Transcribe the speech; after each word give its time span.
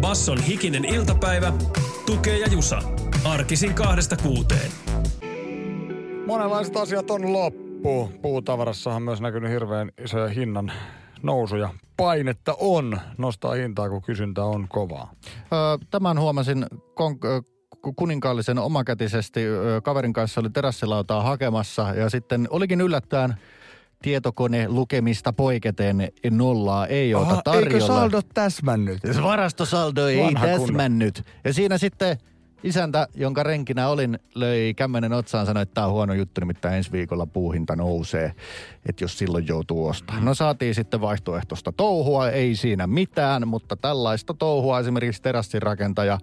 Basson 0.00 0.42
hikinen 0.42 0.84
iltapäivä, 0.84 1.52
tukee 2.06 2.38
ja 2.38 2.46
jusa. 2.46 2.82
Arkisin 3.24 3.74
kahdesta 3.74 4.16
kuuteen. 4.16 4.70
Monenlaiset 6.26 6.76
asiat 6.76 7.10
on 7.10 7.32
loppu. 7.32 8.12
Puutavarassahan 8.22 8.96
on 8.96 9.02
myös 9.02 9.20
näkynyt 9.20 9.50
hirveän 9.50 9.90
isoja 10.04 10.28
hinnan 10.28 10.72
nousuja. 11.22 11.70
Painetta 11.96 12.54
on 12.60 13.00
nostaa 13.18 13.54
hintaa, 13.54 13.88
kun 13.88 14.02
kysyntä 14.02 14.44
on 14.44 14.66
kovaa. 14.68 15.12
Öö, 15.52 15.86
Tämän 15.90 16.20
huomasin 16.20 16.66
kon- 16.72 17.44
kuninkaallisen 17.96 18.58
omakätisesti. 18.58 19.40
Kaverin 19.82 20.12
kanssa 20.12 20.40
oli 20.40 20.50
terassilautaa 20.50 21.22
hakemassa 21.22 21.94
ja 21.94 22.10
sitten 22.10 22.48
olikin 22.50 22.80
yllättäen 22.80 23.34
tietokone 24.02 24.68
lukemista 24.68 25.32
poiketen 25.32 26.08
nollaa 26.30 26.86
ei 26.86 27.14
ota 27.14 27.32
Aha, 27.32 27.42
tarjolla. 27.42 27.74
eikö 27.74 27.86
saldo 27.86 28.20
täsmännyt? 28.34 28.98
Varastosaldo 29.22 30.06
ei 30.06 30.18
Vanha 30.18 30.46
täsmännyt. 30.46 31.22
Ja 31.44 31.52
siinä 31.52 31.78
sitten 31.78 32.18
isäntä, 32.62 33.08
jonka 33.14 33.42
renkinä 33.42 33.88
olin, 33.88 34.18
löi 34.34 34.74
kämmenen 34.74 35.12
otsaan 35.12 35.46
sanoi, 35.46 35.62
että 35.62 35.74
tämä 35.74 35.86
on 35.86 35.92
huono 35.92 36.14
juttu, 36.14 36.40
nimittäin 36.40 36.74
ensi 36.74 36.92
viikolla 36.92 37.26
puuhinta 37.26 37.76
nousee, 37.76 38.32
että 38.88 39.04
jos 39.04 39.18
silloin 39.18 39.46
joutuu 39.46 39.86
ostamaan. 39.86 40.24
No 40.24 40.34
saatiin 40.34 40.74
sitten 40.74 41.00
vaihtoehtoista 41.00 41.72
touhua, 41.72 42.30
ei 42.30 42.54
siinä 42.56 42.86
mitään, 42.86 43.48
mutta 43.48 43.76
tällaista 43.76 44.34
touhua 44.34 44.80
esimerkiksi 44.80 45.22
terassinrakentaja 45.22 46.18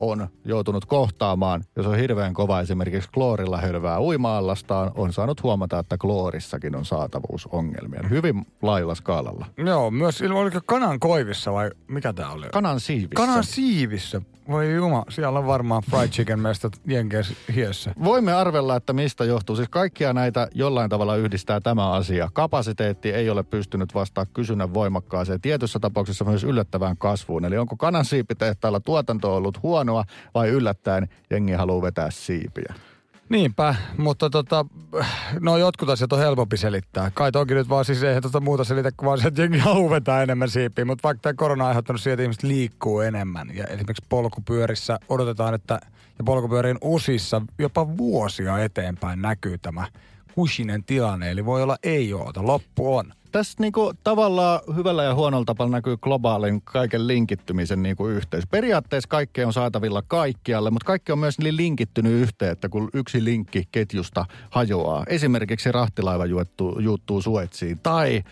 on 0.00 0.28
joutunut 0.44 0.84
kohtaamaan, 0.84 1.64
jos 1.76 1.86
on 1.86 1.96
hirveän 1.96 2.34
kova 2.34 2.60
esimerkiksi 2.60 3.10
kloorilla 3.14 3.56
hölvää 3.56 4.00
uima-allastaan, 4.00 4.90
on 4.94 5.12
saanut 5.12 5.42
huomata, 5.42 5.78
että 5.78 5.98
kloorissakin 5.98 6.76
on 6.76 6.84
saatavuusongelmia. 6.84 8.00
Hyvin 8.10 8.46
lailla 8.62 8.94
skaalalla. 8.94 9.46
Joo, 9.56 9.90
myös 9.90 10.22
oliko 10.22 10.60
kanan 10.66 11.00
koivissa 11.00 11.52
vai 11.52 11.70
mikä 11.88 12.12
tää 12.12 12.30
oli? 12.30 12.46
Kanan 12.52 12.80
siivissä. 12.80 13.14
Kanan 13.14 13.44
siivissä. 13.44 14.22
Voi 14.48 14.74
juma, 14.74 15.04
siellä 15.08 15.38
on 15.38 15.46
varmaan 15.46 15.82
fried 15.90 16.08
chicken 16.08 16.40
mestat 16.40 16.80
jenkeissä 16.86 17.34
hiessä. 17.54 17.94
Voimme 18.04 18.32
arvella, 18.32 18.76
että 18.76 18.92
mistä 18.92 19.24
johtuu. 19.24 19.56
Siis 19.56 19.68
kaikkia 19.68 20.12
näitä 20.12 20.48
jollain 20.54 20.90
tavalla 20.90 21.16
yhdistää 21.16 21.60
tämä 21.60 21.90
asia. 21.90 22.28
Kapasiteetti 22.32 23.12
ei 23.12 23.30
ole 23.30 23.42
pystynyt 23.42 23.94
vastaamaan 23.94 24.32
kysynnän 24.34 24.74
voimakkaaseen, 24.74 25.40
tietyssä 25.40 25.78
tapauksessa 25.78 26.24
myös 26.24 26.44
yllättävään 26.44 26.96
kasvuun. 26.96 27.44
Eli 27.44 27.58
onko 27.58 27.76
kanansiipitehtaalla 27.76 28.80
tuotanto 28.80 29.36
ollut 29.36 29.62
huonoa 29.90 30.04
vai 30.34 30.48
yllättäen 30.48 31.08
jengi 31.30 31.52
haluaa 31.52 31.82
vetää 31.82 32.10
siipiä? 32.10 32.74
Niinpä, 33.28 33.74
mutta 33.98 34.30
tota, 34.30 34.66
no 35.40 35.56
jotkut 35.56 35.88
asiat 35.88 36.12
on 36.12 36.18
helpompi 36.18 36.56
selittää. 36.56 37.10
Kai 37.10 37.32
toki 37.32 37.54
nyt 37.54 37.68
vaan 37.68 37.84
siis 37.84 38.02
eihän 38.02 38.22
tota 38.22 38.40
muuta 38.40 38.64
selitä, 38.64 38.90
kuin 38.96 39.06
vaan 39.06 39.18
se, 39.18 39.28
että 39.28 39.42
jengi 39.42 39.58
vetää 39.90 40.22
enemmän 40.22 40.50
siipiä. 40.50 40.84
Mutta 40.84 41.02
vaikka 41.02 41.22
tämä 41.22 41.34
korona 41.34 41.64
on 41.64 41.68
aiheuttanut 41.68 42.00
siihen, 42.00 42.14
että 42.14 42.22
ihmiset 42.22 42.42
liikkuu 42.42 43.00
enemmän. 43.00 43.50
Ja 43.54 43.64
esimerkiksi 43.64 44.06
polkupyörissä 44.08 44.98
odotetaan, 45.08 45.54
että 45.54 45.80
ja 46.18 46.24
polkupyörien 46.24 46.78
usissa 46.80 47.42
jopa 47.58 47.96
vuosia 47.96 48.58
eteenpäin 48.58 49.22
näkyy 49.22 49.58
tämä 49.58 49.86
kushinen 50.34 50.84
tilanne. 50.84 51.30
Eli 51.30 51.44
voi 51.44 51.62
olla 51.62 51.76
ei 51.82 52.12
oota, 52.12 52.46
loppu 52.46 52.96
on. 52.96 53.12
Tässä 53.36 53.56
niinku 53.60 53.92
tavallaan 54.04 54.60
hyvällä 54.76 55.04
ja 55.04 55.14
huonolla 55.14 55.44
tavalla 55.44 55.76
näkyy 55.76 55.96
globaalin 55.96 56.62
kaiken 56.62 57.06
linkittymisen 57.06 57.82
niinku 57.82 58.08
yhteys. 58.08 58.46
Periaatteessa 58.46 59.08
kaikki 59.08 59.44
on 59.44 59.52
saatavilla 59.52 60.02
kaikkialle, 60.02 60.70
mutta 60.70 60.86
kaikki 60.86 61.12
on 61.12 61.18
myös 61.18 61.38
niin 61.38 61.56
linkittynyt 61.56 62.12
yhteen, 62.12 62.52
että 62.52 62.68
kun 62.68 62.90
yksi 62.94 63.24
linkki 63.24 63.68
ketjusta 63.72 64.24
hajoaa. 64.50 65.04
Esimerkiksi 65.08 65.72
rahtilaiva 65.72 66.26
juuttuu, 66.26 66.78
juuttuu 66.78 67.22
Suetsiin 67.22 67.78
tai 67.82 68.22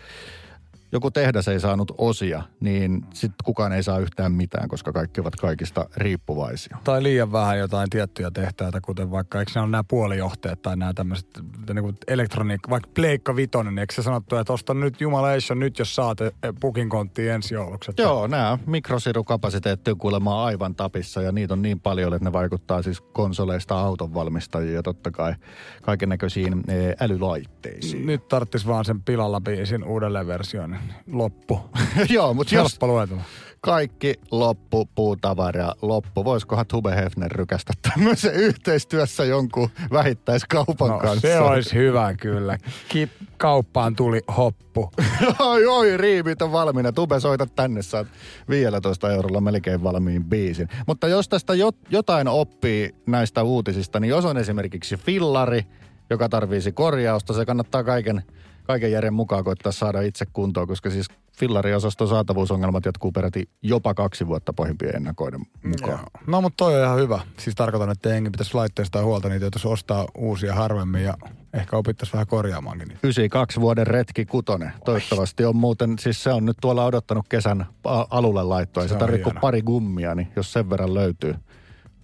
joku 0.95 1.11
tehdas 1.11 1.47
ei 1.47 1.59
saanut 1.59 1.91
osia, 1.97 2.43
niin 2.59 3.05
sitten 3.13 3.43
kukaan 3.43 3.73
ei 3.73 3.83
saa 3.83 3.99
yhtään 3.99 4.31
mitään, 4.31 4.69
koska 4.69 4.91
kaikki 4.91 5.21
ovat 5.21 5.35
kaikista 5.35 5.89
riippuvaisia. 5.97 6.77
Tai 6.83 7.03
liian 7.03 7.31
vähän 7.31 7.59
jotain 7.59 7.89
tiettyjä 7.89 8.31
tehtäitä, 8.31 8.81
kuten 8.81 9.11
vaikka, 9.11 9.39
eikö 9.39 9.51
ne 9.55 9.61
ole 9.61 9.69
nämä 9.69 9.83
puolijohteet 9.83 10.61
tai 10.61 10.77
nämä 10.77 10.93
tämmöiset 10.93 11.27
niin 11.73 11.83
kuin 11.83 11.97
elektroniikka, 12.07 12.69
vaikka 12.69 12.89
Pleikka 12.93 13.35
Vitonen, 13.35 13.77
eikö 13.77 13.93
se 13.93 14.03
sanottu, 14.03 14.35
että 14.35 14.53
osta 14.53 14.73
nyt 14.73 15.01
Jumalation 15.01 15.59
nyt, 15.59 15.79
jos 15.79 15.95
saat 15.95 16.21
eh, 16.21 16.31
pukin 16.59 16.89
konttiin 16.89 17.31
ensi 17.31 17.53
jouluksi. 17.53 17.91
Että 17.91 18.01
Joo, 18.01 18.27
nämä 18.27 18.57
mikrosirukapasiteetti 18.65 19.91
on 19.91 19.97
kuulemma 19.97 20.45
aivan 20.45 20.75
tapissa 20.75 21.21
ja 21.21 21.31
niitä 21.31 21.53
on 21.53 21.61
niin 21.61 21.79
paljon, 21.79 22.13
että 22.13 22.25
ne 22.25 22.33
vaikuttaa 22.33 22.81
siis 22.81 23.01
konsoleista 23.01 23.79
auton 23.79 24.13
valmistajiin 24.13 24.73
ja 24.73 24.83
totta 24.83 25.11
kai 25.11 25.35
kaiken 25.81 26.09
näköisiin 26.09 26.63
älylaitteisiin. 26.99 28.05
Nyt 28.05 28.27
tarttis 28.27 28.67
vaan 28.67 28.85
sen 28.85 29.01
pilalla 29.01 29.41
biisin 29.41 29.83
uudelleen 29.83 30.27
versioon. 30.27 30.75
Loppu. 31.11 31.59
Joo, 32.09 32.33
mutta 32.33 32.55
jos 32.55 32.77
luetella. 32.81 33.21
kaikki 33.61 34.13
loppu, 34.31 34.89
puutavara 34.95 35.73
loppu, 35.81 36.25
voisikohan 36.25 36.65
Tube 36.67 36.95
Hefner 36.95 37.31
rykästä 37.31 37.73
tämmöisen 37.81 38.33
yhteistyössä 38.33 39.25
jonkun 39.25 39.69
vähittäiskaupan 39.91 40.89
No, 40.89 40.99
kanssa? 40.99 41.27
se 41.27 41.39
olisi 41.39 41.75
hyvä 41.75 42.13
kyllä. 42.13 42.57
Ki- 42.89 43.09
kauppaan 43.37 43.95
tuli 43.95 44.21
hoppu. 44.37 44.91
Oi, 45.39 45.65
oi, 45.65 45.97
riimit 45.97 46.41
on 46.41 46.51
valmiina. 46.51 46.91
Tube, 46.91 47.19
soita 47.19 47.45
tänne, 47.55 47.81
saat 47.81 48.07
15 48.49 49.11
eurolla 49.11 49.41
melkein 49.41 49.83
valmiin 49.83 50.23
biisin. 50.25 50.67
Mutta 50.87 51.07
jos 51.07 51.29
tästä 51.29 51.53
jot, 51.55 51.75
jotain 51.89 52.27
oppii 52.27 52.95
näistä 53.05 53.43
uutisista, 53.43 53.99
niin 53.99 54.09
jos 54.09 54.25
on 54.25 54.37
esimerkiksi 54.37 54.97
fillari, 54.97 55.65
joka 56.09 56.29
tarvisi 56.29 56.71
korjausta, 56.71 57.33
se 57.33 57.45
kannattaa 57.45 57.83
kaiken, 57.83 58.23
kaiken 58.65 58.91
järjen 58.91 59.13
mukaan 59.13 59.43
koittaa 59.43 59.71
saada 59.71 60.01
itse 60.01 60.25
kuntoon, 60.33 60.67
koska 60.67 60.89
siis 60.89 61.07
fillariosaston 61.39 62.07
saatavuusongelmat 62.07 62.85
jatkuu 62.85 63.11
peräti 63.11 63.49
jopa 63.61 63.93
kaksi 63.93 64.27
vuotta 64.27 64.53
pohjimpien 64.53 64.95
ennakoiden 64.95 65.41
mukaan. 65.63 65.99
Joo. 65.99 66.09
No 66.27 66.41
mutta 66.41 66.57
toi 66.57 66.75
on 66.75 66.85
ihan 66.85 66.99
hyvä. 66.99 67.19
Siis 67.37 67.55
tarkoitan, 67.55 67.91
että 67.91 68.09
jengi 68.09 68.29
pitäisi 68.29 68.53
laitteista 68.53 69.03
huolta, 69.03 69.29
niitä 69.29 69.45
joutuisi 69.45 69.67
ostaa 69.67 70.07
uusia 70.17 70.55
harvemmin 70.55 71.03
ja 71.03 71.13
ehkä 71.53 71.77
opittaisi 71.77 72.13
vähän 72.13 72.27
korjaamaankin 72.27 72.87
niitä. 72.87 72.99
92 73.03 73.61
vuoden 73.61 73.87
retki 73.87 74.25
kutonen. 74.25 74.71
Toivottavasti 74.85 75.45
on 75.45 75.55
muuten, 75.55 75.99
siis 75.99 76.23
se 76.23 76.31
on 76.31 76.45
nyt 76.45 76.57
tuolla 76.61 76.85
odottanut 76.85 77.25
kesän 77.29 77.65
alulle 78.09 78.43
laittoa. 78.43 78.83
Ei 78.83 78.89
Se 78.89 78.93
se 78.93 78.99
tarvitse 78.99 79.31
pari 79.41 79.61
gummia, 79.61 80.15
niin 80.15 80.27
jos 80.35 80.53
sen 80.53 80.69
verran 80.69 80.93
löytyy. 80.93 81.35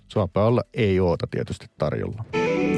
Suopaa 0.08 0.46
olla 0.46 0.62
ei 0.74 1.00
oota 1.00 1.28
tietysti 1.32 1.66
tarjolla. 1.78 2.24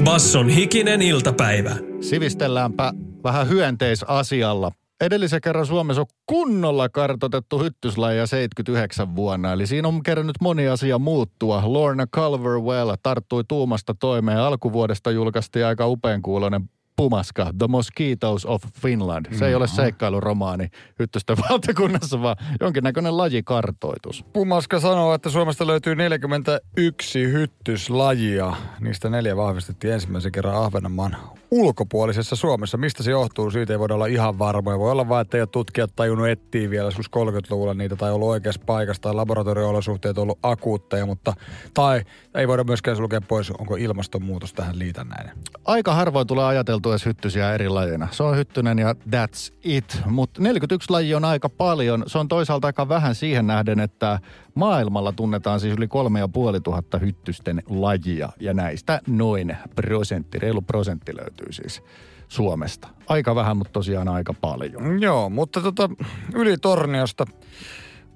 Basson 0.04 0.48
hikinen 0.48 1.02
iltapäivä. 1.02 1.76
Sivistelläänpä 2.00 2.92
vähän 3.24 3.48
hyönteisasialla. 3.48 4.72
Edellisen 5.00 5.40
kerran 5.40 5.66
Suomessa 5.66 6.00
on 6.00 6.06
kunnolla 6.26 6.88
kartotettu 6.88 7.58
hyttyslajeja 7.58 8.26
79 8.26 9.16
vuonna, 9.16 9.52
eli 9.52 9.66
siinä 9.66 9.88
on 9.88 10.02
kerännyt 10.02 10.36
moni 10.40 10.68
asia 10.68 10.98
muuttua. 10.98 11.62
Lorna 11.64 12.06
Culverwell 12.06 12.94
tarttui 13.02 13.44
tuumasta 13.48 13.94
toimeen. 13.94 14.38
Alkuvuodesta 14.38 15.10
julkaistiin 15.10 15.66
aika 15.66 15.86
upean 15.86 16.22
kuuloinen 16.22 16.70
pumaska, 16.96 17.50
The 17.58 17.66
Mosquitoes 17.68 18.46
of 18.46 18.62
Finland. 18.80 19.26
Se 19.34 19.46
ei 19.46 19.54
ole 19.54 19.66
seikkailuromaani 19.66 20.68
hyttysten 20.98 21.36
valtakunnassa, 21.50 22.22
vaan 22.22 22.36
jonkinnäköinen 22.60 23.16
lajikartoitus. 23.16 24.24
Pumaska 24.32 24.80
sanoo, 24.80 25.14
että 25.14 25.30
Suomesta 25.30 25.66
löytyy 25.66 25.94
41 25.94 27.22
hyttyslajia. 27.22 28.52
Niistä 28.80 29.10
neljä 29.10 29.36
vahvistettiin 29.36 29.92
ensimmäisen 29.92 30.32
kerran 30.32 30.54
Ahvenanmaan 30.54 31.16
ulkopuolisessa 31.54 32.36
Suomessa. 32.36 32.76
Mistä 32.76 33.02
se 33.02 33.10
johtuu? 33.10 33.50
Siitä 33.50 33.72
ei 33.72 33.78
voida 33.78 33.94
olla 33.94 34.06
ihan 34.06 34.38
varmoja. 34.38 34.78
Voi 34.78 34.90
olla 34.92 35.08
vain, 35.08 35.22
että 35.22 35.36
ei 35.36 35.40
ole 35.40 35.46
tutkijat 35.46 35.90
tajunnut 35.96 36.28
etsiä 36.28 36.70
vielä 36.70 36.86
joskus 36.86 37.10
30-luvulla 37.16 37.74
niitä 37.74 37.96
tai 37.96 38.12
ollut 38.12 38.28
oikeassa 38.28 38.60
paikassa 38.66 39.02
tai 39.02 39.14
laboratorio-olosuhteet 39.14 40.18
ollut 40.18 40.38
akuutteja, 40.42 41.06
mutta 41.06 41.32
tai 41.74 42.02
ei 42.34 42.48
voida 42.48 42.64
myöskään 42.64 42.96
sulkea 42.96 43.20
pois, 43.20 43.50
onko 43.50 43.76
ilmastonmuutos 43.76 44.52
tähän 44.52 44.78
liitännäinen. 44.78 45.36
Aika 45.64 45.94
harvoin 45.94 46.26
tulee 46.26 46.44
ajateltu 46.44 46.90
edes 46.90 47.06
hyttysiä 47.06 47.54
eri 47.54 47.68
lajeina. 47.68 48.08
Se 48.10 48.22
on 48.22 48.36
hyttynen 48.36 48.78
ja 48.78 48.92
that's 48.92 49.54
it. 49.64 50.00
Mutta 50.06 50.42
41 50.42 50.90
laji 50.90 51.14
on 51.14 51.24
aika 51.24 51.48
paljon. 51.48 52.04
Se 52.06 52.18
on 52.18 52.28
toisaalta 52.28 52.66
aika 52.66 52.88
vähän 52.88 53.14
siihen 53.14 53.46
nähden, 53.46 53.80
että 53.80 54.18
maailmalla 54.54 55.12
tunnetaan 55.12 55.60
siis 55.60 55.76
yli 55.76 55.88
kolme 55.88 56.18
ja 56.20 56.28
puoli 56.28 56.60
tuhatta 56.60 56.98
hyttysten 56.98 57.62
lajia. 57.68 58.28
Ja 58.40 58.54
näistä 58.54 59.00
noin 59.06 59.56
prosentti, 59.74 60.38
reilu 60.38 60.62
prosentti 60.62 61.16
löytyy 61.16 61.43
siis 61.50 61.82
Suomesta. 62.28 62.88
Aika 63.08 63.34
vähän, 63.34 63.56
mutta 63.56 63.72
tosiaan 63.72 64.08
aika 64.08 64.34
paljon. 64.40 65.02
Joo, 65.02 65.30
mutta 65.30 65.60
tota, 65.60 65.90
yli 66.34 66.56
Torniosta 66.56 67.24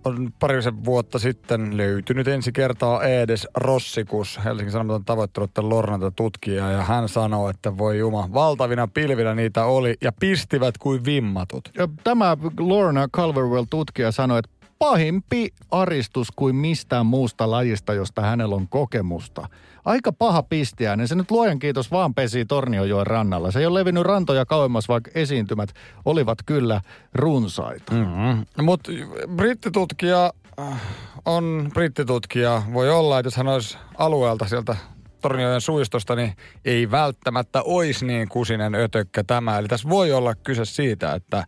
on 0.04 0.32
parisen 0.38 0.84
vuotta 0.84 1.18
sitten 1.18 1.76
löytynyt 1.76 2.28
ensi 2.28 2.52
kertaa 2.52 3.04
Edes 3.04 3.48
Rossikus. 3.54 4.40
Helsingin 4.44 4.72
Sanomat 4.72 4.96
on 4.96 5.04
tavoittanut 5.04 5.54
tämän 5.54 5.68
Lornata 5.68 6.10
tutkijaa 6.10 6.70
ja 6.70 6.82
hän 6.82 7.08
sanoo, 7.08 7.50
että 7.50 7.78
voi 7.78 7.98
juma, 7.98 8.28
valtavina 8.32 8.88
pilvinä 8.88 9.34
niitä 9.34 9.64
oli 9.64 9.94
ja 10.02 10.12
pistivät 10.20 10.78
kuin 10.78 11.04
vimmatut. 11.04 11.70
Ja 11.78 11.88
Tämä 12.04 12.36
Lorna 12.58 13.08
Calverwell-tutkija 13.16 14.12
sanoi, 14.12 14.38
että 14.38 14.50
pahimpi 14.78 15.48
aristus 15.70 16.28
kuin 16.36 16.56
mistään 16.56 17.06
muusta 17.06 17.50
lajista, 17.50 17.94
josta 17.94 18.22
hänellä 18.22 18.54
on 18.54 18.68
kokemusta. 18.68 19.48
Aika 19.88 20.12
paha 20.12 20.42
pistiäinen. 20.42 21.08
Se 21.08 21.14
nyt 21.14 21.30
luojan 21.30 21.58
kiitos 21.58 21.90
vaan 21.90 22.14
pesi 22.14 22.44
Torniojoen 22.44 23.06
rannalla. 23.06 23.50
Se 23.50 23.58
ei 23.58 23.66
ole 23.66 23.80
levinnyt 23.80 24.04
rantoja 24.04 24.46
kauemmas, 24.46 24.88
vaikka 24.88 25.10
esiintymät 25.14 25.70
olivat 26.04 26.38
kyllä 26.46 26.80
runsaita. 27.14 27.94
Mm-hmm. 27.94 28.64
Mutta 28.64 28.92
brittitutkija 29.36 30.32
äh, 30.60 30.82
on 31.24 31.70
brittitutkija. 31.74 32.62
Voi 32.72 32.90
olla, 32.90 33.18
että 33.18 33.26
jos 33.26 33.36
hän 33.36 33.48
olisi 33.48 33.78
alueelta 33.98 34.48
sieltä 34.48 34.76
Torniojen 35.22 35.60
suistosta, 35.60 36.16
niin 36.16 36.32
ei 36.64 36.90
välttämättä 36.90 37.62
olisi 37.62 38.06
niin 38.06 38.28
kusinen 38.28 38.74
ötökkä 38.74 39.24
tämä. 39.24 39.58
Eli 39.58 39.68
tässä 39.68 39.88
voi 39.88 40.12
olla 40.12 40.34
kyse 40.34 40.64
siitä, 40.64 41.14
että 41.14 41.44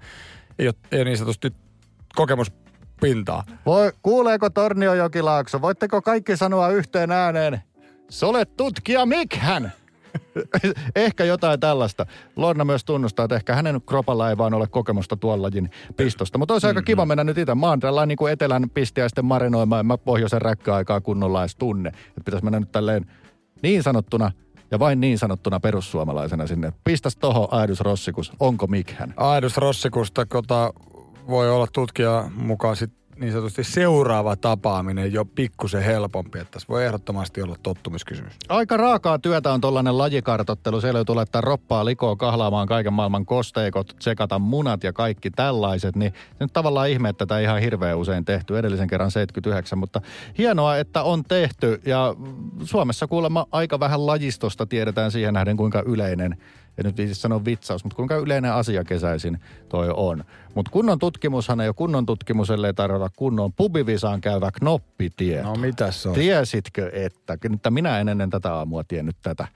ei 0.58 0.66
ole, 0.66 0.74
ei 0.92 0.98
ole 0.98 1.04
niin 1.04 1.18
sanotusti 1.18 1.52
kokemuspintaa. 2.14 3.44
Voi, 3.66 3.92
kuuleeko 4.02 4.50
Torniojokilaakso? 4.50 5.62
Voitteko 5.62 6.02
kaikki 6.02 6.36
sanoa 6.36 6.68
yhteen 6.68 7.10
ääneen? 7.10 7.62
Se 8.10 8.26
olet 8.26 8.56
tutkija 8.56 9.06
Mikhän! 9.06 9.72
ehkä 10.96 11.24
jotain 11.24 11.60
tällaista. 11.60 12.06
Lorna 12.36 12.64
myös 12.64 12.84
tunnustaa, 12.84 13.24
että 13.24 13.36
ehkä 13.36 13.54
hänen 13.54 13.80
kropalla 13.86 14.30
ei 14.30 14.38
vaan 14.38 14.54
ole 14.54 14.66
kokemusta 14.66 15.16
tuolla 15.16 15.42
lajin 15.42 15.70
pistosta. 15.96 16.38
Mutta 16.38 16.54
olisi 16.54 16.66
mm-hmm. 16.66 16.76
aika 16.76 16.86
kiva 16.86 17.06
mennä 17.06 17.24
nyt 17.24 17.38
itse. 17.38 17.54
Mä 17.54 17.68
oon 17.68 17.80
tällainen 17.80 18.16
niin 18.20 18.32
etelän 18.32 18.70
pistiäisten 18.70 19.24
marinoimaan. 19.24 19.86
Mä 19.86 19.98
pohjoisen 19.98 20.42
räkkäaikaa 20.42 21.00
kunnolla 21.00 21.42
edes 21.42 21.56
tunne. 21.56 21.88
Että 21.88 22.24
pitäisi 22.24 22.44
mennä 22.44 22.60
nyt 22.60 22.72
tälleen 22.72 23.06
niin 23.62 23.82
sanottuna 23.82 24.32
ja 24.70 24.78
vain 24.78 25.00
niin 25.00 25.18
sanottuna 25.18 25.60
perussuomalaisena 25.60 26.46
sinne. 26.46 26.72
Pistäs 26.84 27.16
toho 27.16 27.48
Aidus 27.50 27.80
Rossikus. 27.80 28.32
Onko 28.40 28.66
Mikhän? 28.66 29.14
Aidus 29.16 29.56
Rossikusta, 29.56 30.26
kota 30.26 30.72
voi 31.28 31.50
olla 31.50 31.66
tutkija 31.72 32.30
mukaan 32.34 32.76
sit 32.76 32.99
niin 33.20 33.32
sanotusti 33.32 33.64
seuraava 33.64 34.36
tapaaminen 34.36 35.12
jo 35.12 35.24
pikkusen 35.24 35.82
helpompi. 35.82 36.38
Että 36.38 36.50
tässä 36.50 36.68
voi 36.68 36.86
ehdottomasti 36.86 37.42
olla 37.42 37.56
tottumiskysymys. 37.62 38.32
Aika 38.48 38.76
raakaa 38.76 39.18
työtä 39.18 39.52
on 39.52 39.60
tollainen 39.60 39.98
lajikartottelu. 39.98 40.80
Siellä 40.80 40.98
joutuu 40.98 41.16
laittaa 41.16 41.40
roppaa 41.40 41.84
likoa 41.84 42.16
kahlaamaan 42.16 42.68
kaiken 42.68 42.92
maailman 42.92 43.26
kosteikot, 43.26 43.96
tsekata 43.98 44.38
munat 44.38 44.84
ja 44.84 44.92
kaikki 44.92 45.30
tällaiset. 45.30 45.96
Niin 45.96 46.12
se 46.12 46.44
nyt 46.44 46.52
tavallaan 46.52 46.88
ihme, 46.88 47.08
että 47.08 47.26
tätä 47.26 47.40
ihan 47.40 47.60
hirveän 47.60 47.98
usein 47.98 48.24
tehty. 48.24 48.58
Edellisen 48.58 48.88
kerran 48.88 49.10
79, 49.10 49.78
mutta 49.78 50.00
hienoa, 50.38 50.76
että 50.76 51.02
on 51.02 51.24
tehty. 51.24 51.80
Ja 51.86 52.14
Suomessa 52.64 53.06
kuulemma 53.06 53.46
aika 53.52 53.80
vähän 53.80 54.06
lajistosta 54.06 54.66
tiedetään 54.66 55.10
siihen 55.10 55.34
nähden, 55.34 55.56
kuinka 55.56 55.82
yleinen 55.86 56.36
en 56.80 56.86
nyt 56.86 56.96
viisi 56.96 57.14
sanoa 57.14 57.44
vitsaus, 57.44 57.84
mutta 57.84 57.96
kuinka 57.96 58.16
yleinen 58.16 58.52
asia 58.52 58.84
kesäisin 58.84 59.40
toi 59.68 59.88
on. 59.94 60.24
Mutta 60.54 60.70
kunnon 60.70 60.98
tutkimushan 60.98 61.60
ei 61.60 61.68
ole 61.68 61.74
kunnon 61.74 62.06
tutkimus, 62.06 62.50
ellei 62.50 62.74
tarvita 62.74 63.10
kunnon 63.16 63.52
pubivisaan 63.52 64.20
käyvä 64.20 64.50
knoppitieto. 64.50 65.48
No 65.48 65.54
mitäs 65.54 66.02
se 66.02 66.08
on? 66.08 66.14
Tiesitkö, 66.14 66.90
että, 66.92 67.38
että 67.54 67.70
minä 67.70 68.00
en 68.00 68.08
ennen 68.08 68.30
tätä 68.30 68.54
aamua 68.54 68.84
tiennyt 68.84 69.16
tätä, 69.22 69.48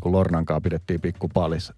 kun 0.00 0.12
Lornankaa 0.12 0.60
pidettiin 0.60 1.00
pikkupalis. 1.00 1.72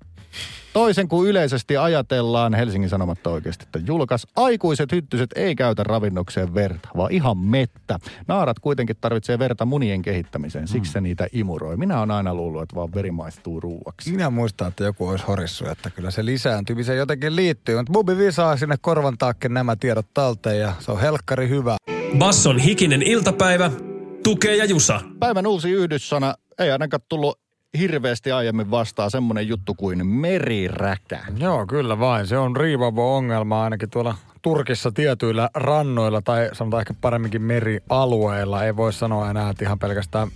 Toisen 0.73 1.09
kuin 1.09 1.31
yleisesti 1.31 1.77
ajatellaan, 1.77 2.55
Helsingin 2.55 2.91
Sanomat 2.91 3.27
oikeasti, 3.27 3.65
että 3.65 3.81
julkaisi 3.87 4.27
aikuiset 4.37 4.93
hyttyset 4.93 5.31
ei 5.37 5.55
käytä 5.55 5.85
ravinnokseen 5.85 6.55
verta, 6.55 6.89
vaan 6.97 7.13
ihan 7.13 7.39
mettä. 7.39 7.99
Naarat 8.29 8.59
kuitenkin 8.59 8.97
tarvitsee 9.01 9.39
verta 9.39 9.65
munien 9.65 10.03
kehittämiseen, 10.03 10.69
siksi 10.69 10.93
se 10.93 11.01
niitä 11.01 11.27
imuroi. 11.33 11.77
Minä 11.77 11.99
olen 11.99 12.11
aina 12.11 12.35
luullut, 12.35 12.63
että 12.63 12.77
vaan 12.77 12.95
veri 12.95 13.11
maistuu 13.11 13.61
ruuaksi. 13.61 14.11
Minä 14.13 14.31
muistan, 14.31 14.69
että 14.69 14.85
joku 14.85 15.09
olisi 15.09 15.25
horissu, 15.27 15.67
että 15.67 15.91
kyllä 15.91 16.11
se 16.11 16.25
lisääntymiseen 16.25 16.99
jotenkin 16.99 17.37
liittyy. 17.37 17.77
Mutta 17.77 17.93
Bubi 17.93 18.19
visaa 18.19 18.57
sinne 18.57 18.77
korvan 18.81 19.19
taakke 19.19 19.49
nämä 19.49 19.77
tiedot 19.77 20.07
talteen 20.15 20.61
ja 20.61 20.73
se 20.81 20.93
on 20.93 21.01
helkkari 21.01 21.49
hyvä. 21.49 21.77
Basson 22.19 22.59
hikinen 22.59 23.03
iltapäivä, 23.03 23.71
tukee 24.23 24.57
ja 24.57 24.65
jusa. 24.65 25.01
Päivän 25.19 25.47
uusi 25.47 25.71
yhdyssana 25.71 26.35
ei 26.59 26.71
ainakaan 26.71 27.03
tullut 27.09 27.44
hirveästi 27.79 28.33
aiemmin 28.33 28.71
vastaan 28.71 29.11
semmoinen 29.11 29.49
juttu 29.49 29.75
kuin 29.75 30.07
meriräkä. 30.07 31.19
Joo, 31.39 31.67
kyllä 31.67 31.99
vain. 31.99 32.27
Se 32.27 32.39
on 32.39 32.57
riivavo 32.57 33.17
ongelma 33.17 33.65
ainakin 33.65 33.91
tuolla 33.91 34.15
Turkissa 34.43 34.93
tietyillä 34.93 35.51
rannoilla 35.55 36.23
tai 36.23 36.51
sanotaan 36.53 36.81
ehkä 36.81 36.95
paremminkin 37.01 37.43
merialueilla. 37.43 38.65
Ei 38.65 38.77
voi 38.77 38.93
sanoa 38.93 39.31
enää, 39.31 39.51
että 39.51 39.65
ihan 39.65 39.79
pelkästään 39.79 40.29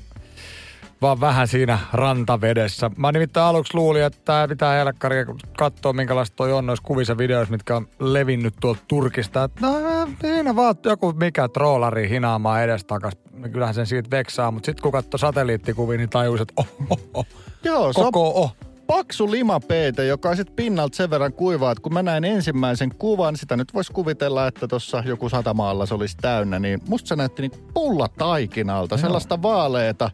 vaan 1.03 1.21
vähän 1.21 1.49
siinä 1.49 1.79
rantavedessä. 1.93 2.91
Mä 2.97 3.13
nimittäin 3.13 3.47
aluksi 3.47 3.75
luulin, 3.75 4.03
että 4.03 4.19
tää 4.25 4.49
pitää 4.49 4.75
helkkaria 4.75 5.25
katsoa, 5.59 5.93
minkälaista 5.93 6.37
toi 6.37 6.53
on 6.53 6.67
noissa 6.67 6.85
kuvissa 6.87 7.19
videoissa, 7.19 7.53
mitkä 7.53 7.77
on 7.77 7.87
levinnyt 7.99 8.55
tuolta 8.61 8.81
Turkista. 8.89 9.45
Että 9.45 9.67
no, 9.67 9.79
siinä 10.21 10.57
vaan 10.57 10.75
joku 10.85 11.13
mikä 11.13 11.49
troolari 11.49 12.09
hinaamaan 12.09 12.63
edestakas. 12.63 13.13
Kyllähän 13.53 13.75
sen 13.75 13.87
siitä 13.87 14.11
veksaa, 14.11 14.51
mutta 14.51 14.67
sitten 14.67 14.83
kun 14.83 14.93
katsoi 14.93 15.19
satelliittikuvia, 15.19 15.99
niin 15.99 16.11
tajusi, 16.11 16.43
että 16.43 16.55
oh, 16.57 16.67
oh, 16.91 17.01
oh. 17.15 17.27
Joo, 17.65 17.93
Koko 17.95 18.29
oh. 18.29 18.57
paksu 18.87 19.31
limapeite, 19.31 20.07
joka 20.07 20.29
on 20.29 20.37
sitten 20.37 20.57
pinnalta 20.57 20.97
sen 20.97 21.11
verran 21.11 21.33
kuivaa, 21.33 21.73
että 21.73 21.83
kun 21.83 21.95
mä 21.95 22.03
näin 22.03 22.25
ensimmäisen 22.25 22.91
kuvan, 22.99 23.37
sitä 23.37 23.57
nyt 23.57 23.75
voisi 23.75 23.93
kuvitella, 23.93 24.47
että 24.47 24.69
tuossa 24.69 25.03
joku 25.07 25.29
satamaalla 25.29 25.87
se 25.87 25.95
olisi 25.95 26.17
täynnä, 26.17 26.59
niin 26.59 26.81
musta 26.89 27.09
se 27.09 27.17
näytti 27.17 27.43
niin 27.43 27.65
pullataikinalta, 27.75 28.97
sellaista 28.97 29.43
vaaleeta, 29.43 30.11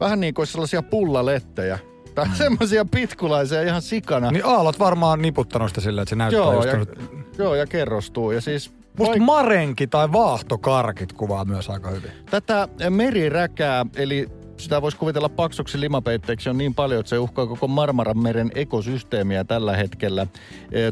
vähän 0.00 0.20
niin 0.20 0.34
kuin 0.34 0.46
sellaisia 0.46 0.82
pullalettejä. 0.82 1.78
Tai 2.14 2.26
semmoisia 2.34 2.84
pitkulaisia 2.84 3.62
ihan 3.62 3.82
sikana. 3.82 4.30
Niin 4.30 4.44
aallot 4.46 4.78
varmaan 4.78 5.22
niputtanut 5.22 5.68
sitä 5.68 5.80
silleen, 5.80 6.02
että 6.02 6.10
se 6.10 6.16
näyttää 6.16 6.40
joo, 6.42 6.52
just 6.54 6.66
ja, 6.66 6.70
semmoset- 6.70 7.38
joo, 7.38 7.54
ja 7.54 7.66
kerrostuu. 7.66 8.30
Ja 8.30 8.40
siis 8.40 8.72
Musta 8.98 9.14
vaik- 9.14 9.20
marenki 9.22 9.86
tai 9.86 10.12
vaahtokarkit 10.12 11.12
kuvaa 11.12 11.44
myös 11.44 11.70
aika 11.70 11.90
hyvin. 11.90 12.10
Tätä 12.30 12.68
meriräkää, 12.90 13.86
eli 13.96 14.28
sitä 14.56 14.82
voisi 14.82 14.96
kuvitella 14.96 15.28
paksuksi 15.28 15.80
limapeitteeksi 15.80 16.50
on 16.50 16.58
niin 16.58 16.74
paljon, 16.74 17.00
että 17.00 17.10
se 17.10 17.18
uhkaa 17.18 17.46
koko 17.46 17.68
Marmaran 17.68 18.18
meren 18.18 18.50
ekosysteemiä 18.54 19.44
tällä 19.44 19.76
hetkellä. 19.76 20.26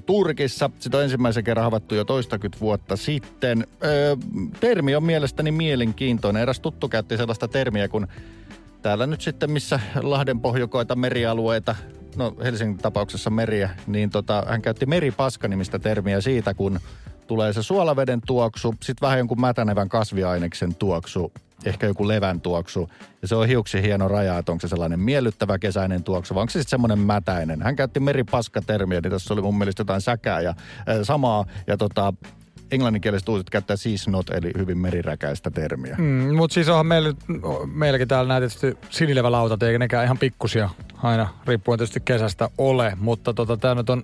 Turkissa 0.07 0.71
sitä 0.79 0.97
on 0.97 1.03
ensimmäisen 1.03 1.45
kerran 1.45 1.65
havaittu 1.65 1.95
jo 1.95 2.05
toistakymmentä 2.05 2.61
vuotta 2.61 2.97
sitten. 2.97 3.67
Termi 4.61 4.95
on 4.95 5.05
mielestäni 5.05 5.53
mielenkiintoinen. 5.53 6.43
Eräs 6.43 6.61
tuttu 6.61 6.89
käytti 6.89 7.17
sellaista 7.17 7.49
termiä, 7.49 7.89
kun 7.89 8.07
täällä 8.83 9.07
nyt 9.07 9.21
sitten 9.21 9.51
missä 9.51 9.81
Lahden 10.03 10.41
pohjokoita 10.41 10.95
merialueita, 10.95 11.77
no 12.17 12.35
Helsingin 12.45 12.79
tapauksessa 12.79 13.31
meriä, 13.31 13.71
niin 13.87 14.11
tota, 14.11 14.45
hän 14.49 14.63
käytti 14.63 14.87
meripaska-nimistä 14.87 15.79
termiä 15.79 16.21
siitä, 16.21 16.55
kun 16.55 16.81
tulee 17.27 17.53
se 17.53 17.63
suolaveden 17.63 18.21
tuoksu, 18.27 18.75
sitten 18.83 19.07
vähän 19.07 19.19
jonkun 19.19 19.41
mätänevän 19.41 19.89
kasviaineksen 19.89 20.75
tuoksu, 20.75 21.33
ehkä 21.65 21.87
joku 21.87 22.09
levän 22.09 22.41
tuoksu. 22.41 22.89
Ja 23.23 23.29
se 23.29 23.35
on 23.35 23.49
hiuksi 23.49 23.83
hieno 23.83 24.09
raja, 24.09 24.39
että 24.39 24.53
onko 24.53 24.61
se 24.61 24.69
sellainen 24.69 25.01
miellyttävä 25.01 25.59
kesäinen 25.59 26.05
tuoksu, 26.05 26.35
vai 26.35 26.41
onko 26.41 26.51
se 26.51 26.59
sitten 26.59 26.71
semmoinen 26.71 26.99
mätäinen. 26.99 27.63
Hän 27.63 27.77
käytti 27.77 28.01
meripaska-termiä, 28.01 29.01
niin 29.01 29.11
tässä 29.11 29.35
oli 29.35 29.43
mun 29.43 29.59
mielestä 29.59 29.81
jotain 29.81 30.01
säkää 30.01 30.41
ja 30.41 30.51
äh, 30.51 30.57
samaa. 31.03 31.45
Ja 31.67 31.77
tota, 31.77 32.15
englanninkieliset 32.73 33.29
uusit 33.29 33.51
käyttää 33.51 33.77
siis 33.77 34.09
not, 34.09 34.31
eli 34.31 34.51
hyvin 34.59 34.79
meriräkäistä 34.79 35.51
termiä. 35.51 35.97
Mm, 35.99 36.35
mutta 36.37 36.55
siis 36.55 36.69
onhan 36.69 36.87
meillä, 36.87 37.13
meilläkin 37.75 38.09
täällä 38.09 38.29
näitä 38.29 38.49
tietysti 38.49 38.89
sinilevälautat, 38.91 39.63
eikä 39.63 39.79
nekään 39.79 40.05
ihan 40.05 40.19
pikkusia 40.19 40.71
aina, 41.03 41.29
riippuen 41.47 41.79
tietysti 41.79 42.01
kesästä 42.05 42.51
ole. 42.59 42.93
Mutta 43.01 43.35
tota, 43.35 43.57
tämä 43.57 43.75
nyt 43.75 43.91
on 43.91 44.03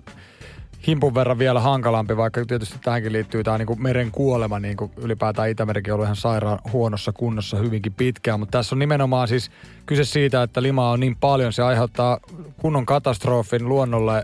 himpun 0.87 1.15
verran 1.15 1.39
vielä 1.39 1.59
hankalampi, 1.59 2.17
vaikka 2.17 2.45
tietysti 2.45 2.77
tähänkin 2.83 3.13
liittyy 3.13 3.43
tämä 3.43 3.57
niinku 3.57 3.75
meren 3.75 4.11
kuolema, 4.11 4.59
niin 4.59 4.77
kuin 4.77 4.91
ylipäätään 4.97 5.49
Itämerikin 5.49 5.93
on 5.93 5.95
ollut 5.95 6.05
ihan 6.05 6.15
sairaan 6.15 6.59
huonossa 6.73 7.11
kunnossa 7.11 7.57
hyvinkin 7.57 7.93
pitkään. 7.93 8.39
Mutta 8.39 8.57
tässä 8.57 8.75
on 8.75 8.79
nimenomaan 8.79 9.27
siis 9.27 9.51
kyse 9.85 10.03
siitä, 10.03 10.43
että 10.43 10.61
limaa 10.61 10.91
on 10.91 10.99
niin 10.99 11.15
paljon, 11.15 11.53
se 11.53 11.63
aiheuttaa 11.63 12.19
kunnon 12.57 12.85
katastrofin 12.85 13.69
luonnolle. 13.69 14.23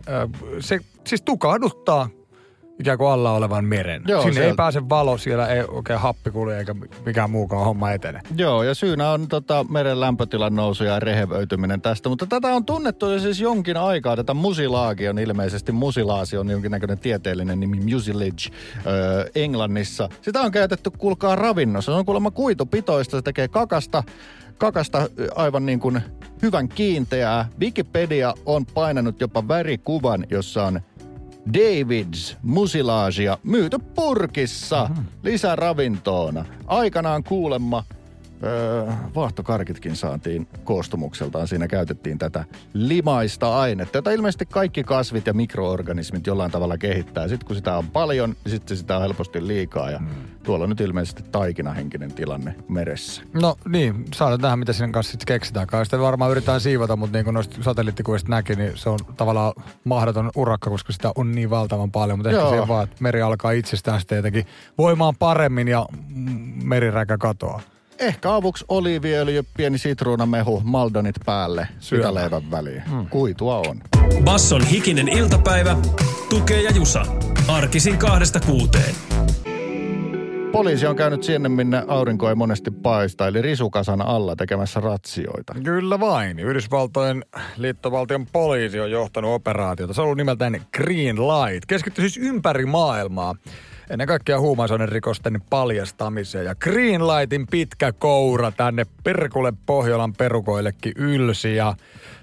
Se 0.60 0.80
siis 1.08 1.22
tukahduttaa 1.22 2.10
ikään 2.80 2.98
kuin 2.98 3.10
alla 3.12 3.32
olevan 3.32 3.66
meren. 3.66 4.02
Joo, 4.08 4.22
Sinne 4.22 4.40
ei 4.40 4.44
sieltä- 4.46 4.56
pääse 4.58 4.90
valo, 4.90 5.18
siellä 5.18 5.48
ei 5.48 5.64
oikein 5.68 6.00
happi 6.00 6.32
kulje 6.32 6.58
eikä 6.60 6.76
mikään 7.06 7.30
muukaan 7.30 7.66
homma 7.66 7.92
etene. 7.92 8.22
Joo, 8.38 8.64
ja 8.64 8.74
syynä 8.74 9.12
on 9.12 9.28
tota, 9.28 9.66
meren 9.70 10.00
lämpötilan 10.00 10.56
nousu 10.56 10.84
ja 10.84 11.00
rehevöityminen 11.00 11.82
tästä. 11.82 12.10
Mutta 12.10 12.26
tätä 12.28 12.48
on 12.48 12.66
tunnettu 12.66 13.10
jo 13.10 13.20
siis 13.20 13.40
jonkin 13.40 13.78
aikaa. 13.78 14.16
Tätä 14.16 14.34
musilaagia 14.34 15.10
on 15.10 15.20
ilmeisesti, 15.20 15.72
musilaasi 15.72 16.38
on 16.38 16.50
jonkinnäköinen 16.50 17.00
tieteellinen 17.00 17.60
nimi, 17.60 17.80
mucilage, 17.80 18.50
öö, 18.86 19.26
Englannissa. 19.36 20.10
Sitä 20.22 20.42
on 20.42 20.52
käytetty, 20.52 20.90
kuulkaa, 20.98 21.36
ravinnossa. 21.36 21.92
Se 21.92 21.98
on 21.98 22.06
kuulemma 22.06 22.32
kuitupitoista, 22.32 23.18
se 23.18 23.22
tekee 23.22 23.48
kakasta, 23.48 24.04
kakasta 24.58 25.10
aivan 25.36 25.66
niin 25.66 25.80
kuin 25.80 26.02
hyvän 26.42 26.68
kiinteää. 26.68 27.50
Wikipedia 27.60 28.34
on 28.46 28.66
painanut 28.66 29.22
jopa 29.22 29.48
värikuvan, 29.48 30.26
jossa 30.30 30.64
on 30.66 30.82
Davids 31.54 32.38
musilaasia 32.44 33.38
myyty 33.44 33.78
purkissa 33.96 34.90
lisäravintoona. 35.24 36.46
Aikanaan 36.68 37.24
kuulemma 37.24 37.84
öö, 38.44 38.92
vaahtokarkitkin 39.16 39.96
saatiin 39.96 40.48
koostumukseltaan. 40.64 41.48
Siinä 41.48 41.68
käytettiin 41.68 42.18
tätä 42.18 42.46
limaista 42.74 43.60
ainetta, 43.60 43.98
jota 43.98 44.12
ilmeisesti 44.12 44.46
kaikki 44.46 44.84
kasvit 44.84 45.28
ja 45.28 45.34
mikroorganismit 45.34 46.28
jollain 46.28 46.52
tavalla 46.52 46.78
kehittää. 46.78 47.28
Sitten 47.28 47.48
kun 47.48 47.56
sitä 47.56 47.78
on 47.78 47.88
paljon, 47.88 48.30
niin 48.30 48.52
sitten 48.52 48.78
sitä 48.78 48.96
on 48.96 49.02
helposti 49.02 49.48
liikaa. 49.48 49.92
Ja 49.92 50.00
tuolla 50.44 50.64
on 50.64 50.70
nyt 50.70 50.82
ilmeisesti 50.82 51.24
taikinahenkinen 51.32 52.14
tilanne 52.14 52.56
meressä. 52.68 53.22
No 53.34 53.56
niin, 53.70 54.06
saadaan 54.16 54.42
nähdä, 54.42 54.56
mitä 54.56 54.74
sinne 54.74 54.92
kanssa 54.92 55.12
sitten 55.12 55.28
keksitään. 55.28 55.68
Kai 55.68 55.86
sitä 55.86 56.00
varmaan 56.00 56.32
yritetään 56.32 56.62
siivota, 56.62 56.96
mutta 56.96 57.18
niin 57.18 57.24
kuin 57.24 57.34
noista 57.34 57.64
satelliittikuvista 57.64 58.30
näki, 58.30 58.56
niin 58.56 58.72
se 58.76 58.90
on 58.90 59.00
tavallaan 59.18 59.54
mahdoton 59.84 60.32
urakka, 60.36 60.70
koska 60.70 60.94
sitä 60.94 61.12
on 61.16 61.32
niin 61.32 61.50
valtavan 61.50 61.92
paljon. 61.92 62.20
Mutta 62.20 62.30
ehkä 62.30 62.50
siihen 62.50 62.68
vaan, 62.68 62.84
että 62.84 62.96
meri 63.00 63.22
alkaa 63.22 63.52
itsestään 63.52 64.00
sitten 64.00 64.16
jotenkin 64.16 64.46
voimaan 64.78 65.16
paremmin 65.20 65.68
ja 65.68 65.86
mm, 66.16 66.68
meriräkä 66.68 67.18
katoaa. 67.18 67.62
Ehkä 68.00 68.34
avuksi 68.36 68.66
oliiviöljy, 68.68 69.44
pieni 69.58 69.78
sitruunamehu, 69.78 70.62
maldonit 70.64 71.16
päälle, 71.26 71.68
Syömään. 71.80 72.14
sytäleivän 72.14 72.52
väliin. 72.52 72.82
Hmm. 72.90 73.10
Kuitua 73.10 73.58
on. 73.58 73.82
Basson 74.24 74.66
hikinen 74.66 75.08
iltapäivä, 75.08 75.78
tukee 76.30 76.62
ja 76.62 76.72
jusa. 76.72 77.06
Arkisin 77.48 77.98
kahdesta 77.98 78.40
kuuteen. 78.40 78.96
Poliisi 80.52 80.88
on 80.88 80.96
käynyt 80.96 81.24
sinne, 81.24 81.50
minne 81.50 81.84
aurinko 81.88 82.30
ei 82.30 82.36
monesti 82.36 82.72
paista, 82.72 83.28
eli 83.28 83.42
risukasan 83.42 84.02
alla 84.02 84.36
tekemässä 84.36 84.80
ratsioita. 84.80 85.54
Kyllä 85.64 86.00
vain. 86.00 86.40
Yhdysvaltojen 86.40 87.26
liittovaltion 87.58 88.26
poliisi 88.32 88.80
on 88.80 88.92
johtanut 88.92 89.34
operaatiota. 89.34 89.94
Se 89.94 90.02
on 90.02 90.06
ollut 90.06 90.18
nimeltään 90.18 90.62
Green 90.78 91.16
Light. 91.16 91.66
Keskittyy 91.68 92.10
siis 92.10 92.28
ympäri 92.28 92.66
maailmaa. 92.66 93.36
Ennen 93.90 94.08
kaikkea 94.08 94.40
huumausaineen 94.40 94.90
rikosten 94.90 95.42
paljastamiseen. 95.50 96.46
Ja 96.46 96.56
Green 96.56 97.08
Lightin 97.08 97.48
pitkä 97.48 97.92
koura 97.92 98.52
tänne 98.52 98.86
Pirkulle 99.04 99.54
Pohjolan 99.66 100.14
perukoillekin 100.14 100.94
ylsi. 100.96 101.56
Ja 101.56 101.76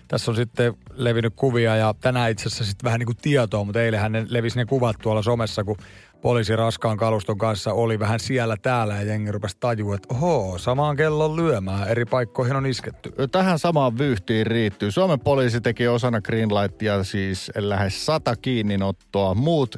tässä 0.08 0.30
on 0.30 0.36
sitten 0.36 0.74
levinnyt 0.94 1.32
kuvia 1.36 1.76
ja 1.76 1.94
tänään 2.00 2.30
itse 2.30 2.46
asiassa 2.46 2.64
sitten 2.64 2.84
vähän 2.84 2.98
niin 2.98 3.06
kuin 3.06 3.18
tietoa, 3.22 3.64
mutta 3.64 3.82
eilähän 3.82 4.12
ne 4.12 4.26
levisi 4.28 4.58
ne 4.58 4.64
kuvat 4.64 4.96
tuolla 5.02 5.22
somessa, 5.22 5.64
kun 5.64 5.76
poliisi 6.22 6.56
raskaan 6.56 6.96
kaluston 6.96 7.38
kanssa 7.38 7.72
oli 7.72 7.98
vähän 7.98 8.20
siellä 8.20 8.56
täällä 8.62 8.94
ja 8.94 9.02
jengi 9.02 9.32
rupesi 9.32 9.56
tajua, 9.60 9.94
että 9.94 10.14
oho, 10.14 10.58
samaan 10.58 10.96
kellon 10.96 11.36
lyömään, 11.36 11.88
eri 11.88 12.04
paikkoihin 12.04 12.56
on 12.56 12.66
isketty. 12.66 13.12
Tähän 13.32 13.58
samaan 13.58 13.98
vyyhtiin 13.98 14.46
riittyy. 14.46 14.90
Suomen 14.90 15.20
poliisi 15.20 15.60
teki 15.60 15.88
osana 15.88 16.20
Greenlightia 16.20 17.04
siis 17.04 17.50
lähes 17.56 18.06
sata 18.06 18.36
kiinninottoa. 18.36 19.34
Muut 19.34 19.76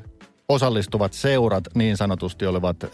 osallistuvat 0.48 1.12
seurat 1.12 1.64
niin 1.74 1.96
sanotusti 1.96 2.46
olivat 2.46 2.84
ö, 2.84 2.88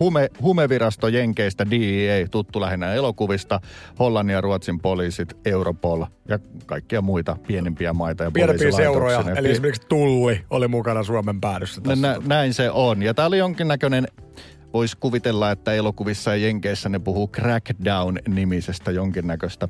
hume, 0.00 0.30
humevirasto 0.42 1.08
Jenkeistä, 1.08 1.70
DEA, 1.70 2.28
tuttu 2.28 2.60
lähinnä 2.60 2.94
elokuvista, 2.94 3.60
Hollannin 3.98 4.34
ja 4.34 4.40
Ruotsin 4.40 4.80
poliisit, 4.80 5.36
Europol 5.44 6.04
ja 6.28 6.38
kaikkia 6.66 7.02
muita 7.02 7.36
pienempiä 7.46 7.92
maita 7.92 8.24
ja 8.24 8.30
Pienempiä 8.30 8.72
seuroja, 8.72 9.24
eli 9.36 9.50
esimerkiksi 9.50 9.88
Tulli 9.88 10.44
oli 10.50 10.68
mukana 10.68 11.02
Suomen 11.02 11.40
päädyssä 11.40 11.80
tässä. 11.80 12.08
Nä, 12.08 12.16
näin 12.26 12.54
se 12.54 12.70
on. 12.70 13.02
Ja 13.02 13.14
tämä 13.14 13.28
oli 13.28 13.38
jonkinnäköinen, 13.38 14.08
voisi 14.74 14.96
kuvitella, 14.96 15.50
että 15.50 15.72
elokuvissa 15.72 16.30
ja 16.30 16.36
Jenkeissä 16.36 16.88
ne 16.88 16.98
puhuu 16.98 17.28
Crackdown-nimisestä 17.28 18.90
jonkinnäköistä 18.90 19.68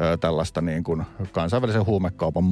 ö, 0.00 0.16
tällaista 0.16 0.60
niin 0.60 0.84
kuin 0.84 1.02
kansainvälisen 1.32 1.86
huumekaupan 1.86 2.44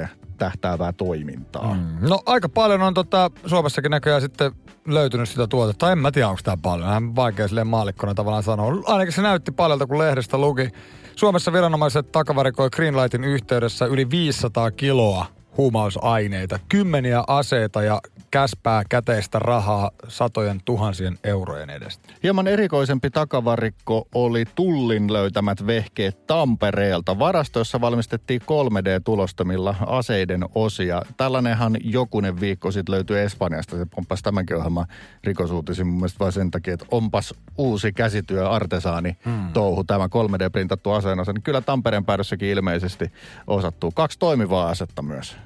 ja 0.00 0.08
tähtäävää 0.38 0.92
toimintaa. 0.92 1.74
Mm. 1.74 2.08
No 2.08 2.20
aika 2.26 2.48
paljon 2.48 2.82
on 2.82 2.94
tota, 2.94 3.30
Suomessakin 3.46 3.90
näköjään 3.90 4.20
sitten 4.20 4.52
löytynyt 4.86 5.28
sitä 5.28 5.46
tuotetta. 5.46 5.92
En 5.92 5.98
mä 5.98 6.12
tiedä, 6.12 6.28
onko 6.28 6.40
tämä 6.44 6.56
paljon. 6.62 6.88
Hän 6.88 7.16
vaikea 7.16 7.48
silleen 7.48 7.66
maalikkona 7.66 8.14
tavallaan 8.14 8.42
sanoa. 8.42 8.72
Ainakin 8.84 9.12
se 9.12 9.22
näytti 9.22 9.52
paljolta, 9.52 9.86
kun 9.86 9.98
lehdestä 9.98 10.38
luki. 10.38 10.70
Suomessa 11.16 11.52
viranomaiset 11.52 12.12
takavarikoi 12.12 12.70
Greenlightin 12.70 13.24
yhteydessä 13.24 13.86
yli 13.86 14.10
500 14.10 14.70
kiloa 14.70 15.35
huumausaineita, 15.56 16.58
kymmeniä 16.68 17.24
aseita 17.26 17.82
ja 17.82 18.00
käspää 18.30 18.82
käteistä 18.88 19.38
rahaa 19.38 19.90
satojen 20.08 20.60
tuhansien 20.64 21.18
eurojen 21.24 21.70
edestä. 21.70 22.08
Hieman 22.22 22.46
erikoisempi 22.46 23.10
takavarikko 23.10 24.08
oli 24.14 24.44
Tullin 24.54 25.12
löytämät 25.12 25.66
vehkeet 25.66 26.26
Tampereelta. 26.26 27.18
Varastoissa 27.18 27.80
valmistettiin 27.80 28.40
3D-tulostamilla 28.40 29.74
aseiden 29.86 30.44
osia. 30.54 31.02
Tällainenhan 31.16 31.76
jokunen 31.84 32.40
viikko 32.40 32.70
sitten 32.70 32.94
löytyi 32.94 33.20
Espanjasta. 33.20 33.76
Se 33.76 33.86
pomppasi 33.86 34.22
tämänkin 34.22 34.56
ohjelman 34.56 34.86
rikosuutisin 35.24 35.86
mun 35.86 35.96
mielestä 35.96 36.18
vain 36.18 36.32
sen 36.32 36.50
takia, 36.50 36.74
että 36.74 36.86
onpas 36.90 37.34
uusi 37.58 37.92
käsityö 37.92 38.50
artesaani 38.50 39.16
hmm. 39.24 39.52
touhu, 39.52 39.84
tämä 39.84 40.06
3D-printattu 40.06 40.90
aseenosa. 40.90 41.32
Niin 41.32 41.42
kyllä 41.42 41.60
Tampereen 41.60 42.04
päädössäkin 42.04 42.48
ilmeisesti 42.48 43.12
osattuu. 43.46 43.90
Kaksi 43.90 44.18
toimivaa 44.18 44.68
asetta 44.68 45.02
myös 45.02 45.36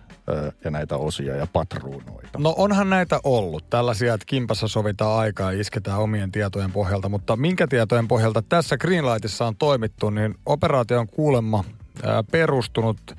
ja 0.65 0.71
näitä 0.71 0.97
osia 0.97 1.37
ja 1.37 1.47
patruunoita. 1.53 2.39
No 2.39 2.55
onhan 2.59 2.91
näitä 2.91 3.21
ollut. 3.25 3.71
Tällaisia, 3.71 4.15
että 4.15 4.27
kimpassa 4.27 4.69
sovitaan 4.69 5.19
aikaa 5.19 5.53
ja 5.53 5.61
isketään 5.61 5.99
omien 5.99 6.33
tietojen 6.33 6.73
pohjalta. 6.73 7.09
Mutta 7.09 7.37
minkä 7.37 7.67
tietojen 7.67 8.09
pohjalta 8.09 8.43
tässä 8.43 8.77
Greenlightissa 8.77 9.47
on 9.47 9.57
toimittu, 9.57 10.11
niin 10.11 10.35
operaatio 10.47 11.01
on 11.01 11.07
kuulemma 11.07 11.65
perustunut 12.33 13.17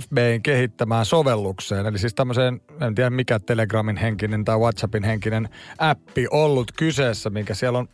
FBIn 0.00 0.42
kehittämään 0.42 1.06
sovellukseen. 1.06 1.86
Eli 1.86 1.98
siis 1.98 2.14
tämmöiseen, 2.14 2.60
en 2.80 2.94
tiedä 2.94 3.10
mikä 3.10 3.38
Telegramin 3.38 3.96
henkinen 3.96 4.44
tai 4.44 4.58
WhatsAppin 4.58 5.04
henkinen 5.04 5.48
appi 5.78 6.26
ollut 6.30 6.72
kyseessä, 6.72 7.30
minkä 7.30 7.54
siellä 7.54 7.78
on 7.78 7.88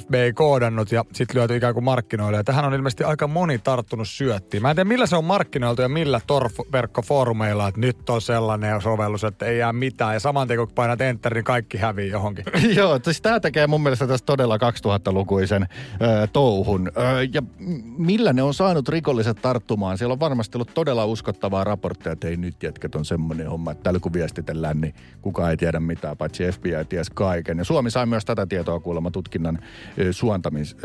FBI 0.00 0.32
koodannut 0.34 0.92
ja 0.92 1.04
sitten 1.12 1.36
lyöty 1.36 1.56
ikään 1.56 1.74
kuin 1.74 1.84
markkinoille. 1.84 2.36
Ja 2.36 2.44
tähän 2.44 2.64
on 2.64 2.74
ilmeisesti 2.74 3.04
aika 3.04 3.26
moni 3.26 3.58
tarttunut 3.58 4.08
syöttiin. 4.08 4.62
Mä 4.62 4.70
en 4.70 4.76
tiedä 4.76 4.88
millä 4.88 5.06
se 5.06 5.16
on 5.16 5.24
markkinoiltu 5.24 5.82
ja 5.82 5.88
millä 5.88 6.20
Tor-verkkofoorumeilla, 6.26 7.68
että 7.68 7.80
nyt 7.80 8.10
on 8.10 8.20
sellainen 8.20 8.82
sovellus, 8.82 9.24
että 9.24 9.46
ei 9.46 9.58
jää 9.58 9.72
mitään. 9.72 10.14
Ja 10.14 10.20
saman 10.20 10.48
tien 10.48 10.58
kun 10.58 10.68
painat 10.74 11.00
enter, 11.00 11.34
niin 11.34 11.44
kaikki 11.44 11.78
hävii 11.78 12.10
johonkin. 12.10 12.44
Joo, 12.76 13.00
siis 13.04 13.20
tämä 13.20 13.40
tekee 13.40 13.66
mun 13.66 13.82
mielestä 13.82 14.06
tästä 14.06 14.26
todella 14.26 14.56
2000-lukuisen 14.56 15.62
ö, 15.62 16.26
touhun. 16.32 16.88
Ö, 16.88 17.00
ja 17.32 17.42
millä 17.98 18.32
ne 18.32 18.42
on 18.42 18.54
saanut 18.54 18.88
rikolliset 18.88 19.42
tarttumaan? 19.42 19.98
Siellä 19.98 20.12
on 20.12 20.20
varmasti 20.20 20.58
ollut 20.58 20.74
todella 20.74 21.06
uskottavaa 21.06 21.64
raporttia, 21.64 22.12
että 22.12 22.28
ei 22.28 22.36
nyt 22.36 22.62
jätkät 22.62 22.94
on 22.94 23.04
semmoinen 23.04 23.50
homma, 23.50 23.70
että 23.70 23.82
täällä 23.82 24.00
kun 24.00 24.12
viestitellään, 24.12 24.80
niin 24.80 24.94
kukaan 25.22 25.50
ei 25.50 25.56
tiedä 25.56 25.80
mitään, 25.80 26.16
paitsi 26.16 26.52
FBI 26.52 26.84
ties 26.88 27.10
kaiken. 27.10 27.58
Ja 27.58 27.64
Suomi 27.64 27.90
sai 27.90 28.06
myös 28.06 28.24
tätä 28.24 28.46
tietoa 28.46 28.80
kuulemma 28.80 29.10
tutkinnan 29.10 29.58
suontamis, 30.10 30.76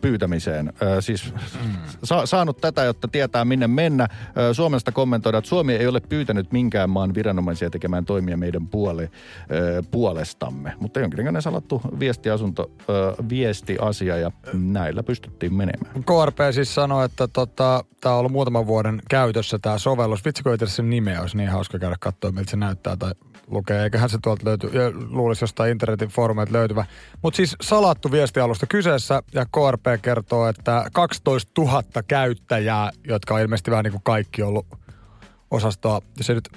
pyytämiseen. 0.00 0.72
Siis 1.00 1.34
sa- 2.04 2.26
saanut 2.26 2.60
tätä, 2.60 2.84
jotta 2.84 3.08
tietää 3.08 3.44
minne 3.44 3.66
mennä. 3.66 4.08
Suomesta 4.52 4.92
kommentoidaan, 4.92 5.38
että 5.38 5.48
Suomi 5.48 5.74
ei 5.74 5.86
ole 5.86 6.00
pyytänyt 6.00 6.52
minkään 6.52 6.90
maan 6.90 7.14
viranomaisia 7.14 7.70
tekemään 7.70 8.04
toimia 8.04 8.36
meidän 8.36 8.66
puoli, 8.66 9.02
ö, 9.50 9.82
puolestamme. 9.90 10.72
Mutta 10.80 11.00
jonkinlainen 11.00 11.42
salattu 11.42 11.80
viestiasunto, 11.98 12.70
viestiasia 13.28 14.16
ja 14.16 14.30
näillä 14.52 15.02
pystyttiin 15.02 15.54
menemään. 15.54 16.04
KRP 16.04 16.38
siis 16.50 16.74
sanoi, 16.74 17.04
että 17.04 17.28
tota, 17.28 17.84
tämä 18.00 18.12
on 18.12 18.18
ollut 18.18 18.32
muutaman 18.32 18.66
vuoden 18.66 19.02
käytössä 19.10 19.58
tämä 19.58 19.78
sovellus. 19.78 20.24
Vitsi, 20.24 20.42
kun 20.42 20.56
sen 20.64 20.90
nimeä, 20.90 21.20
olisi 21.20 21.36
niin 21.36 21.50
hauska 21.50 21.78
käydä 21.78 21.96
katsoa, 22.00 22.32
miltä 22.32 22.50
se 22.50 22.56
näyttää 22.56 22.96
tai 22.96 23.12
lukee. 23.46 23.82
Eiköhän 23.82 24.10
se 24.10 24.18
tuolta 24.22 24.44
löyty, 24.44 24.66
ja 24.66 24.92
luulisi 25.10 25.42
jostain 25.42 25.70
internetin 25.70 26.08
foorumeilta 26.08 26.52
löytyvä. 26.52 26.84
Mutta 27.26 27.36
siis 27.36 27.56
salattu 27.60 28.12
viestialusta 28.12 28.66
kyseessä 28.66 29.22
ja 29.34 29.46
KRP 29.46 30.02
kertoo, 30.02 30.48
että 30.48 30.86
12 30.92 31.52
000 31.58 31.82
käyttäjää, 32.08 32.90
jotka 33.08 33.34
on 33.34 33.40
ilmeisesti 33.40 33.70
vähän 33.70 33.84
niin 33.84 33.92
kuin 33.92 34.02
kaikki 34.02 34.42
ollut 34.42 34.66
osastoa. 35.50 36.02
Ja 36.18 36.24
se 36.24 36.34
nyt 36.34 36.48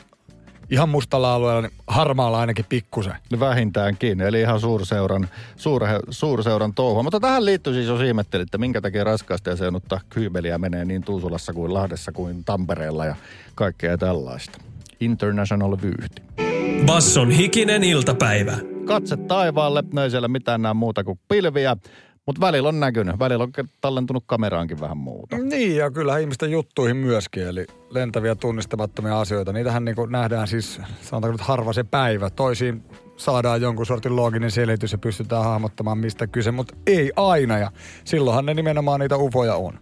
ihan 0.69 0.89
mustalla 0.89 1.33
alueella, 1.33 1.61
niin 1.61 1.71
harmaalla 1.87 2.39
ainakin 2.39 2.65
pikkusen. 2.69 3.13
Vähintäänkin, 3.39 4.21
eli 4.21 4.41
ihan 4.41 4.59
suurseuran, 4.59 5.29
suure, 5.55 5.87
suurseuran 6.09 6.73
touhua. 6.73 7.03
Mutta 7.03 7.19
tähän 7.19 7.45
liittyy 7.45 7.73
siis, 7.73 7.87
jos 7.87 8.01
ihmettelit, 8.01 8.47
että 8.47 8.57
minkä 8.57 8.81
takia 8.81 9.03
raskaasta 9.03 9.49
ja 9.49 9.55
seunutta 9.55 9.99
kyybeliä 10.09 10.57
menee 10.57 10.85
niin 10.85 11.03
Tuusulassa 11.03 11.53
kuin 11.53 11.73
Lahdessa 11.73 12.11
kuin 12.11 12.43
Tampereella 12.43 13.05
ja 13.05 13.15
kaikkea 13.55 13.97
tällaista. 13.97 14.57
International 14.99 15.77
vyyhti. 15.81 16.21
Basson 16.85 17.31
hikinen 17.31 17.83
iltapäivä. 17.83 18.78
Katse 18.89 19.17
taivaalle, 19.17 19.83
no 19.93 20.03
ei 20.03 20.09
siellä 20.09 20.27
mitään 20.27 20.61
näe 20.61 20.73
muuta 20.73 21.03
kuin 21.03 21.19
pilviä, 21.27 21.77
mutta 22.25 22.41
välillä 22.41 22.69
on 22.69 22.79
näkynyt. 22.79 23.19
Välillä 23.19 23.43
on 23.43 23.51
tallentunut 23.81 24.23
kameraankin 24.27 24.79
vähän 24.79 24.97
muuta. 24.97 25.37
Niin, 25.37 25.75
ja 25.75 25.91
kyllä 25.91 26.17
ihmisten 26.17 26.51
juttuihin 26.51 26.97
myöskin, 26.97 27.43
eli 27.43 27.65
lentäviä 27.89 28.35
tunnistamattomia 28.35 29.19
asioita. 29.19 29.53
Niitähän 29.53 29.85
niin 29.85 29.95
nähdään 30.09 30.47
siis, 30.47 30.81
sanotaanko 31.01 31.31
nyt 31.31 31.41
harva 31.41 31.73
se 31.73 31.83
päivä. 31.83 32.29
Toisiin 32.29 32.83
saadaan 33.17 33.61
jonkun 33.61 33.85
sortin 33.85 34.15
looginen 34.15 34.51
selitys 34.51 34.91
ja 34.91 34.97
pystytään 34.97 35.43
hahmottamaan 35.43 35.97
mistä 35.97 36.27
kyse, 36.27 36.51
mutta 36.51 36.75
ei 36.87 37.11
aina. 37.15 37.57
Ja 37.57 37.71
silloinhan 38.03 38.45
ne 38.45 38.53
nimenomaan 38.53 38.99
niitä 38.99 39.17
ufoja 39.17 39.55
on. 39.55 39.79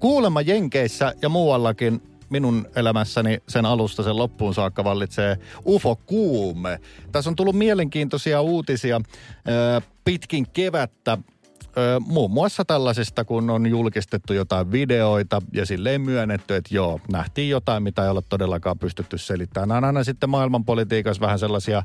Kuulemma 0.00 0.40
Jenkeissä 0.40 1.14
ja 1.22 1.28
muuallakin 1.28 2.02
minun 2.30 2.68
elämässäni 2.76 3.42
sen 3.48 3.66
alusta 3.66 4.02
sen 4.02 4.16
loppuun 4.16 4.54
saakka 4.54 4.84
vallitsee 4.84 5.38
UFO-kuume. 5.66 6.80
Tässä 7.12 7.30
on 7.30 7.36
tullut 7.36 7.58
mielenkiintoisia 7.58 8.40
uutisia 8.40 9.00
pitkin 10.04 10.46
kevättä 10.52 11.18
Ö, 11.76 12.00
muun 12.00 12.30
muassa 12.30 12.64
tällaisista, 12.64 13.24
kun 13.24 13.50
on 13.50 13.66
julkistettu 13.66 14.32
jotain 14.32 14.72
videoita 14.72 15.42
ja 15.52 15.66
silleen 15.66 16.00
myönnetty, 16.00 16.54
että 16.54 16.74
joo, 16.74 17.00
nähtiin 17.12 17.50
jotain, 17.50 17.82
mitä 17.82 18.04
ei 18.04 18.10
ole 18.10 18.22
todellakaan 18.28 18.78
pystytty 18.78 19.18
selittämään. 19.18 19.68
Nämä 19.68 19.78
on 19.78 19.84
aina 19.84 20.04
sitten 20.04 20.30
maailmanpolitiikassa 20.30 21.20
vähän 21.20 21.38
sellaisia 21.38 21.82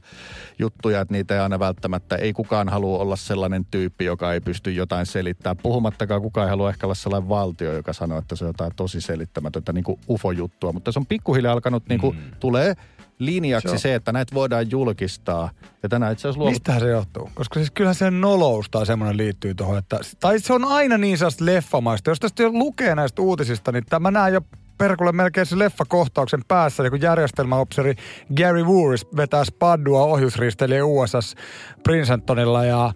juttuja, 0.59 1.01
että 1.01 1.13
niitä 1.13 1.33
ei 1.33 1.39
aina 1.39 1.59
välttämättä, 1.59 2.15
ei 2.15 2.33
kukaan 2.33 2.69
halua 2.69 2.99
olla 2.99 3.15
sellainen 3.15 3.65
tyyppi, 3.65 4.05
joka 4.05 4.33
ei 4.33 4.41
pysty 4.41 4.71
jotain 4.71 5.05
selittämään. 5.05 5.57
Puhumattakaan 5.57 6.21
kukaan 6.21 6.47
ei 6.47 6.49
halua 6.49 6.69
ehkä 6.69 6.87
olla 6.87 6.95
sellainen 6.95 7.29
valtio, 7.29 7.73
joka 7.73 7.93
sanoo, 7.93 8.17
että 8.17 8.35
se 8.35 8.45
on 8.45 8.49
jotain 8.49 8.71
tosi 8.75 9.01
selittämätöntä 9.01 9.73
niin 9.73 9.83
kuin 9.83 9.99
UFO-juttua. 10.09 10.71
Mutta 10.71 10.91
se 10.91 10.99
on 10.99 11.05
pikkuhiljaa 11.05 11.53
alkanut, 11.53 11.83
niin 11.89 11.99
kuin, 12.01 12.15
mm. 12.15 12.21
tulee 12.39 12.75
linjaksi 13.19 13.69
se, 13.69 13.77
se, 13.77 13.95
että 13.95 14.11
näitä 14.11 14.35
voidaan 14.35 14.71
julkistaa. 14.71 15.49
Ja 15.83 15.89
tänään 15.89 16.13
itse 16.13 16.27
asiassa 16.27 16.39
luovut... 16.39 16.53
Mistähän 16.53 16.81
se 16.81 16.89
johtuu? 16.89 17.29
Koska 17.33 17.59
siis 17.59 17.71
kyllähän 17.71 17.95
se 17.95 18.11
nolous 18.11 18.69
tai 18.69 18.85
semmoinen 18.85 19.17
liittyy 19.17 19.55
tuohon, 19.55 19.77
että... 19.77 19.99
Tai 20.19 20.39
se 20.39 20.53
on 20.53 20.65
aina 20.65 20.97
niin 20.97 21.17
sellaista 21.17 21.45
leffamaista. 21.45 22.09
Jos 22.11 22.19
tästä 22.19 22.43
jo 22.43 22.49
lukee 22.51 22.95
näistä 22.95 23.21
uutisista, 23.21 23.71
niin 23.71 23.85
tämä 23.89 24.11
näen 24.11 24.33
jo 24.33 24.41
perkulle 24.77 25.11
melkein 25.11 25.45
se 25.45 25.59
leffakohtauksen 25.59 26.41
päässä, 26.47 26.83
niin 26.83 26.91
kun 26.91 27.01
järjestelmäopseri 27.01 27.95
Gary 28.37 28.63
Wooris 28.63 29.07
vetää 29.17 29.43
spaddua 29.43 30.03
ohjusristeilijä 30.03 30.85
USS 30.85 31.35
Princetonilla 31.83 32.65
ja 32.65 32.93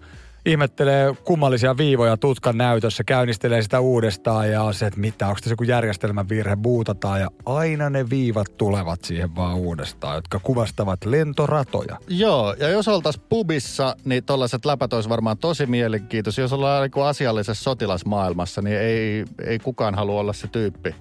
ihmettelee 0.50 1.14
kummallisia 1.24 1.76
viivoja 1.76 2.16
tutkan 2.16 2.58
näytössä, 2.58 3.04
käynnistelee 3.04 3.62
sitä 3.62 3.80
uudestaan 3.80 4.50
ja 4.50 4.72
se, 4.72 4.86
että 4.86 5.00
mitä, 5.00 5.28
onko 5.28 5.38
tässä 5.40 5.52
joku 5.52 5.64
järjestelmän 5.64 6.28
virhe, 6.28 6.56
buutataan 6.56 7.20
ja 7.20 7.28
aina 7.46 7.90
ne 7.90 8.10
viivat 8.10 8.56
tulevat 8.56 9.04
siihen 9.04 9.36
vaan 9.36 9.56
uudestaan, 9.56 10.14
jotka 10.14 10.38
kuvastavat 10.38 11.04
lentoratoja. 11.04 11.96
Joo, 12.08 12.54
ja 12.58 12.68
jos 12.68 12.88
oltaisiin 12.88 13.24
pubissa, 13.28 13.96
niin 14.04 14.24
tollaiset 14.24 14.64
läpät 14.64 14.92
olisi 14.92 15.08
varmaan 15.08 15.38
tosi 15.38 15.66
mielenkiintoisia. 15.66 16.44
Jos 16.44 16.52
ollaan 16.52 16.90
asiallisessa 17.04 17.64
sotilasmaailmassa, 17.64 18.62
niin 18.62 18.78
ei, 18.78 19.24
ei 19.46 19.58
kukaan 19.58 19.94
halua 19.94 20.20
olla 20.20 20.32
se 20.32 20.48
tyyppi 20.48 20.94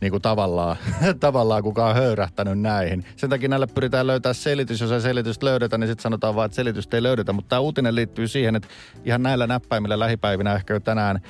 niin 0.00 0.10
kuin 0.10 0.22
tavallaan, 0.22 0.76
tavallaan 1.20 1.62
kukaan 1.62 1.96
höyrähtänyt 1.96 2.60
näihin. 2.60 3.04
Sen 3.16 3.30
takia 3.30 3.48
näille 3.48 3.66
pyritään 3.66 4.06
löytää 4.06 4.32
selitys. 4.32 4.80
Jos 4.80 4.92
ei 4.92 5.00
selitystä 5.00 5.46
löydetä, 5.46 5.78
niin 5.78 5.88
sitten 5.88 6.02
sanotaan 6.02 6.34
vaan, 6.34 6.46
että 6.46 6.56
selitystä 6.56 6.96
ei 6.96 7.02
löydetä. 7.02 7.32
Mutta 7.32 7.48
tämä 7.48 7.60
uutinen 7.60 7.94
liittyy 7.94 8.28
siihen, 8.28 8.56
että 8.56 8.68
ihan 9.04 9.22
näillä 9.22 9.46
näppäimillä 9.46 9.98
lähipäivinä 9.98 10.54
ehkä 10.54 10.74
jo 10.74 10.80
tänään 10.80 11.20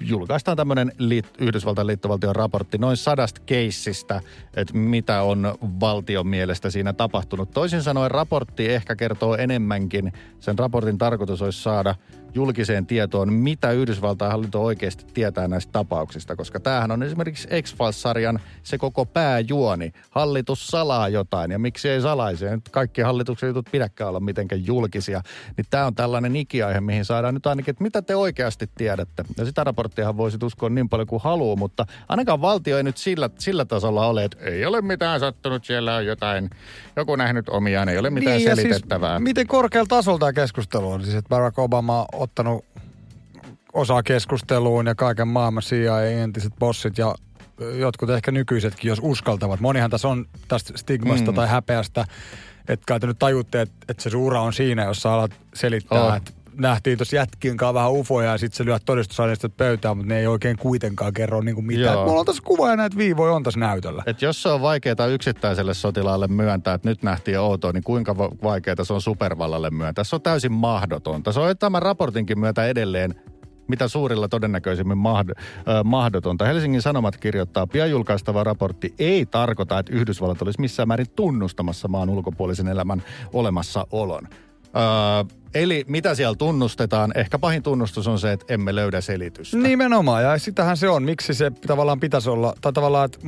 julkaistaan 0.00 0.56
tämmöinen 0.56 0.92
liit, 0.98 1.26
Yhdysvaltain 1.38 1.86
liittovaltion 1.86 2.36
raportti 2.36 2.78
noin 2.78 2.96
sadasta 2.96 3.40
keissistä, 3.46 4.20
että 4.54 4.76
mitä 4.76 5.22
on 5.22 5.54
valtion 5.80 6.26
mielestä 6.26 6.70
siinä 6.70 6.92
tapahtunut. 6.92 7.50
Toisin 7.50 7.82
sanoen 7.82 8.10
raportti 8.10 8.68
ehkä 8.68 8.96
kertoo 8.96 9.36
enemmänkin. 9.36 10.12
Sen 10.40 10.58
raportin 10.58 10.98
tarkoitus 10.98 11.42
olisi 11.42 11.62
saada– 11.62 11.94
julkiseen 12.34 12.86
tietoon, 12.86 13.32
mitä 13.32 13.70
Yhdysvaltain 13.70 14.30
hallinto 14.30 14.62
oikeasti 14.62 15.04
tietää 15.14 15.48
näistä 15.48 15.72
tapauksista, 15.72 16.36
koska 16.36 16.60
tämähän 16.60 16.90
on 16.90 17.02
esimerkiksi 17.02 17.48
X-Files-sarjan 17.62 18.40
se 18.62 18.78
koko 18.78 19.06
pääjuoni. 19.06 19.92
Hallitus 20.10 20.66
salaa 20.66 21.08
jotain 21.08 21.50
ja 21.50 21.58
miksi 21.58 21.88
ei 21.88 22.00
salaisi? 22.00 22.44
Nyt 22.44 22.68
kaikki 22.68 23.02
hallituksen 23.02 23.46
jutut 23.46 23.68
pidäkään 23.72 24.08
olla 24.08 24.20
mitenkään 24.20 24.66
julkisia. 24.66 25.22
Niin 25.56 25.66
tämä 25.70 25.86
on 25.86 25.94
tällainen 25.94 26.36
ikiaihe, 26.36 26.80
mihin 26.80 27.04
saadaan 27.04 27.34
nyt 27.34 27.46
ainakin, 27.46 27.72
että 27.72 27.84
mitä 27.84 28.02
te 28.02 28.16
oikeasti 28.16 28.70
tiedätte. 28.74 28.91
Ja 29.36 29.44
sitä 29.44 29.64
raporttiahan 29.64 30.16
voisi 30.16 30.38
uskoa 30.42 30.68
niin 30.68 30.88
paljon 30.88 31.06
kuin 31.06 31.22
haluaa, 31.22 31.56
mutta 31.56 31.86
ainakaan 32.08 32.40
valtio 32.40 32.76
ei 32.76 32.82
nyt 32.82 32.96
sillä, 32.96 33.30
sillä 33.38 33.64
tasolla 33.64 34.06
ole, 34.06 34.24
että 34.24 34.44
ei 34.44 34.66
ole 34.66 34.80
mitään 34.80 35.20
sattunut, 35.20 35.64
siellä 35.64 35.96
on 35.96 36.06
jotain, 36.06 36.50
joku 36.96 37.16
nähnyt 37.16 37.48
omiaan, 37.48 37.88
ei 37.88 37.98
ole 37.98 38.10
mitään 38.10 38.36
niin, 38.36 38.46
siis 38.46 38.56
selitettävää. 38.56 39.16
Siis 39.16 39.22
miten 39.22 39.46
korkealla 39.46 39.88
tasolla 39.88 40.18
tämä 40.18 40.32
keskustelu 40.32 40.90
on? 40.90 41.04
Siis 41.04 41.14
että 41.14 41.28
Barack 41.28 41.58
Obama 41.58 42.06
ottanut 42.12 42.64
osaa 43.72 44.02
keskusteluun 44.02 44.86
ja 44.86 44.94
kaiken 44.94 45.28
maailman 45.28 45.62
CIA 45.62 46.02
entiset 46.02 46.52
bossit 46.58 46.98
ja 46.98 47.14
jotkut 47.74 48.10
ehkä 48.10 48.30
nykyisetkin, 48.30 48.88
jos 48.88 48.98
uskaltavat. 49.02 49.60
Monihan 49.60 49.90
tässä 49.90 50.08
on 50.08 50.26
tästä 50.48 50.72
stigmasta 50.76 51.30
mm. 51.30 51.34
tai 51.34 51.48
häpeästä, 51.48 52.04
että 52.68 52.84
kai 52.86 53.00
te 53.00 53.06
nyt 53.06 53.18
tajutte, 53.18 53.60
että, 53.60 53.74
että 53.88 54.10
se 54.10 54.16
ura 54.16 54.40
on 54.40 54.52
siinä, 54.52 54.84
jos 54.84 55.02
sä 55.02 55.12
alat 55.12 55.30
selittää, 55.54 56.04
oh. 56.04 56.16
että 56.16 56.32
nähtiin 56.58 56.98
tuossa 56.98 57.16
jätkien 57.16 57.56
kanssa 57.56 57.74
vähän 57.74 57.92
ufoja 57.92 58.30
ja 58.30 58.38
sitten 58.38 58.56
se 58.56 58.64
lyö 58.64 58.78
todistusaineistot 58.84 59.56
pöytään, 59.56 59.96
mutta 59.96 60.14
ne 60.14 60.20
ei 60.20 60.26
oikein 60.26 60.56
kuitenkaan 60.56 61.12
kerro 61.12 61.40
niin 61.40 61.54
kuin 61.54 61.66
mitään. 61.66 61.98
Mulla 61.98 62.20
on 62.20 62.26
tässä 62.26 62.42
kuva 62.42 62.70
ja 62.70 62.76
näitä 62.76 62.96
viivoja 62.96 63.32
on 63.32 63.42
tässä 63.42 63.60
näytöllä. 63.60 64.02
Et 64.06 64.22
jos 64.22 64.42
se 64.42 64.48
on 64.48 64.62
vaikeaa 64.62 65.06
yksittäiselle 65.12 65.74
sotilaalle 65.74 66.26
myöntää, 66.26 66.74
että 66.74 66.88
nyt 66.88 67.02
nähtiin 67.02 67.40
outoa, 67.40 67.72
niin 67.72 67.84
kuinka 67.84 68.16
vaikeaa 68.18 68.84
se 68.84 68.92
on 68.92 69.02
supervallalle 69.02 69.70
myöntää? 69.70 70.04
Se 70.04 70.16
on 70.16 70.22
täysin 70.22 70.52
mahdotonta. 70.52 71.32
Se 71.32 71.40
on 71.40 71.58
tämän 71.58 71.82
raportinkin 71.82 72.38
myötä 72.38 72.66
edelleen 72.66 73.14
mitä 73.68 73.88
suurilla 73.88 74.28
todennäköisimmin 74.28 74.98
mahd- 74.98 75.38
äh, 75.38 75.84
mahdotonta. 75.84 76.44
Helsingin 76.44 76.82
Sanomat 76.82 77.16
kirjoittaa, 77.16 77.66
pian 77.66 77.90
julkaistava 77.90 78.44
raportti 78.44 78.94
ei 78.98 79.26
tarkoita, 79.26 79.78
että 79.78 79.92
Yhdysvallat 79.92 80.42
olisi 80.42 80.60
missään 80.60 80.88
määrin 80.88 81.10
tunnustamassa 81.16 81.88
maan 81.88 82.10
ulkopuolisen 82.10 82.68
elämän 82.68 83.02
olemassaolon. 83.32 84.28
Öö, 84.76 85.36
eli 85.54 85.84
mitä 85.88 86.14
siellä 86.14 86.36
tunnustetaan? 86.36 87.12
Ehkä 87.14 87.38
pahin 87.38 87.62
tunnustus 87.62 88.08
on 88.08 88.18
se, 88.18 88.32
että 88.32 88.54
emme 88.54 88.74
löydä 88.74 89.00
selitystä. 89.00 89.56
Nimenomaan, 89.56 90.22
ja 90.22 90.38
sitähän 90.38 90.76
se 90.76 90.88
on. 90.88 91.02
Miksi 91.02 91.34
se 91.34 91.50
tavallaan 91.66 92.00
pitäisi 92.00 92.30
olla, 92.30 92.54
tai 92.60 92.72
tavallaan, 92.72 93.04
että, 93.04 93.18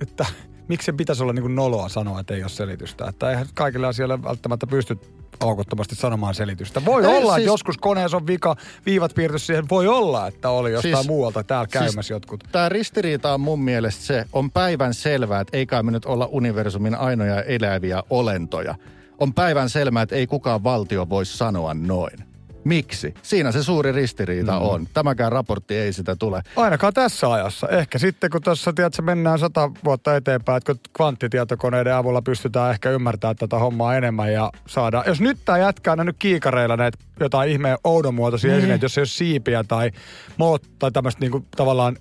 että 0.00 0.26
miksi 0.68 0.86
se 0.86 0.92
pitäisi 0.92 1.22
olla 1.22 1.32
niin 1.32 1.42
kuin 1.42 1.54
noloa 1.54 1.88
sanoa, 1.88 2.20
että 2.20 2.34
ei 2.34 2.42
ole 2.42 2.48
selitystä. 2.48 3.08
Että 3.08 3.30
eihän 3.30 3.46
kaikille 3.54 3.86
asioille 3.86 4.22
välttämättä 4.22 4.66
pysty 4.66 4.98
aukottomasti 5.40 5.94
sanomaan 5.94 6.34
selitystä. 6.34 6.84
Voi 6.84 7.04
ei, 7.04 7.08
olla, 7.08 7.32
siis... 7.32 7.38
että 7.38 7.52
joskus 7.52 7.78
koneessa 7.78 8.16
on 8.16 8.26
vika, 8.26 8.56
viivat 8.86 9.14
piirty 9.14 9.38
siihen. 9.38 9.68
Voi 9.68 9.88
olla, 9.88 10.26
että 10.26 10.50
oli 10.50 10.72
jostain 10.72 10.96
siis, 10.96 11.06
muualta 11.06 11.44
täällä 11.44 11.64
siis 11.64 11.72
käymässä 11.72 12.02
siis 12.02 12.10
jotkut. 12.10 12.44
Tämä 12.52 12.68
ristiriita 12.68 13.34
on 13.34 13.40
mun 13.40 13.60
mielestä 13.60 14.04
se, 14.04 14.24
on 14.32 14.50
päivän 14.50 14.94
selvää, 14.94 15.40
että 15.40 15.56
ei 15.56 15.66
kai 15.66 15.82
me 15.82 15.90
nyt 15.90 16.04
olla 16.04 16.26
universumin 16.26 16.94
ainoja 16.94 17.42
eläviä 17.42 18.02
olentoja 18.10 18.74
on 19.20 19.34
päivän 19.34 19.68
selvää, 19.68 20.02
että 20.02 20.16
ei 20.16 20.26
kukaan 20.26 20.64
valtio 20.64 21.08
voi 21.08 21.26
sanoa 21.26 21.74
noin. 21.74 22.30
Miksi? 22.64 23.14
Siinä 23.22 23.52
se 23.52 23.62
suuri 23.62 23.92
ristiriita 23.92 24.52
mm. 24.52 24.66
on. 24.66 24.86
Tämäkään 24.94 25.32
raportti 25.32 25.74
ei 25.74 25.92
sitä 25.92 26.16
tule. 26.16 26.42
Ainakaan 26.56 26.92
tässä 26.92 27.32
ajassa. 27.32 27.68
Ehkä 27.68 27.98
sitten, 27.98 28.30
kun 28.30 28.42
tuossa 28.42 28.72
tiedätkö, 28.72 29.02
mennään 29.02 29.38
sata 29.38 29.70
vuotta 29.84 30.16
eteenpäin, 30.16 30.56
että 30.56 30.72
kun 30.74 30.80
kvanttitietokoneiden 30.96 31.94
avulla 31.94 32.22
pystytään 32.22 32.70
ehkä 32.70 32.90
ymmärtämään 32.90 33.36
tätä 33.36 33.58
hommaa 33.58 33.96
enemmän 33.96 34.32
ja 34.32 34.50
saada. 34.66 35.04
Jos 35.06 35.20
nyt 35.20 35.38
tämä 35.44 35.58
jätkää 35.58 35.96
nyt 35.96 36.16
kiikareilla 36.18 36.76
näitä 36.76 36.98
jotain 37.20 37.50
ihmeen 37.50 37.78
oudonmuotoisia 37.84 38.52
mm. 38.52 38.58
esineitä, 38.58 38.84
jos 38.84 38.98
ei 38.98 39.02
ole 39.02 39.06
siipiä 39.06 39.64
tai, 39.64 39.90
moot, 40.36 40.62
tai 40.78 40.92
tämmöistä 40.92 41.20
niinku, 41.20 41.44
tavallaan 41.56 41.96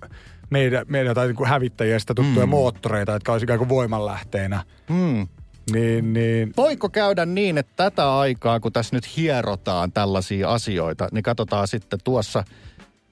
meidän, 0.49 0.86
meidän 0.89 1.08
jotain 1.08 1.27
niinku 1.27 1.45
hävittäjistä 1.45 2.13
tuttuja 2.13 2.45
mm. 2.45 2.49
moottoreita, 2.49 3.12
jotka 3.12 3.32
olisi 3.32 3.43
ikään 3.43 3.60
kuin 3.60 3.69
voimanlähteenä. 3.69 4.63
Mm. 4.89 5.27
Niin, 5.71 6.13
niin. 6.13 6.53
Voiko 6.58 6.89
käydä 6.89 7.25
niin, 7.25 7.58
että 7.58 7.73
tätä 7.75 8.17
aikaa, 8.17 8.60
kun 8.60 8.73
tässä 8.73 8.95
nyt 8.95 9.17
hierotaan 9.17 9.91
tällaisia 9.91 10.49
asioita, 10.49 11.08
niin 11.12 11.23
katsotaan 11.23 11.67
sitten 11.67 11.99
tuossa– 12.03 12.43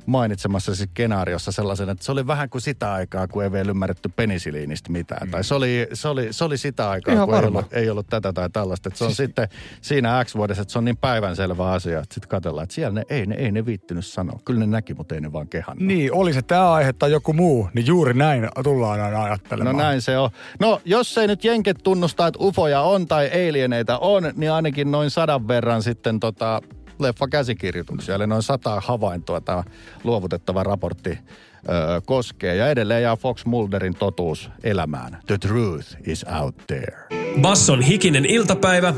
mainitsemassa 0.07 0.75
skenaariossa 0.75 1.51
sellaisen, 1.51 1.89
että 1.89 2.05
se 2.05 2.11
oli 2.11 2.27
vähän 2.27 2.49
kuin 2.49 2.61
sitä 2.61 2.93
aikaa, 2.93 3.27
kun 3.27 3.43
ei 3.43 3.51
vielä 3.51 3.69
ymmärretty 3.69 4.09
penisiliinistä 4.15 4.91
mitään. 4.91 5.27
Mm. 5.27 5.31
Tai 5.31 5.43
se 5.43 5.55
oli, 5.55 5.87
se, 5.93 6.07
oli, 6.07 6.33
se 6.33 6.43
oli 6.43 6.57
sitä 6.57 6.89
aikaa, 6.89 7.13
Ihan 7.13 7.27
kun 7.27 7.37
ei 7.37 7.45
ollut, 7.45 7.73
ei 7.73 7.89
ollut 7.89 8.07
tätä 8.09 8.33
tai 8.33 8.49
tällaista. 8.49 8.89
Että 8.89 8.97
se 8.97 9.03
on 9.03 9.09
siis... 9.09 9.17
sitten 9.17 9.47
siinä 9.81 10.25
X-vuodessa, 10.25 10.61
että 10.61 10.71
se 10.71 10.77
on 10.77 10.85
niin 10.85 10.97
päivänselvä 10.97 11.71
asia, 11.71 11.99
että 11.99 12.13
sitten 12.13 12.29
katsellaan, 12.29 12.63
että 12.63 12.75
siellä 12.75 12.93
ne 12.93 13.03
ei, 13.09 13.25
ne 13.25 13.35
ei 13.35 13.51
ne 13.51 13.65
viittynyt 13.65 14.05
sanoa. 14.05 14.39
Kyllä 14.45 14.59
ne 14.59 14.65
näki, 14.65 14.93
mutta 14.93 15.15
ei 15.15 15.21
ne 15.21 15.33
vaan 15.33 15.47
kehannut. 15.47 15.87
Niin, 15.87 16.13
oli 16.13 16.33
se 16.33 16.41
tämä 16.41 16.71
aihe 16.71 16.93
tai 16.93 17.11
joku 17.11 17.33
muu, 17.33 17.69
niin 17.73 17.85
juuri 17.85 18.13
näin 18.13 18.49
tullaan 18.63 19.01
aina 19.01 19.23
ajattelemaan. 19.23 19.75
No 19.75 19.83
näin 19.83 20.01
se 20.01 20.17
on. 20.17 20.29
No, 20.59 20.81
jos 20.85 21.17
ei 21.17 21.27
nyt 21.27 21.43
jenket 21.43 21.77
tunnusta, 21.83 22.27
että 22.27 22.39
ufoja 22.43 22.81
on 22.81 23.07
tai 23.07 23.49
alieneita 23.49 23.97
on, 23.97 24.23
niin 24.35 24.51
ainakin 24.51 24.91
noin 24.91 25.09
sadan 25.09 25.47
verran 25.47 25.83
sitten 25.83 26.19
tota, 26.19 26.61
leffa 26.99 27.27
käsikirjoituksia, 27.27 28.15
eli 28.15 28.27
noin 28.27 28.43
sata 28.43 28.81
havaintoa 28.85 29.41
tämä 29.41 29.63
luovutettava 30.03 30.63
raportti 30.63 31.09
ö, 31.09 32.01
koskee. 32.05 32.55
Ja 32.55 32.69
edelleen 32.69 33.03
jää 33.03 33.15
Fox 33.15 33.45
Mulderin 33.45 33.95
totuus 33.95 34.49
elämään. 34.63 35.17
The 35.27 35.37
truth 35.37 35.95
is 36.05 36.25
out 36.41 36.55
there. 36.67 36.97
Basson 37.41 37.81
hikinen 37.81 38.25
iltapäivä 38.25 38.93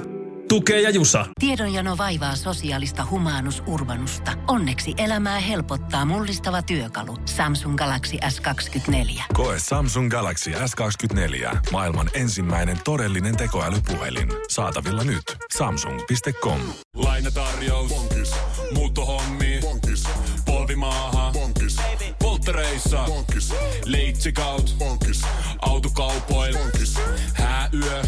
Tukee 0.50 0.82
ja 0.82 0.90
Jusa. 0.90 1.26
Tiedonjano 1.40 1.98
vaivaa 1.98 2.36
sosiaalista 2.36 3.08
humanus 3.10 3.64
urbanusta. 3.68 4.32
Onneksi 4.48 4.94
elämää 4.98 5.40
helpottaa 5.40 6.06
mullistava 6.06 6.62
työkalu. 6.62 7.18
Samsung 7.26 7.78
Galaxy 7.78 8.18
S24. 8.18 9.24
Koe 9.34 9.56
Samsung 9.60 10.10
Galaxy 10.12 10.52
S24. 10.52 11.58
Maailman 11.72 12.10
ensimmäinen 12.14 12.78
todellinen 12.84 13.38
tekoälypuhelin. 13.38 14.30
Saatavilla 14.50 15.04
nyt. 15.04 15.24
Samsung.com. 15.58 16.60
Lainatarjous. 16.96 17.90
Bonkis. 17.90 18.32
Muuttohommi. 18.74 19.60
Bonkis. 19.62 20.04
Polvimaaha. 20.46 21.32
Bonkis. 21.32 21.78
Polttereissa. 22.20 22.98
Pankis. 22.98 23.54
Leitsikaut. 23.86 24.76
Pankis. 24.80 25.22
Autokaupoil. 25.62 26.54
Pankis. 26.58 26.96
Hääyö. 27.34 28.02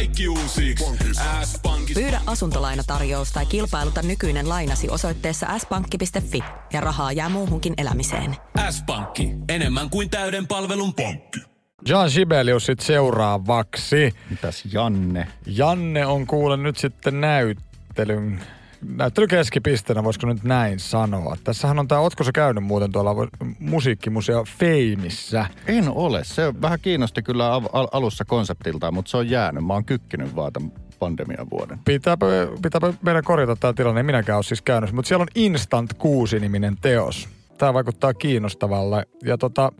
Kaikki 0.00 0.28
uusi. 0.28 0.74
S-pankki. 1.44 1.94
Pyydä 1.94 2.20
asuntolainatarjous 2.26 3.32
tai 3.32 3.46
kilpailuta 3.46 4.02
nykyinen 4.02 4.48
lainasi 4.48 4.88
osoitteessa 4.88 5.58
s-pankki.fi 5.58 6.44
ja 6.72 6.80
rahaa 6.80 7.12
jää 7.12 7.28
muuhunkin 7.28 7.74
elämiseen. 7.76 8.36
S-pankki. 8.70 9.28
Enemmän 9.48 9.90
kuin 9.90 10.10
täyden 10.10 10.46
palvelun 10.46 10.94
pankki. 10.94 11.40
John 11.88 12.10
Sibelius 12.10 12.66
sit 12.66 12.80
seuraavaksi. 12.80 14.14
Mitäs 14.30 14.64
Janne? 14.72 15.26
Janne 15.46 16.06
on 16.06 16.26
kuule 16.26 16.56
nyt 16.56 16.76
sitten 16.76 17.20
näyttelyn 17.20 18.40
näyttely 18.82 19.26
keskipisteenä, 19.26 20.04
voisiko 20.04 20.26
nyt 20.26 20.44
näin 20.44 20.80
sanoa. 20.80 21.36
Tässähän 21.44 21.78
on 21.78 21.88
tämä, 21.88 22.00
ootko 22.00 22.24
se 22.24 22.32
käynyt 22.32 22.64
muuten 22.64 22.92
tuolla 22.92 23.28
musiikkimuseo 23.58 24.44
Feimissä? 24.58 25.46
En 25.66 25.88
ole. 25.88 26.24
Se 26.24 26.54
vähän 26.62 26.78
kiinnosti 26.82 27.22
kyllä 27.22 27.52
al- 27.52 27.88
alussa 27.92 28.24
konseptiltaan, 28.24 28.94
mutta 28.94 29.10
se 29.10 29.16
on 29.16 29.30
jäänyt. 29.30 29.64
Mä 29.64 29.72
oon 29.72 29.84
kykkinyt 29.84 30.36
vaan 30.36 30.52
tämän 30.52 30.72
pandemian 30.98 31.50
vuoden. 31.50 31.78
Pitääpä, 31.84 32.26
pitääpä 32.62 32.92
meidän 33.02 33.24
korjata 33.24 33.56
tämä 33.56 33.72
tilanne. 33.72 34.02
Minäkään 34.02 34.36
ole 34.36 34.42
siis 34.42 34.62
käynyt, 34.62 34.92
mutta 34.92 35.08
siellä 35.08 35.22
on 35.22 35.28
Instant 35.34 35.92
6-niminen 35.92 36.76
teos. 36.80 37.28
Tämä 37.58 37.74
vaikuttaa 37.74 38.14
kiinnostavalle. 38.14 39.06
Ja 39.24 39.38
tota, 39.38 39.72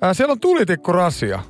ää, 0.00 0.14
siellä 0.14 0.32
on 0.32 0.40
tulitikkurasia. 0.40 1.42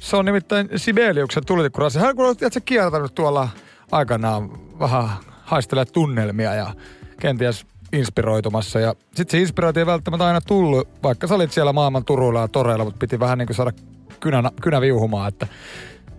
Se 0.00 0.16
on 0.16 0.24
nimittäin 0.24 0.68
Sibeliuksen 0.76 1.46
tulitikkurasia. 1.46 2.02
Hän 2.02 2.14
on 2.18 2.36
se 2.50 2.60
kiertänyt 2.60 3.14
tuolla 3.14 3.48
aikanaan 3.92 4.50
vähän 4.78 5.08
haistelee 5.48 5.84
tunnelmia 5.84 6.54
ja 6.54 6.74
kenties 7.20 7.66
inspiroitumassa. 7.92 8.80
Ja 8.80 8.94
sitten 9.14 9.30
se 9.30 9.38
inspiraatio 9.38 9.80
ei 9.80 9.86
välttämättä 9.86 10.26
aina 10.26 10.40
tullut, 10.40 10.88
vaikka 11.02 11.26
sä 11.26 11.34
olit 11.34 11.52
siellä 11.52 11.72
maailman 11.72 12.04
turuilla 12.04 12.40
ja 12.40 12.48
toreilla, 12.48 12.84
mutta 12.84 12.98
piti 12.98 13.20
vähän 13.20 13.38
niin 13.38 13.46
kuin 13.46 13.56
saada 13.56 13.72
kynä, 14.20 14.50
kynä 14.62 14.80
viuhumaan, 14.80 15.28
että 15.28 15.46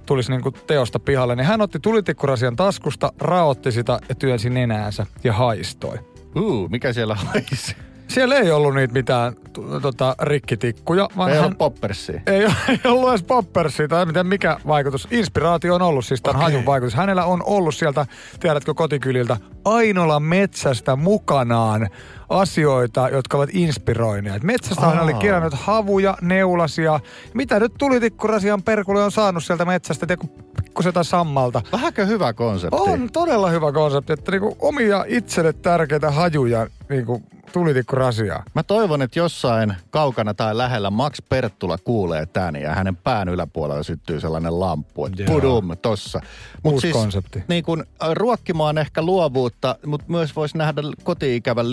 tulisi 0.05 0.31
niin 0.31 0.41
kuin 0.41 0.55
teosta 0.67 0.99
pihalle. 0.99 1.35
Niin 1.35 1.45
hän 1.45 1.61
otti 1.61 1.79
tulitikkurasian 1.79 2.55
taskusta, 2.55 3.11
raotti 3.19 3.71
sitä 3.71 3.99
ja 4.09 4.15
työnsi 4.15 4.49
nenäänsä 4.49 5.05
ja 5.23 5.33
haistoi. 5.33 5.99
Uh, 6.35 6.69
mikä 6.69 6.93
siellä 6.93 7.15
haisi? 7.15 7.75
Siellä 8.09 8.35
ei 8.35 8.51
ollut 8.51 8.75
niitä 8.75 8.93
mitään 8.93 9.33
tota, 9.81 10.15
rikkitikkuja. 10.21 11.07
Vaan 11.17 11.29
ei 11.29 11.35
hän, 11.35 11.45
ollut 11.45 11.57
poppersia. 11.57 12.21
Ei, 12.27 12.41
ei 12.69 12.79
ollut 12.85 13.09
edes 13.09 13.23
poppersia 13.23 13.87
tai 13.87 14.05
miten 14.05 14.27
mikä 14.27 14.57
vaikutus. 14.67 15.07
Inspiraatio 15.11 15.75
on 15.75 15.81
ollut 15.81 16.05
siis 16.05 16.21
tämän 16.21 16.35
okay. 16.35 16.51
hajun 16.51 16.65
vaikutus. 16.65 16.95
Hänellä 16.95 17.25
on 17.25 17.43
ollut 17.45 17.75
sieltä, 17.75 18.05
tiedätkö, 18.39 18.73
kotikyliltä 18.73 19.37
Ainola 19.65 20.19
metsästä 20.19 20.95
mukanaan 20.95 21.89
asioita, 22.29 23.09
jotka 23.09 23.37
ovat 23.37 23.49
inspiroineet. 23.53 24.43
Metsästä 24.43 24.85
hän 24.85 25.03
oli 25.03 25.13
kerännyt 25.13 25.53
havuja, 25.53 26.17
neulasia. 26.21 26.99
Mitä 27.33 27.59
nyt 27.59 27.73
tulitikkurasian 27.77 28.63
perkulle 28.63 29.03
on 29.03 29.11
saanut 29.11 29.43
sieltä 29.43 29.65
metsästä? 29.65 30.05
Tiedätkö, 30.05 30.27
pikkusen 30.63 30.93
sammalta. 31.01 31.61
Vähänkö 31.71 32.05
hyvä 32.05 32.33
konsepti? 32.33 32.77
On 32.79 33.09
todella 33.13 33.49
hyvä 33.49 33.71
konsepti, 33.71 34.13
että 34.13 34.31
niinku 34.31 34.57
omia 34.59 35.05
itselle 35.07 35.53
tärkeitä 35.53 36.11
hajuja 36.11 36.67
niinku 36.89 37.23
tulitikkurasia. 37.49 38.43
Mä 38.53 38.63
toivon, 38.63 39.01
että 39.01 39.19
jossain 39.19 39.73
kaukana 39.89 40.33
tai 40.33 40.57
lähellä 40.57 40.89
Max 40.89 41.17
Perttula 41.29 41.77
kuulee 41.77 42.25
tän 42.25 42.55
ja 42.55 42.75
hänen 42.75 42.95
pään 42.95 43.29
yläpuolella 43.29 43.83
syttyy 43.83 44.19
sellainen 44.19 44.59
lamppu, 44.59 45.05
että 45.05 45.23
pudum 45.25 45.77
tossa. 45.81 46.21
Mut 46.63 46.73
Uusi 46.73 46.81
siis, 46.81 46.93
konsepti. 46.93 47.43
Niin 47.47 47.63
kun, 47.63 47.85
ruokkimaan 48.13 48.77
ehkä 48.77 49.01
luovuutta, 49.01 49.75
mutta 49.85 50.05
myös 50.09 50.35
voisi 50.35 50.57
nähdä 50.57 50.81
koti-ikävän 51.03 51.67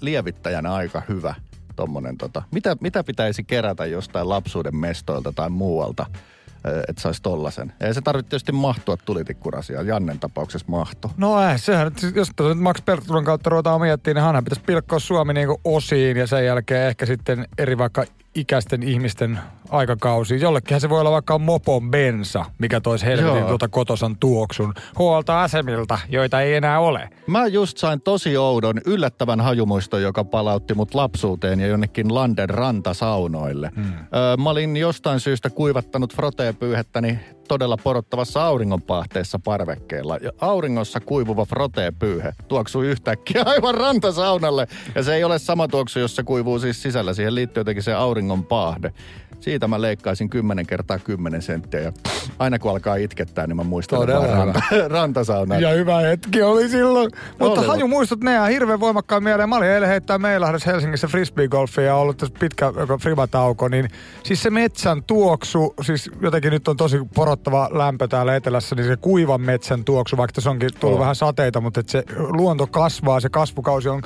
lievittäjänä 0.00 0.74
aika 0.74 1.02
hyvä 1.08 1.34
tommonen 1.76 2.18
tota. 2.18 2.42
Mitä, 2.50 2.76
mitä 2.80 3.04
pitäisi 3.04 3.44
kerätä 3.44 3.86
jostain 3.86 4.28
lapsuuden 4.28 4.76
mestoilta 4.76 5.32
tai 5.32 5.50
muualta? 5.50 6.06
Että 6.88 7.02
saisi 7.02 7.22
tollasen. 7.22 7.72
Ei 7.80 7.94
se 7.94 8.00
tarvitse 8.00 8.30
tietysti 8.30 8.52
mahtua 8.52 8.96
tulitikkurasia. 8.96 9.82
Jannen 9.82 10.18
tapauksessa 10.18 10.66
mahto. 10.68 11.10
No 11.16 11.50
ei, 11.50 11.58
sehän, 11.58 11.92
jos 12.14 12.28
nyt 12.40 12.58
Max 12.58 12.84
Pertulon 12.84 13.24
kautta 13.24 13.50
ruvetaan 13.50 13.80
miettimään, 13.80 14.14
niin 14.14 14.24
hänhän 14.24 14.44
pitäisi 14.44 14.62
pilkkoa 14.66 14.98
Suomi 14.98 15.32
niin 15.32 15.48
osiin 15.64 16.16
ja 16.16 16.26
sen 16.26 16.46
jälkeen 16.46 16.88
ehkä 16.88 17.06
sitten 17.06 17.48
eri 17.58 17.78
vaikka 17.78 18.04
ikäisten 18.36 18.82
ihmisten 18.82 19.38
aikakausi. 19.70 20.40
Jollekinhan 20.40 20.80
se 20.80 20.88
voi 20.88 21.00
olla 21.00 21.10
vaikka 21.10 21.38
mopon 21.38 21.90
bensa, 21.90 22.44
mikä 22.58 22.80
toisi 22.80 23.06
helvetin 23.06 23.46
tuota 23.46 23.68
kotosan 23.68 24.16
tuoksun 24.16 24.74
huolta 24.98 25.42
asemilta, 25.42 25.98
joita 26.08 26.40
ei 26.40 26.54
enää 26.54 26.80
ole. 26.80 27.08
Mä 27.26 27.46
just 27.46 27.78
sain 27.78 28.00
tosi 28.00 28.36
oudon, 28.36 28.80
yllättävän 28.86 29.40
hajumuiston, 29.40 30.02
joka 30.02 30.24
palautti 30.24 30.74
mut 30.74 30.94
lapsuuteen 30.94 31.60
ja 31.60 31.66
jonnekin 31.66 32.14
Landen 32.14 32.50
rantasaunoille. 32.50 33.70
Hmm. 33.76 33.84
Öö, 33.84 34.36
mä 34.36 34.50
olin 34.50 34.76
jostain 34.76 35.20
syystä 35.20 35.50
kuivattanut 35.50 36.14
frotee-pyyhettäni 36.14 37.18
todella 37.48 37.76
porottavassa 37.76 38.46
auringonpahteessa 38.46 39.38
parvekkeella. 39.44 40.16
Ja 40.16 40.30
auringossa 40.40 41.00
kuivuva 41.00 41.44
frotee-pyyhe 41.44 42.32
tuoksui 42.48 42.86
yhtäkkiä 42.86 43.42
aivan 43.56 43.74
rantasaunalle. 43.74 44.66
Ja 44.94 45.02
se 45.02 45.14
ei 45.14 45.24
ole 45.24 45.38
sama 45.38 45.68
tuoksu, 45.68 45.98
jos 45.98 46.16
se 46.16 46.22
kuivuu 46.22 46.58
siis 46.58 46.82
sisällä. 46.82 47.14
Siihen 47.14 47.34
liittyy 47.34 47.60
jotenkin 47.60 47.82
se 47.82 47.94
auringonpahde. 47.94 48.92
Siitä 49.40 49.68
mä 49.68 49.80
leikkaisin 49.80 50.30
10 50.30 50.66
kertaa 50.66 50.98
10 50.98 51.42
senttiä 51.42 51.80
ja 51.80 51.92
aina 52.38 52.58
kun 52.58 52.70
alkaa 52.70 52.96
itkettää, 52.96 53.46
niin 53.46 53.56
mä 53.56 53.64
muistan 53.64 53.98
vaan 53.98 54.28
ranta, 54.28 54.62
rantasauna. 54.88 55.58
Ja 55.58 55.70
hyvä 55.70 56.00
hetki 56.00 56.42
oli 56.42 56.68
silloin. 56.68 57.10
Mutta 57.38 57.60
oli. 57.60 57.68
haju 57.68 57.88
muistut 57.88 58.20
ne 58.20 58.32
ja 58.32 58.44
hirveän 58.44 58.80
voimakkaan 58.80 59.22
mieleen. 59.22 59.48
Mä 59.48 59.56
olin 59.56 59.68
eilen 59.68 59.88
heittää 59.88 60.18
Meilahdessa 60.18 60.70
Helsingissä 60.70 61.06
frisbeegolfia 61.06 61.84
ja 61.84 61.94
ollut 61.94 62.16
tässä 62.16 62.34
pitkä 62.40 62.72
fribatauko, 63.00 63.68
niin 63.68 63.88
siis 64.22 64.42
se 64.42 64.50
metsän 64.50 65.02
tuoksu, 65.02 65.74
siis 65.82 66.10
jotenkin 66.20 66.50
nyt 66.50 66.68
on 66.68 66.76
tosi 66.76 66.98
porottava 67.14 67.68
lämpö 67.72 68.08
täällä 68.08 68.36
etelässä, 68.36 68.76
niin 68.76 68.86
se 68.86 68.96
kuivan 68.96 69.40
metsän 69.40 69.84
tuoksu, 69.84 70.16
vaikka 70.16 70.32
tässä 70.32 70.50
onkin 70.50 70.70
tullut 70.80 70.96
oh. 70.96 71.00
vähän 71.00 71.14
sateita, 71.14 71.60
mutta 71.60 71.80
että 71.80 71.92
se 71.92 72.04
luonto 72.18 72.66
kasvaa, 72.66 73.20
se 73.20 73.28
kasvukausi 73.28 73.88
on 73.88 74.02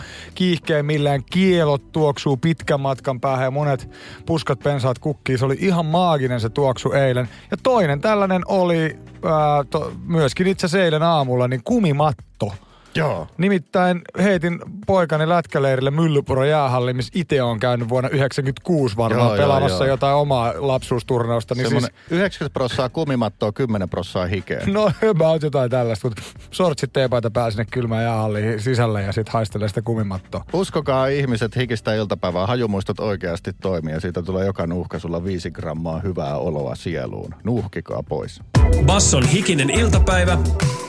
millään 0.82 1.24
kielot 1.30 1.92
tuoksuu 1.92 2.36
pitkän 2.36 2.80
matkan 2.80 3.20
päähän 3.20 3.44
ja 3.44 3.50
monet 3.50 3.90
puskat, 4.26 4.58
pensaat, 4.58 4.98
kuk 4.98 5.19
kukkii. 5.20 5.38
Se 5.38 5.44
oli 5.44 5.56
ihan 5.60 5.86
maaginen 5.86 6.40
se 6.40 6.48
tuoksu 6.48 6.92
eilen. 6.92 7.28
Ja 7.50 7.56
toinen 7.62 8.00
tällainen 8.00 8.42
oli 8.48 8.98
ää, 9.24 9.64
to, 9.70 9.92
myöskin 10.06 10.46
itse 10.46 10.82
eilen 10.82 11.02
aamulla, 11.02 11.48
niin 11.48 11.60
kumimatto. 11.64 12.52
Joo. 12.94 13.26
Nimittäin 13.38 14.02
heitin 14.22 14.60
poikani 14.86 15.28
lätkäleirille 15.28 15.90
Myllypuro 15.90 16.44
jäähalli, 16.44 16.92
missä 16.92 17.12
itse 17.14 17.42
on 17.42 17.60
käynyt 17.60 17.88
vuonna 17.88 18.08
96 18.08 18.96
varmaan 18.96 19.28
joo, 19.28 19.36
pelaamassa 19.36 19.76
joo, 19.76 19.84
joo. 19.84 19.92
jotain 19.92 20.16
omaa 20.16 20.52
lapsuusturnausta. 20.56 21.54
Niin 21.54 21.68
siis... 21.68 21.86
90 22.10 22.52
prossaa 22.52 22.88
kumimattoa, 22.88 23.52
10 23.52 23.88
prossaa 23.88 24.26
hikeä. 24.26 24.62
No 24.66 24.92
about 25.10 25.42
jotain 25.42 25.70
tällaista, 25.70 26.08
mutta 26.08 26.22
sortsit 26.50 26.92
teepaita 26.92 27.30
pääsi 27.30 27.54
sinne 27.54 27.66
kylmään 27.70 28.04
jäähalliin 28.04 28.60
sisälle 28.60 29.02
ja 29.02 29.12
sitten 29.12 29.32
haistelee 29.32 29.68
sitä 29.68 29.82
kumimattoa. 29.82 30.44
Uskokaa 30.52 31.06
ihmiset 31.06 31.56
hikistä 31.56 31.94
iltapäivää, 31.94 32.46
hajumuistot 32.46 33.00
oikeasti 33.00 33.52
toimii 33.52 33.94
ja 33.94 34.00
siitä 34.00 34.22
tulee 34.22 34.46
joka 34.46 34.66
nuhka 34.66 34.98
sulla 34.98 35.24
5 35.24 35.50
grammaa 35.50 35.98
hyvää 35.98 36.36
oloa 36.36 36.74
sieluun. 36.74 37.34
Nuhkikaa 37.44 38.02
pois. 38.02 38.40
Basson 38.86 39.26
hikinen 39.26 39.70
iltapäivä, 39.70 40.38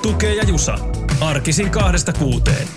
tukee 0.01 0.35
ja 0.35 0.43
jusa. 0.43 0.77
Arkisin 1.21 1.69
kahdesta 1.91 2.13
kuuteen. 2.13 2.67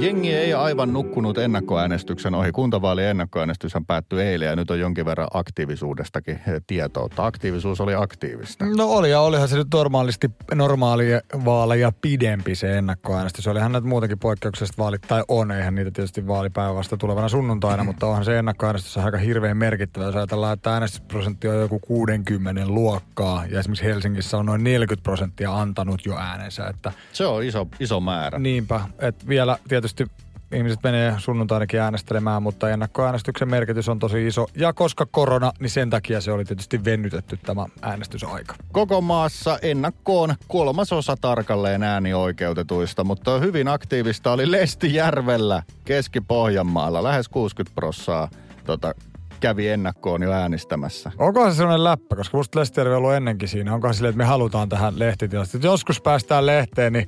Jengi 0.00 0.34
ei 0.34 0.54
aivan 0.54 0.92
nukkunut 0.92 1.38
ennakkoäänestyksen 1.38 2.34
ohi. 2.34 2.52
Kuntavaalien 2.52 3.10
ennakkoäänestyshän 3.10 3.86
päättyi 3.86 4.22
eilen 4.22 4.48
ja 4.48 4.56
nyt 4.56 4.70
on 4.70 4.80
jonkin 4.80 5.04
verran 5.04 5.28
aktiivisuudestakin 5.34 6.40
tietoa. 6.66 7.08
Aktiivisuus 7.16 7.80
oli 7.80 7.94
aktiivista. 7.94 8.64
No 8.76 8.86
oli 8.86 9.10
ja 9.10 9.20
olihan 9.20 9.48
se 9.48 9.56
nyt 9.56 9.66
normaalisti 9.74 10.30
normaalia 10.54 11.20
vaaleja 11.44 11.92
pidempi 12.02 12.54
se 12.54 12.78
ennakkoäänestys. 12.78 13.48
Olihan 13.48 13.72
näitä 13.72 13.88
muutenkin 13.88 14.18
poikkeuksellisesti 14.18 14.78
vaalit, 14.78 15.02
tai 15.02 15.24
on, 15.28 15.50
eihän 15.50 15.74
niitä 15.74 15.90
tietysti 15.90 16.26
vaalipäivä 16.26 16.74
vasta 16.74 16.96
tulevana 16.96 17.28
sunnuntaina, 17.28 17.84
mutta 17.84 18.06
onhan 18.06 18.24
se 18.24 18.38
ennakkoäänestys 18.38 18.98
aika 18.98 19.18
hirveän 19.18 19.56
merkittävä. 19.56 20.04
Jos 20.04 20.16
ajatellaan, 20.16 20.52
että 20.52 20.72
äänestysprosentti 20.72 21.48
on 21.48 21.60
joku 21.60 21.78
60 21.78 22.66
luokkaa 22.66 23.46
ja 23.46 23.60
esimerkiksi 23.60 23.84
Helsingissä 23.84 24.38
on 24.38 24.46
noin 24.46 24.64
40 24.64 25.02
prosenttia 25.02 25.54
antanut 25.54 26.06
jo 26.06 26.16
äänensä. 26.18 26.66
Että 26.66 26.92
se 27.12 27.26
on 27.26 27.42
iso, 27.42 27.68
iso 27.80 28.00
määrä. 28.00 28.38
Niinpä, 28.38 28.80
että 28.98 29.28
vielä 29.28 29.58
tietysti 29.68 29.85
tietysti 29.94 30.26
ihmiset 30.52 30.82
menee 30.82 31.14
sunnuntainakin 31.18 31.80
äänestelemään, 31.80 32.42
mutta 32.42 32.70
ennakkoäänestyksen 32.70 33.48
merkitys 33.48 33.88
on 33.88 33.98
tosi 33.98 34.26
iso. 34.26 34.46
Ja 34.54 34.72
koska 34.72 35.06
korona, 35.10 35.52
niin 35.60 35.70
sen 35.70 35.90
takia 35.90 36.20
se 36.20 36.32
oli 36.32 36.44
tietysti 36.44 36.84
venytetty 36.84 37.36
tämä 37.36 37.66
äänestysaika. 37.82 38.54
Koko 38.72 39.00
maassa 39.00 39.58
ennakkoon 39.62 40.34
kolmasosa 40.48 41.16
tarkalleen 41.20 41.82
äänioikeutetuista, 41.82 43.04
mutta 43.04 43.38
hyvin 43.38 43.68
aktiivista 43.68 44.32
oli 44.32 44.50
Lestijärvellä 44.50 45.62
Keski-Pohjanmaalla. 45.84 47.02
Lähes 47.02 47.28
60 47.28 47.74
prossaa 47.74 48.28
tota, 48.64 48.94
kävi 49.40 49.68
ennakkoon 49.68 50.22
jo 50.22 50.32
äänestämässä. 50.32 51.12
Onkohan 51.18 51.52
se 51.52 51.56
sellainen 51.56 51.84
läppä, 51.84 52.16
koska 52.16 52.36
musta 52.36 52.60
Lestijärvi 52.60 52.92
on 52.92 52.98
ollut 52.98 53.14
ennenkin 53.14 53.48
siinä. 53.48 53.74
Onkohan 53.74 53.94
silleen, 53.94 54.10
että 54.10 54.18
me 54.18 54.24
halutaan 54.24 54.68
tähän 54.68 54.98
lehtitilastoon. 54.98 55.58
Että 55.58 55.66
joskus 55.66 56.00
päästään 56.00 56.46
lehteen, 56.46 56.92
niin 56.92 57.06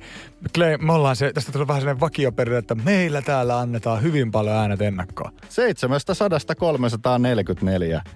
me, 0.79 0.93
ollaan 0.93 1.15
se, 1.15 1.33
tästä 1.33 1.51
tulee 1.51 1.67
vähän 1.67 1.81
sellainen 1.81 1.99
vakioperinne, 1.99 2.59
että 2.59 2.75
meillä 2.75 3.21
täällä 3.21 3.59
annetaan 3.59 4.01
hyvin 4.01 4.31
paljon 4.31 4.55
äänet 4.55 4.81
ennakkoon. 4.81 5.31
700-344 8.05 8.11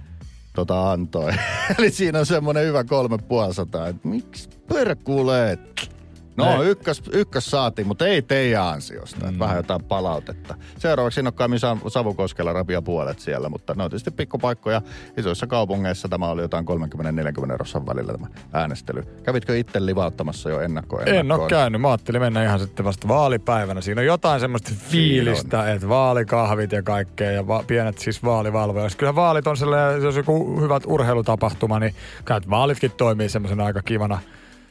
tota 0.56 0.91
antoi. 0.91 1.32
Eli 1.78 1.91
siinä 1.91 2.19
on 2.19 2.26
semmoinen 2.26 2.65
hyvä 2.65 2.84
kolme 2.84 3.17
puolisataa. 3.17 3.88
Että 3.88 4.08
miksi 4.08 4.49
perkuleet? 4.67 5.92
No, 6.38 6.46
Näin. 6.46 6.62
ykkös, 6.67 7.02
ykkös 7.12 7.46
saatiin, 7.46 7.88
mutta 7.88 8.08
ei 8.08 8.22
teidän 8.22 8.63
ansiosta. 8.67 9.32
Mm. 9.32 9.39
Vähän 9.39 9.58
jotain 9.58 9.84
palautetta. 9.84 10.56
Seuraavaksi 10.78 11.19
innokkaammin 11.19 11.60
Sa- 11.60 11.78
Savukoskella 11.88 12.54
rapia 12.54 12.82
puolet 12.82 13.19
siellä, 13.19 13.50
mutta 13.50 13.74
ne 13.78 13.84
on 13.84 13.89
tietysti 13.89 14.12
pikkupaikkoja. 14.12 14.82
Isoissa 15.17 15.48
kaupungeissa 15.48 16.08
tämä 16.10 16.28
oli 16.30 16.41
jotain 16.41 16.65
30-40 16.65 17.58
rossan 17.58 17.86
välillä 17.86 18.12
tämä 18.13 18.28
äänestely. 18.54 19.04
Kävitkö 19.24 19.58
itse 19.58 19.86
livauttamassa 19.86 20.50
jo 20.50 20.60
ennakko 20.60 21.00
En 21.02 21.08
ole 21.10 21.19
ennakkoon? 21.19 21.50
käynyt. 21.50 21.82
Mä 21.82 21.88
ajattelin 21.89 22.22
mennä 22.22 22.43
ihan 22.43 22.60
sitten 22.60 22.86
vasta 22.86 23.08
vaalipäivänä. 23.08 23.82
Siinä 23.82 24.02
on 24.02 24.06
jotain 24.08 24.39
semmoista 24.39 24.72
fiilistä, 24.89 25.74
että 25.74 25.89
vaalikahvit 25.89 26.72
ja 26.72 26.84
kaikkea 26.84 27.32
ja 27.32 27.48
va- 27.48 27.63
pienet 27.67 27.98
siis 27.98 28.24
vaalivalvojat. 28.24 28.96
Kyllä 28.96 29.15
vaalit 29.15 29.48
on 29.48 29.58
sellainen, 29.58 30.04
jos 30.04 30.15
joku 30.15 30.62
hyvät 30.62 30.84
urheilutapahtuma, 30.88 31.80
niin 31.80 31.96
käyt 32.26 32.50
vaalitkin 32.50 32.91
toimii 32.91 33.30
semmoisena 33.30 33.65
aika 33.65 33.82
kivana 33.82 34.19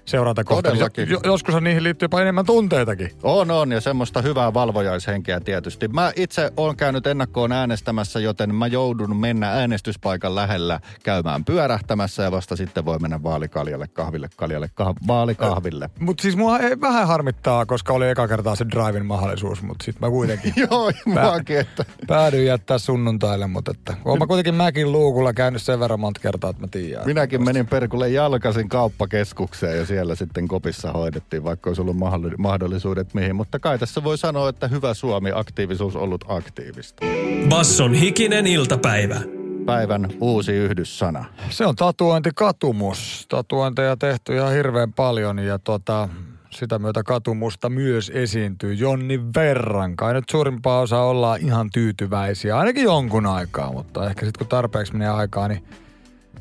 seurantakohtana. 0.05 0.73
Todellakin. 0.75 1.09
Jo, 1.11 1.21
joskushan 1.25 1.65
niihin 1.65 1.83
liittyy 1.83 2.05
jopa 2.05 2.21
enemmän 2.21 2.47
tunteitakin. 2.47 3.11
On, 3.23 3.51
on, 3.51 3.73
ja 3.73 3.81
semmoista 3.81 4.23
hyvää 4.23 4.55
valvojaishenkeä 4.55 5.41
tietysti. 5.41 5.88
Mä 5.88 6.12
itse 6.17 6.53
olen 6.57 6.77
käynyt 6.77 7.07
ennakkoon 7.07 7.53
äänestämässä, 7.53 8.21
joten 8.21 8.55
mä 8.55 8.67
joudun 8.67 9.17
mennä 9.17 9.51
äänestyspaikan 9.53 10.35
lähellä 10.35 10.81
käymään 11.03 11.45
pyörähtämässä 11.45 12.23
ja 12.23 12.31
vasta 12.33 12.57
sitten 12.57 12.85
voi 12.85 12.99
mennä 12.99 13.23
vaalikaljalle, 13.23 13.88
kahville, 13.88 14.29
kaljalle, 14.37 14.71
kah- 14.83 15.07
vaalikahville. 15.07 15.91
Mutta 16.01 16.23
siis 16.23 16.37
mua 16.37 16.59
ei 16.59 16.81
vähän 16.81 17.07
harmittaa, 17.07 17.67
koska 17.67 17.93
oli 17.93 18.09
eka 18.09 18.29
kertaa 18.29 18.57
se 18.57 18.67
drivin 18.71 19.07
mahdollisuus, 19.07 19.62
mutta 19.62 19.85
sitten 19.85 20.09
mä 20.09 20.11
kuitenkin 20.11 20.53
Joo, 20.71 20.93
muakin, 21.07 21.59
että 21.59 21.85
päädyin 22.07 22.47
jättää 22.47 22.79
sunnuntaille, 22.79 23.47
mutta 23.47 23.71
että 23.71 23.95
oon 24.05 24.19
mä 24.19 24.27
kuitenkin 24.27 24.55
mäkin 24.55 24.93
luukulla 24.93 25.33
käynyt 25.33 25.62
sen 25.62 25.81
verran 25.81 26.01
monta 26.01 26.21
kertaa, 26.21 26.51
että 26.51 26.62
mä 26.62 26.69
tiedän. 26.71 27.07
minäkin 27.07 27.45
menin 27.45 27.67
perkulle 27.67 28.09
jalkasin 28.09 28.69
kauppakeskukseen 28.69 29.79
ja 29.79 29.87
siellä 29.92 30.14
sitten 30.14 30.48
kopissa 30.48 30.92
hoidettiin, 30.92 31.44
vaikka 31.44 31.70
olisi 31.70 31.83
ollut 31.83 31.96
mahdolli- 31.96 32.37
mahdollisuudet 32.38 33.14
mihin. 33.14 33.37
Mutta 33.37 33.59
kai 33.59 33.78
tässä 33.78 34.05
voi 34.05 34.18
sanoa, 34.18 34.48
että 34.48 34.68
hyvä 34.68 34.94
Suomi 34.94 35.31
aktiivisuus 35.35 35.96
ollut 35.96 36.24
aktiivista. 36.28 37.07
Basson 37.48 37.94
hikinen 37.94 38.46
iltapäivä. 38.46 39.20
Päivän 39.66 40.09
uusi 40.20 40.52
yhdyssana. 40.52 41.24
Se 41.50 41.66
on 41.66 41.76
tatuointikatumus. 41.76 43.26
Tatuointeja 43.28 43.96
tehty 43.96 44.35
ihan 44.37 44.52
hirveän 44.52 44.92
paljon 44.92 45.38
ja 45.38 45.59
tota, 45.59 46.09
sitä 46.50 46.78
myötä 46.78 47.02
katumusta 47.02 47.68
myös 47.68 48.12
esiintyy 48.14 48.74
jonni 48.74 49.20
verran. 49.35 49.96
Kai 49.96 50.14
nyt 50.14 50.28
suurimpaa 50.31 50.81
osa 50.81 51.00
ollaan 51.00 51.40
ihan 51.40 51.70
tyytyväisiä, 51.70 52.59
ainakin 52.59 52.85
jonkun 52.85 53.26
aikaa, 53.26 53.72
mutta 53.72 54.11
ehkä 54.11 54.26
sitten 54.26 54.38
kun 54.38 54.46
tarpeeksi 54.46 54.92
menee 54.92 55.09
aikaa, 55.09 55.48
niin 55.48 55.64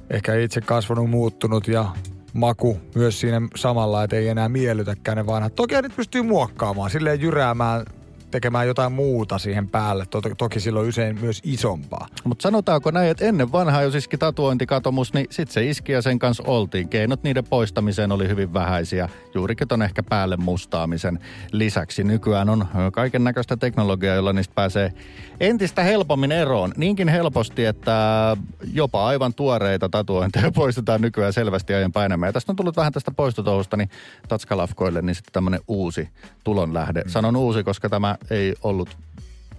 ehkä 0.09 0.35
itse 0.35 0.61
kasvanut, 0.61 1.09
muuttunut 1.09 1.67
ja 1.67 1.85
maku 2.33 2.77
myös 2.95 3.19
siinä 3.19 3.41
samalla, 3.55 4.03
että 4.03 4.15
ei 4.15 4.27
enää 4.27 4.49
miellytäkään 4.49 5.17
ne 5.17 5.25
vanhat. 5.25 5.55
Toki 5.55 5.81
nyt 5.81 5.95
pystyy 5.95 6.21
muokkaamaan, 6.21 6.89
silleen 6.89 7.21
jyräämään, 7.21 7.85
tekemään 8.31 8.67
jotain 8.67 8.91
muuta 8.91 9.37
siihen 9.37 9.67
päälle. 9.67 10.05
To- 10.05 10.21
toki 10.37 10.59
silloin 10.59 10.89
usein 10.89 11.19
myös 11.21 11.41
isompaa. 11.43 12.07
Mutta 12.23 12.43
sanotaanko 12.43 12.91
näin, 12.91 13.11
että 13.11 13.25
ennen 13.25 13.51
vanhaa 13.51 13.81
jos 13.81 13.95
iski 13.95 14.17
tatuointikatomus, 14.17 15.13
niin 15.13 15.27
sitten 15.29 15.53
se 15.53 15.65
iski 15.65 15.91
ja 15.91 16.01
sen 16.01 16.19
kanssa 16.19 16.43
oltiin. 16.47 16.89
Keinot 16.89 17.23
niiden 17.23 17.43
poistamiseen 17.43 18.11
oli 18.11 18.27
hyvin 18.27 18.53
vähäisiä, 18.53 19.09
juurikin 19.33 19.67
ton 19.67 19.81
ehkä 19.81 20.03
päälle 20.03 20.37
mustaamisen 20.37 21.19
lisäksi. 21.51 22.03
Nykyään 22.03 22.49
on 22.49 22.67
kaiken 22.93 23.23
näköistä 23.23 23.57
teknologiaa, 23.57 24.15
jolla 24.15 24.33
niistä 24.33 24.55
pääsee 24.55 24.93
entistä 25.39 25.83
helpommin 25.83 26.31
eroon. 26.31 26.73
Niinkin 26.77 27.07
helposti, 27.07 27.65
että 27.65 28.37
jopa 28.73 29.07
aivan 29.07 29.33
tuoreita 29.33 29.89
tatuointeja 29.89 30.51
poistetaan 30.61 31.01
nykyään 31.01 31.33
selvästi 31.33 31.73
aiempaa 31.73 32.05
enemmän. 32.05 32.27
Ja 32.27 32.33
tästä 32.33 32.51
on 32.51 32.55
tullut 32.55 32.77
vähän 32.77 32.91
tästä 32.91 33.11
poistotouhusta, 33.11 33.77
niin 33.77 33.89
Tatskalafkoille 34.27 35.01
niin 35.01 35.15
sitten 35.15 35.33
tämmöinen 35.33 35.59
uusi 35.67 36.09
tulonlähde. 36.43 37.03
Sanon 37.07 37.35
uusi, 37.35 37.63
koska 37.63 37.89
tämä 37.89 38.15
ei 38.29 38.55
ollut 38.63 38.97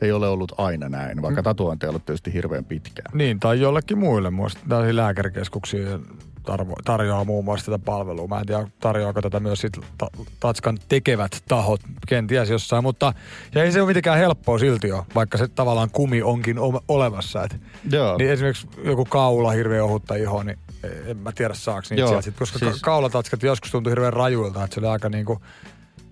ei 0.00 0.12
ole 0.12 0.28
ollut 0.28 0.52
aina 0.58 0.88
näin, 0.88 1.22
vaikka 1.22 1.42
tatuointi 1.42 1.86
on 1.86 1.90
ollut 1.90 2.04
tietysti 2.04 2.32
hirveän 2.32 2.64
pitkään. 2.64 3.18
Niin, 3.18 3.40
tai 3.40 3.60
jollekin 3.60 3.98
muille. 3.98 4.30
Muista 4.30 4.60
tällaisia 4.68 4.96
lääkärikeskuksia 4.96 5.98
tarvo, 6.42 6.74
tarjoaa 6.84 7.24
muun 7.24 7.44
muassa 7.44 7.72
tätä 7.72 7.84
palvelua. 7.84 8.26
Mä 8.26 8.38
en 8.40 8.46
tiedä, 8.46 8.68
tarjoaako 8.80 9.22
tätä 9.22 9.40
myös 9.40 9.60
sit 9.60 9.72
ta, 9.98 10.06
Tatskan 10.40 10.78
tekevät 10.88 11.42
tahot, 11.48 11.80
kenties 12.08 12.50
jossain. 12.50 12.82
Mutta 12.84 13.12
ja 13.54 13.64
ei 13.64 13.72
se 13.72 13.80
ole 13.80 13.86
mitenkään 13.86 14.18
helppoa 14.18 14.58
silti 14.58 14.92
ole, 14.92 15.02
vaikka 15.14 15.38
se 15.38 15.48
tavallaan 15.48 15.90
kumi 15.90 16.22
onkin 16.22 16.58
o- 16.58 16.82
olemassa. 16.88 17.44
Et, 17.44 17.56
Joo. 17.92 18.16
niin 18.18 18.30
esimerkiksi 18.30 18.68
joku 18.84 19.04
kaula 19.04 19.50
hirveän 19.50 19.84
ohutta 19.84 20.14
ihoa, 20.14 20.44
niin 20.44 20.58
en 21.06 21.16
mä 21.16 21.32
tiedä 21.32 21.54
saaks 21.54 21.90
niitä 21.90 22.00
Joo, 22.00 22.08
sieltä 22.08 22.22
sit, 22.22 22.36
koska 22.38 22.58
siis- 22.58 22.82
kaulatatskat 22.82 23.42
joskus 23.42 23.70
tuntui 23.70 23.90
hirveän 23.90 24.12
rajuilta, 24.12 24.64
että 24.64 24.74
se 24.74 24.80
oli 24.80 24.88
aika 24.88 25.08
niinku, 25.08 25.40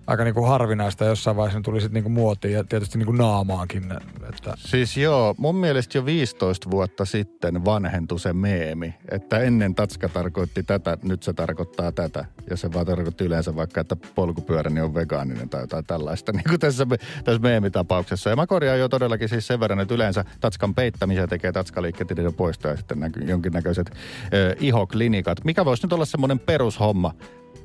aika 0.07 0.23
niinku 0.23 0.41
harvinaista. 0.41 1.05
Jossain 1.05 1.37
vaiheessa 1.37 1.61
tuli 1.61 1.81
sitten 1.81 1.93
niinku 1.93 2.09
muotiin 2.09 2.53
ja 2.53 2.63
tietysti 2.63 2.97
niinku 2.97 3.11
naamaankin. 3.11 3.83
Että 4.29 4.53
Siis 4.57 4.97
joo, 4.97 5.35
mun 5.37 5.55
mielestä 5.55 5.97
jo 5.97 6.05
15 6.05 6.71
vuotta 6.71 7.05
sitten 7.05 7.65
vanhentui 7.65 8.19
se 8.19 8.33
meemi, 8.33 8.93
että 9.11 9.39
ennen 9.39 9.75
tatska 9.75 10.09
tarkoitti 10.09 10.63
tätä, 10.63 10.97
nyt 11.03 11.23
se 11.23 11.33
tarkoittaa 11.33 11.91
tätä. 11.91 12.25
Ja 12.49 12.57
se 12.57 12.73
vaan 12.73 12.85
tarkoitti 12.85 13.23
yleensä 13.23 13.55
vaikka, 13.55 13.81
että 13.81 13.95
polkupyöräni 14.15 14.81
on 14.81 14.93
vegaaninen 14.93 15.49
tai 15.49 15.61
jotain 15.61 15.85
tällaista, 15.85 16.31
niin 16.35 16.43
kuin 16.49 16.59
tässä, 16.59 16.87
tässä 17.23 17.41
meemitapauksessa. 17.41 18.29
Ja 18.29 18.35
mä 18.35 18.47
korjaan 18.47 18.79
jo 18.79 18.89
todellakin 18.89 19.29
siis 19.29 19.47
sen 19.47 19.59
verran, 19.59 19.79
että 19.79 19.93
yleensä 19.93 20.25
tatskan 20.39 20.75
peittämisen 20.75 21.29
tekee 21.29 21.51
tatskaliikkeet 21.51 22.09
niiden 22.09 22.33
poisto 22.33 22.67
ja 22.67 22.77
sitten 22.77 23.11
jonkinnäköiset 23.25 23.91
ö, 24.33 24.55
ihoklinikat. 24.59 25.43
Mikä 25.43 25.65
voisi 25.65 25.85
nyt 25.85 25.93
olla 25.93 26.05
semmoinen 26.05 26.39
perushomma? 26.39 27.13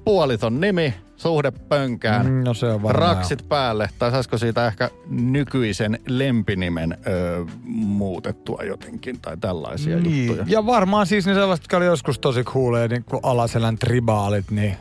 Puoliton 0.06 0.60
nimi, 0.60 0.94
suhde 1.16 1.50
pönkään, 1.50 2.26
Mm, 2.26 2.44
no 2.44 2.54
se 2.54 2.66
on 2.66 2.82
varmaan 2.82 3.14
raksit 3.16 3.48
päälle, 3.48 3.88
tai 3.98 4.10
saisiko 4.10 4.38
siitä 4.38 4.66
ehkä 4.66 4.90
nykyisen 5.10 5.98
lempinimen 6.06 6.98
ö, 7.06 7.44
muutettua 7.64 8.62
jotenkin, 8.62 9.20
tai 9.20 9.36
tällaisia 9.36 9.96
juttuja. 9.96 10.12
Niin. 10.12 10.44
Ja 10.46 10.66
varmaan 10.66 11.06
siis 11.06 11.26
ne 11.26 11.34
sellaiset, 11.34 11.62
jotka 11.64 11.76
oli 11.76 11.86
joskus 11.86 12.18
tosi 12.18 12.44
kuulee, 12.44 12.88
niin 12.88 13.04
kuin 13.04 13.20
alaselän 13.22 13.78
tribaalit, 13.78 14.50
niin 14.50 14.76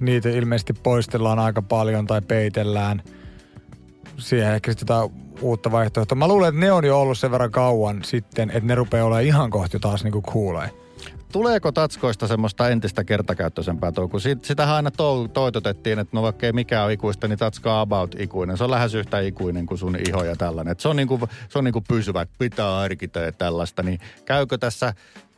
niitä 0.00 0.28
ilmeisesti 0.28 0.72
poistellaan 0.72 1.38
aika 1.38 1.62
paljon 1.62 2.06
tai 2.06 2.22
peitellään. 2.22 3.02
Siihen 4.18 4.52
ehkä 4.54 4.72
sitten 4.72 4.94
jotain 4.94 5.10
uutta 5.40 5.72
vaihtoehtoa. 5.72 6.16
Mä 6.18 6.28
luulen, 6.28 6.48
että 6.48 6.60
ne 6.60 6.72
on 6.72 6.84
jo 6.84 7.00
ollut 7.00 7.18
sen 7.18 7.30
verran 7.30 7.50
kauan 7.50 8.04
sitten, 8.04 8.50
että 8.50 8.66
ne 8.66 8.74
rupeaa 8.74 9.06
olemaan 9.06 9.24
ihan 9.24 9.50
kohti 9.50 9.78
taas 9.78 10.04
niin 10.04 10.12
kuin 10.12 10.22
kuulee. 10.22 10.70
Tuleeko 11.32 11.72
tatskoista 11.72 12.26
semmoista 12.26 12.68
entistä 12.68 13.04
kertakäyttöisempää 13.04 13.92
touhua? 13.92 14.20
sit, 14.20 14.44
sitähän 14.44 14.76
aina 14.76 14.90
to, 14.90 15.28
toitotettiin, 15.28 15.98
että 15.98 16.16
no 16.16 16.22
vaikka 16.22 16.52
mikään 16.52 16.84
ole 16.84 16.92
ikuista, 16.92 17.28
niin 17.28 17.38
tatska 17.38 17.74
on 17.74 17.80
about 17.80 18.14
ikuinen. 18.18 18.56
Se 18.56 18.64
on 18.64 18.70
lähes 18.70 18.94
yhtä 18.94 19.20
ikuinen 19.20 19.66
kuin 19.66 19.78
sun 19.78 19.96
iho 20.08 20.24
ja 20.24 20.36
tällainen. 20.36 20.72
Et 20.72 20.80
se 20.80 20.88
on 20.88 20.96
niinku, 20.96 21.28
se 21.48 21.58
on 21.58 21.64
niinku 21.64 21.80
pysyvä, 21.88 22.26
pitää 22.38 22.70
harkita 22.70 23.18
ja 23.18 23.32
tällaista. 23.32 23.82
Niin 23.82 24.00
käykö 24.24 24.58
tässä 24.58 24.94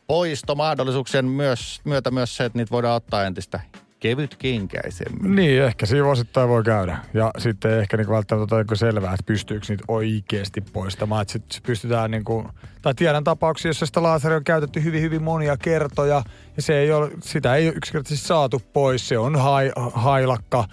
poistomahdollisuuksien 0.07 1.25
myös, 1.25 1.81
myötä 1.83 2.11
myös 2.11 2.37
se, 2.37 2.45
että 2.45 2.57
niitä 2.57 2.71
voidaan 2.71 2.95
ottaa 2.95 3.23
entistä 3.23 3.59
kevytkinkäisemmin? 3.99 5.35
Niin, 5.35 5.63
ehkä 5.63 5.85
siinä 5.85 6.05
vuosittain 6.05 6.49
voi 6.49 6.63
käydä. 6.63 6.97
Ja 7.13 7.31
sitten 7.37 7.79
ehkä 7.79 7.97
niin 7.97 8.09
välttämättä 8.09 8.55
ole 8.55 8.65
niin 8.69 8.77
selvää, 8.77 9.13
että 9.13 9.25
pystyykö 9.25 9.65
niitä 9.69 9.83
oikeasti 9.87 10.61
poistamaan. 10.61 11.21
Että 11.21 11.33
sit 11.33 11.63
pystytään 11.63 12.11
niin 12.11 12.23
kuin, 12.23 12.47
tai 12.81 12.93
tiedän 12.95 13.23
tapauksia, 13.23 13.69
jossa 13.69 13.85
sitä 13.85 14.03
laseria 14.03 14.37
on 14.37 14.43
käytetty 14.43 14.83
hyvin, 14.83 15.01
hyvin 15.01 15.23
monia 15.23 15.57
kertoja. 15.57 16.23
Ja 16.55 16.61
se 16.61 16.77
ei 16.77 16.91
ole, 16.91 17.11
sitä 17.23 17.55
ei 17.55 17.67
ole 17.67 17.75
yksinkertaisesti 17.75 18.27
saatu 18.27 18.61
pois. 18.73 19.07
Se 19.07 19.17
on 19.17 19.35
hai, 19.35 19.71
hailakka. 19.93 20.65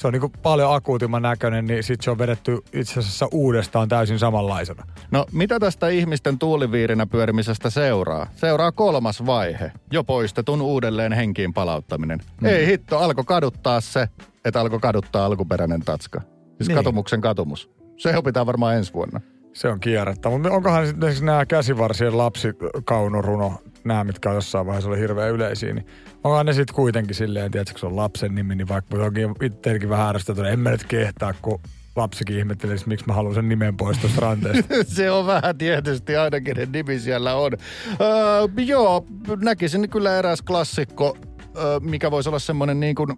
Se 0.00 0.06
on 0.06 0.12
niin 0.12 0.20
kuin 0.20 0.32
paljon 0.42 0.74
akuutimman 0.74 1.22
näköinen, 1.22 1.66
niin 1.66 1.82
sitten 1.82 2.04
se 2.04 2.10
on 2.10 2.18
vedetty 2.18 2.58
itse 2.72 3.00
asiassa 3.00 3.28
uudestaan 3.32 3.88
täysin 3.88 4.18
samanlaisena. 4.18 4.86
No 5.10 5.26
mitä 5.32 5.58
tästä 5.58 5.88
ihmisten 5.88 6.38
tuuliviirinä 6.38 7.06
pyörimisestä 7.06 7.70
seuraa? 7.70 8.26
Seuraa 8.34 8.72
kolmas 8.72 9.26
vaihe, 9.26 9.72
jo 9.92 10.04
poistetun 10.04 10.62
uudelleen 10.62 11.12
henkiin 11.12 11.54
palauttaminen. 11.54 12.20
Mm. 12.40 12.48
Ei 12.48 12.66
hitto, 12.66 12.98
alkoi 12.98 13.24
kaduttaa 13.24 13.80
se, 13.80 14.08
että 14.44 14.60
alkoi 14.60 14.78
kaduttaa 14.78 15.26
alkuperäinen 15.26 15.80
tatska. 15.80 16.20
Siis 16.56 16.68
niin. 16.68 16.76
Katumuksen 16.76 17.20
katumus. 17.20 17.70
Se 17.96 18.16
opitaan 18.16 18.46
varmaan 18.46 18.76
ensi 18.76 18.92
vuonna. 18.92 19.20
Se 19.52 19.68
on 19.68 19.80
kierrettä. 19.80 20.30
Mutta 20.30 20.50
onkohan 20.50 20.86
sitten 20.86 21.08
esimerkiksi 21.08 21.24
nämä 21.24 21.46
käsivarsien 21.46 22.18
lapsikaunoruno, 22.18 23.52
nämä 23.84 24.04
mitkä 24.04 24.28
on 24.28 24.34
jossain 24.34 24.66
vaiheessa 24.66 24.90
oli 24.90 24.98
hirveän 24.98 25.30
yleisiä, 25.30 25.74
niin 25.74 25.86
onkohan 26.24 26.46
ne 26.46 26.52
sitten 26.52 26.76
kuitenkin 26.76 27.14
silleen, 27.14 27.46
että 27.46 27.72
se 27.76 27.86
on 27.86 27.96
lapsen 27.96 28.34
nimi, 28.34 28.54
niin 28.54 28.68
vaikka 28.68 28.96
onkin 28.96 29.34
itseäkin 29.42 29.88
vähän 29.88 30.08
ärsytetty, 30.08 30.42
niin 30.42 30.52
en 30.52 30.60
mä 30.60 30.70
nyt 30.70 30.84
kehtaa, 30.84 31.34
kun 31.42 31.60
lapsikin 31.96 32.38
ihmettelisi, 32.38 32.88
miksi 32.88 33.06
mä 33.06 33.12
haluan 33.12 33.34
sen 33.34 33.48
nimen 33.48 33.76
pois 33.76 33.98
tuosta 33.98 34.20
ranteesta. 34.20 34.74
se 34.96 35.10
on 35.10 35.26
vähän 35.26 35.58
tietysti 35.58 36.16
aina, 36.16 36.40
kenen 36.40 36.72
nimi 36.72 36.98
siellä 36.98 37.34
on. 37.34 37.52
Öö, 38.00 38.64
joo, 38.64 39.06
näkisin 39.42 39.90
kyllä 39.90 40.18
eräs 40.18 40.42
klassikko, 40.42 41.16
öö, 41.56 41.80
mikä 41.80 42.10
voisi 42.10 42.28
olla 42.28 42.38
semmoinen 42.38 42.80
niin 42.80 42.94
kuin, 42.94 43.16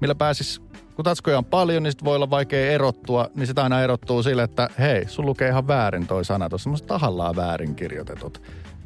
millä 0.00 0.14
pääsis 0.14 0.62
kun 0.96 1.04
tatskoja 1.04 1.38
on 1.38 1.44
paljon, 1.44 1.82
niin 1.82 1.92
sit 1.92 2.04
voi 2.04 2.16
olla 2.16 2.30
vaikea 2.30 2.70
erottua, 2.70 3.30
niin 3.34 3.46
sitä 3.46 3.62
aina 3.62 3.82
erottuu 3.82 4.22
sille, 4.22 4.42
että 4.42 4.68
hei, 4.78 5.08
sun 5.08 5.26
lukee 5.26 5.48
ihan 5.48 5.68
väärin 5.68 6.06
toi 6.06 6.24
sana 6.24 6.48
tuossa, 6.48 6.62
semmoista 6.62 6.88
tahallaan 6.88 7.36
väärin 7.36 7.74
kirjoitetut. 7.74 8.42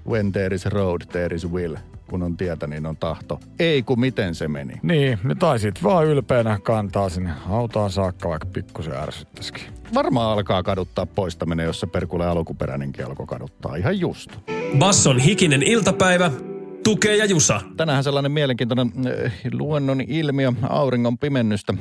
When 0.09 0.33
there 0.33 0.55
is 0.55 0.67
road, 0.67 1.03
there 1.13 1.37
is 1.37 1.51
will. 1.51 1.77
Kun 2.11 2.23
on 2.23 2.37
tietä, 2.37 2.67
niin 2.67 2.87
on 2.87 2.97
tahto. 2.97 3.41
Ei 3.59 3.83
kun 3.83 4.01
miten 4.01 4.35
se 4.35 4.49
meni. 4.49 4.75
niin, 4.83 5.19
ne 5.25 5.35
taisit 5.35 5.83
vaan 5.83 6.07
ylpeänä 6.07 6.59
kantaa 6.63 7.09
sinne 7.09 7.31
autaan 7.49 7.91
saakka, 7.91 8.29
vaikka 8.29 8.49
pikkusen 8.53 8.97
ärsyttäisikin. 8.97 9.63
Varmaan 9.95 10.33
alkaa 10.33 10.63
kaduttaa 10.63 11.07
poistaminen, 11.07 11.67
jos 11.67 11.81
se 11.81 11.87
perkulle 11.87 12.27
alkuperäinenkin 12.27 13.07
alkoi 13.07 13.27
kaduttaa. 13.27 13.77
Ihan 13.77 14.01
just. 14.01 14.31
Basson 14.79 15.19
hikinen 15.19 15.63
iltapäivä, 15.63 16.31
tukee 16.85 17.17
ja 17.17 17.25
jusa. 17.25 17.61
Tänään 17.77 18.05
sellainen 18.05 18.33
mielenkiintoinen 18.33 18.93
äh, 19.07 19.33
luonnon 19.53 20.01
ilmiö, 20.01 20.53
auringon 20.69 21.19
pimennystä 21.19 21.75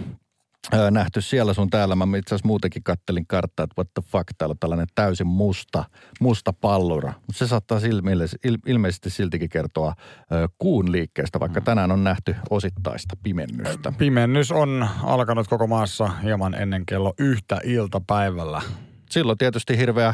nähty 0.91 1.21
siellä 1.21 1.53
sun 1.53 1.69
täällä. 1.69 1.95
Mä 1.95 2.17
itse 2.17 2.35
asiassa 2.35 2.47
muutenkin 2.47 2.83
kattelin 2.83 3.27
karttaa, 3.27 3.63
että 3.63 3.73
what 3.77 3.93
the 3.93 4.03
fuck, 4.11 4.25
täällä 4.37 4.53
on 4.53 4.59
tällainen 4.59 4.87
täysin 4.95 5.27
musta, 5.27 5.83
musta 6.19 6.53
pallura. 6.53 7.13
Mutta 7.27 7.33
se 7.33 7.47
saattaa 7.47 7.79
ilmeisesti, 7.89 8.49
ilmeisesti 8.65 9.09
siltikin 9.09 9.49
kertoa 9.49 9.87
äh, 9.87 9.95
kuun 10.57 10.91
liikkeestä, 10.91 11.39
vaikka 11.39 11.61
tänään 11.61 11.91
on 11.91 12.03
nähty 12.03 12.35
osittaista 12.49 13.15
pimennystä. 13.23 13.93
Pimennys 13.97 14.51
on 14.51 14.87
alkanut 15.03 15.47
koko 15.47 15.67
maassa 15.67 16.07
hieman 16.07 16.53
ennen 16.53 16.85
kello 16.85 17.13
yhtä 17.19 17.59
iltapäivällä. 17.63 18.61
Silloin 19.09 19.37
tietysti 19.37 19.77
hirveä 19.77 20.13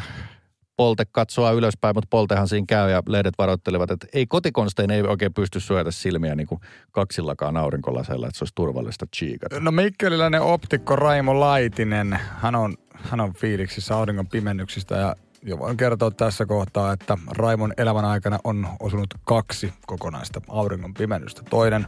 polte 0.76 1.04
katsoa 1.12 1.50
ylöspäin, 1.50 1.96
mutta 1.96 2.08
poltehan 2.10 2.48
siinä 2.48 2.64
käy 2.68 2.90
ja 2.90 3.02
lehdet 3.08 3.34
varoittelevat, 3.38 3.90
että 3.90 4.06
ei 4.12 4.26
kotikonstein 4.26 4.90
ei 4.90 5.02
oikein 5.02 5.34
pysty 5.34 5.60
suojata 5.60 5.90
silmiä 5.90 6.34
niin 6.34 6.46
kuin 6.46 6.60
kaksillakaan 6.92 7.56
aurinkolaseilla, 7.56 8.26
että 8.26 8.38
se 8.38 8.42
olisi 8.42 8.54
turvallista 8.54 9.06
chiikata. 9.16 9.60
No 9.60 9.70
mikkeliläinen 9.70 10.42
optikko 10.42 10.96
Raimo 10.96 11.40
Laitinen, 11.40 12.18
hän 12.38 12.54
on, 12.54 12.74
hän 12.94 13.20
on 13.20 13.34
fiiliksissä 13.34 13.96
auringon 13.96 14.26
pimennyksistä 14.26 14.96
ja 14.96 15.16
jo 15.42 15.58
voin 15.58 15.76
kertoa 15.76 16.10
tässä 16.10 16.46
kohtaa, 16.46 16.92
että 16.92 17.18
Raimon 17.30 17.72
elämän 17.76 18.04
aikana 18.04 18.38
on 18.44 18.68
osunut 18.80 19.14
kaksi 19.24 19.72
kokonaista 19.86 20.40
auringon 20.48 20.94
pimennystä. 20.94 21.42
Toinen, 21.50 21.86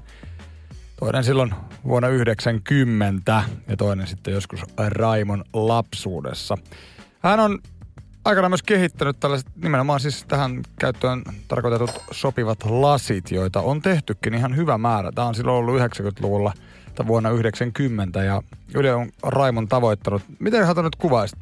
toinen 0.97 1.25
silloin 1.25 1.55
vuonna 1.85 2.09
90 2.09 3.42
ja 3.68 3.77
toinen 3.77 4.07
sitten 4.07 4.35
joskus 4.35 4.62
Raimon 4.88 5.44
lapsuudessa. 5.53 6.59
Hän 7.20 7.40
on 7.40 7.59
aikana 8.25 8.49
myös 8.49 8.63
kehittänyt 8.63 9.21
tällaiset 9.21 9.49
nimenomaan 9.57 10.01
siis 10.01 10.25
tähän 10.29 10.63
käyttöön 10.79 11.23
tarkoitetut 11.49 11.91
sopivat 12.11 12.59
lasit, 12.65 13.31
joita 13.31 13.61
on 13.61 13.83
tehtykin 13.83 14.35
ihan 14.35 14.57
hyvä 14.57 14.79
määrä. 14.79 15.13
Tämä 15.13 15.29
on 15.29 15.35
silloin 15.35 15.57
ollut 15.57 15.81
90-luvulla 15.81 16.53
tai 16.95 17.07
vuonna 17.07 17.31
90 17.31 18.23
ja 18.23 18.43
Yle 18.75 18.95
on 18.95 19.09
Raimon 19.23 19.69
tavoittanut. 19.69 20.23
Miten 20.39 20.67
hän 20.67 20.77
nyt 20.77 20.97
kuvaisit? 20.97 21.39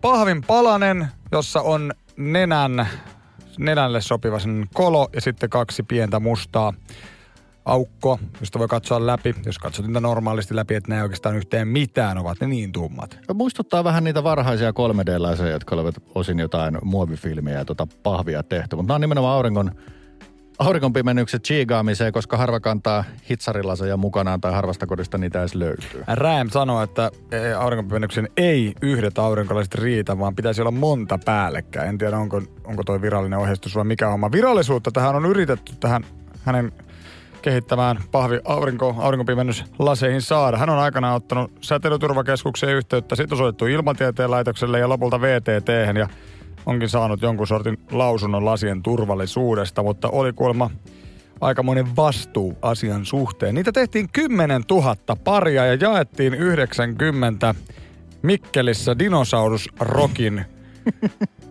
Pahvin 0.00 0.42
palanen, 0.42 1.08
jossa 1.32 1.60
on 1.60 1.92
nenän, 2.16 2.88
nenälle 3.58 4.00
sopiva 4.00 4.38
sen 4.38 4.66
kolo 4.74 5.08
ja 5.12 5.20
sitten 5.20 5.50
kaksi 5.50 5.82
pientä 5.82 6.20
mustaa 6.20 6.72
aukko, 7.66 8.18
josta 8.40 8.58
voi 8.58 8.68
katsoa 8.68 9.06
läpi. 9.06 9.34
Jos 9.46 9.58
katsot 9.58 9.86
niitä 9.86 10.00
normaalisti 10.00 10.56
läpi, 10.56 10.74
että 10.74 10.92
ne 10.92 10.96
ei 10.96 11.02
oikeastaan 11.02 11.36
yhteen 11.36 11.68
mitään, 11.68 12.18
ovat 12.18 12.40
ne 12.40 12.46
niin 12.46 12.72
tummat. 12.72 13.18
Muistuttaa 13.34 13.84
vähän 13.84 14.04
niitä 14.04 14.24
varhaisia 14.24 14.70
3D-läsejä, 14.70 15.50
jotka 15.50 15.74
olivat 15.74 15.94
osin 16.14 16.38
jotain 16.38 16.78
muovifilmiä 16.82 17.54
ja 17.54 17.64
tota 17.64 17.86
pahvia 18.02 18.42
tehty. 18.42 18.76
Mutta 18.76 18.88
nämä 18.88 18.94
on 18.94 19.00
nimenomaan 19.00 19.36
auringon, 19.36 19.70
aurinkonpimennykset 20.58 21.42
chigaamiseen, 21.42 22.12
koska 22.12 22.36
harva 22.36 22.60
kantaa 22.60 23.04
hitsarilaseja 23.30 23.96
mukanaan 23.96 24.40
tai 24.40 24.52
harvasta 24.52 24.86
kodista 24.86 25.18
niitä 25.18 25.40
edes 25.40 25.54
löytyy. 25.54 26.04
Räm 26.06 26.50
sanoo, 26.50 26.82
että 26.82 27.10
e, 27.32 27.52
aurinkonpimennyksen 27.52 28.28
ei 28.36 28.74
yhdet 28.82 29.18
aurinkolasit 29.18 29.74
riitä, 29.74 30.18
vaan 30.18 30.36
pitäisi 30.36 30.60
olla 30.60 30.70
monta 30.70 31.18
päällekkäin. 31.24 31.88
En 31.88 31.98
tiedä, 31.98 32.18
onko, 32.18 32.42
onko 32.64 32.82
toi 32.84 33.02
virallinen 33.02 33.38
ohjeistus 33.38 33.74
vai 33.74 33.84
mikä 33.84 34.08
homma. 34.08 34.32
Virallisuutta 34.32 34.90
tähän 34.90 35.16
on 35.16 35.26
yritetty 35.26 35.72
tähän 35.80 36.04
hänen 36.46 36.72
kehittämään 37.46 37.98
pahvi 38.12 38.40
aurinko, 38.44 38.94
aurinkopimennyslasseihin 38.98 40.22
saada. 40.22 40.56
Hän 40.56 40.70
on 40.70 40.78
aikanaan 40.78 41.16
ottanut 41.16 41.52
säteilyturvakeskukseen 41.60 42.76
yhteyttä, 42.76 43.16
sitten 43.16 43.38
soittu 43.38 43.66
ilmatieteen 43.66 44.30
laitokselle 44.30 44.78
ja 44.78 44.88
lopulta 44.88 45.20
VTT 45.20 45.68
ja 45.98 46.08
onkin 46.66 46.88
saanut 46.88 47.22
jonkun 47.22 47.46
sortin 47.46 47.78
lausunnon 47.92 48.44
lasien 48.44 48.82
turvallisuudesta, 48.82 49.82
mutta 49.82 50.08
oli 50.08 50.32
kuulemma 50.32 50.70
aikamoinen 51.40 51.96
vastuu 51.96 52.58
asian 52.62 53.04
suhteen. 53.04 53.54
Niitä 53.54 53.72
tehtiin 53.72 54.08
10 54.12 54.62
000 54.70 54.96
paria 55.24 55.66
ja 55.66 55.74
jaettiin 55.74 56.34
90 56.34 57.54
Mikkelissä 58.22 58.98
dinosaurusrokin 58.98 60.44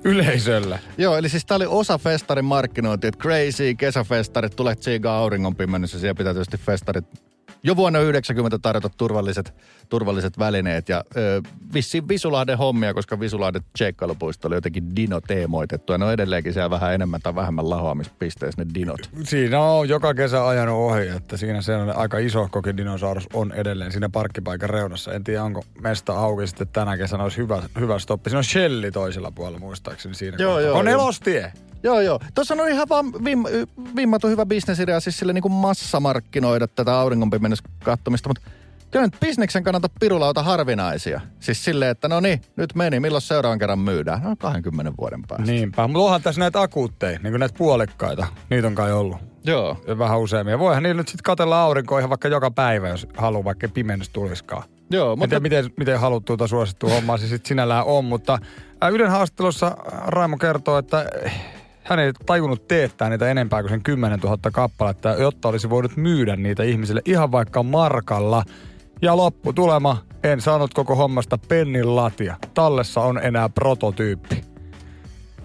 yleisölle. 0.05 0.79
Joo, 0.97 1.17
eli 1.17 1.29
siis 1.29 1.45
tämä 1.45 1.55
oli 1.55 1.65
osa 1.65 1.97
festarin 1.97 2.45
markkinointi, 2.45 3.07
että 3.07 3.21
crazy 3.21 3.75
kesäfestarit, 3.75 4.55
tulee 4.55 4.75
tsiigaa 4.75 5.17
auringonpimennys 5.17 5.93
ja 5.93 5.99
siellä 5.99 6.15
pitää 6.15 6.33
tietysti 6.33 6.57
festarit 6.57 7.05
jo 7.65 7.75
vuonna 7.75 7.99
90 7.99 8.59
tarjota 8.59 8.89
turvalliset, 8.97 9.53
turvalliset 9.89 10.39
välineet 10.39 10.89
ja 10.89 11.03
ö, 11.17 11.41
vissiin 11.73 12.07
Visulahden 12.07 12.57
hommia, 12.57 12.93
koska 12.93 13.19
Visulahden 13.19 13.61
tsekkailupuisto 13.73 14.47
oli 14.47 14.55
jotenkin 14.55 14.95
dino-teemoitettu 14.95 15.93
ja 15.93 15.97
ne 15.97 16.05
on 16.05 16.13
edelleenkin 16.13 16.53
siellä 16.53 16.69
vähän 16.69 16.93
enemmän 16.93 17.21
tai 17.21 17.35
vähemmän 17.35 17.69
lahoamispisteessä 17.69 18.63
ne 18.63 18.73
dinot. 18.73 19.09
Siinä 19.23 19.61
on 19.61 19.89
joka 19.89 20.13
kesä 20.13 20.47
ajanut 20.47 20.75
ohi, 20.75 21.07
että 21.07 21.37
siinä 21.37 21.61
se 21.61 21.75
on 21.75 21.97
aika 21.97 22.17
iso 22.17 22.47
koki 22.51 22.77
dinosaurus 22.77 23.27
on 23.33 23.51
edelleen 23.51 23.91
siinä 23.91 24.09
parkkipaikan 24.09 24.69
reunassa. 24.69 25.13
En 25.13 25.23
tiedä, 25.23 25.43
onko 25.43 25.63
mesta 25.81 26.13
auki 26.13 26.47
sitten 26.47 26.67
tänä 26.67 26.97
kesänä 26.97 27.23
olisi 27.23 27.37
hyvä, 27.37 27.63
hyvä 27.79 27.99
stoppi. 27.99 28.29
Siinä 28.29 28.37
on 28.37 28.43
Shelli 28.43 28.91
toisella 28.91 29.31
puolella 29.31 29.59
muistaakseni 29.59 30.15
siinä. 30.15 30.37
Joo, 30.39 30.59
joo, 30.59 30.77
on 30.77 30.85
joo. 30.85 30.93
elostie. 30.93 31.53
Joo, 31.85 32.01
joo. 32.01 32.19
Tuossa 32.35 32.53
on 32.53 32.69
ihan 32.69 32.89
vaan 32.89 33.13
vim, 33.25 33.43
vimmatu 33.95 34.27
hyvä 34.27 34.45
bisnesidea 34.45 34.99
siis 34.99 35.19
sille 35.19 35.33
niin 35.33 35.41
kuin 35.41 35.51
massamarkkinoida 35.51 36.67
tätä 36.67 36.99
auringonpimennyskattomista, 36.99 38.29
mutta 38.29 38.41
kyllä 38.91 39.05
nyt 39.05 39.19
bisneksen 39.19 39.63
kannalta 39.63 39.89
pirulauta 39.99 40.43
harvinaisia. 40.43 41.21
Siis 41.39 41.63
silleen, 41.63 41.91
että 41.91 42.07
no 42.07 42.19
niin, 42.19 42.41
nyt 42.55 42.75
meni, 42.75 42.99
milloin 42.99 43.21
seuraavan 43.21 43.59
kerran 43.59 43.79
myydään? 43.79 44.21
No 44.23 44.35
20 44.35 44.93
vuoden 44.97 45.21
päästä. 45.27 45.51
Niinpä, 45.51 45.87
mutta 45.87 45.99
onhan 45.99 46.21
tässä 46.21 46.41
näitä 46.41 46.61
akuutteja, 46.61 47.19
niin 47.23 47.31
kuin 47.33 47.39
näitä 47.39 47.57
puolikkaita. 47.57 48.27
Niitä 48.49 48.67
on 48.67 48.75
kai 48.75 48.91
ollut. 48.91 49.17
Joo. 49.43 49.77
Vähän 49.97 50.19
useammin. 50.19 50.51
Ja 50.51 50.59
voihan 50.59 50.83
niillä 50.83 50.99
nyt 50.99 51.07
sitten 51.07 51.23
katella 51.23 51.61
aurinkoa 51.61 51.99
ihan 51.99 52.09
vaikka 52.09 52.27
joka 52.27 52.51
päivä, 52.51 52.89
jos 52.89 53.07
haluaa, 53.17 53.43
vaikka 53.43 53.67
pimennys 53.67 54.09
tuliskaan. 54.09 54.63
Joo, 54.89 55.15
Mutta... 55.15 55.39
Miten, 55.39 55.69
miten 55.77 55.99
haluttu 55.99 56.25
tuota 56.25 56.47
suosittua 56.47 56.89
hommaa 56.89 57.17
se 57.17 57.27
sitten 57.27 57.47
sinällään 57.47 57.85
on, 57.85 58.05
mutta 58.05 58.39
Ylen 58.91 59.11
haastattelussa 59.11 59.77
Raimo 60.07 60.37
kertoo, 60.37 60.77
että 60.77 61.05
hän 61.85 61.99
ei 61.99 62.11
tajunnut 62.25 62.67
teettää 62.67 63.09
niitä 63.09 63.31
enempää 63.31 63.61
kuin 63.61 63.69
sen 63.69 63.83
10 63.83 64.19
000 64.19 64.37
kappaletta, 64.53 65.09
jotta 65.09 65.47
olisi 65.47 65.69
voinut 65.69 65.97
myydä 65.97 66.35
niitä 66.35 66.63
ihmisille 66.63 67.01
ihan 67.05 67.31
vaikka 67.31 67.63
markalla. 67.63 68.43
Ja 69.01 69.17
lopputulema, 69.17 69.97
en 70.23 70.41
saanut 70.41 70.73
koko 70.73 70.95
hommasta 70.95 71.37
pennin 71.37 71.95
latia. 71.95 72.35
Tallessa 72.53 73.01
on 73.01 73.19
enää 73.23 73.49
prototyyppi. 73.49 74.43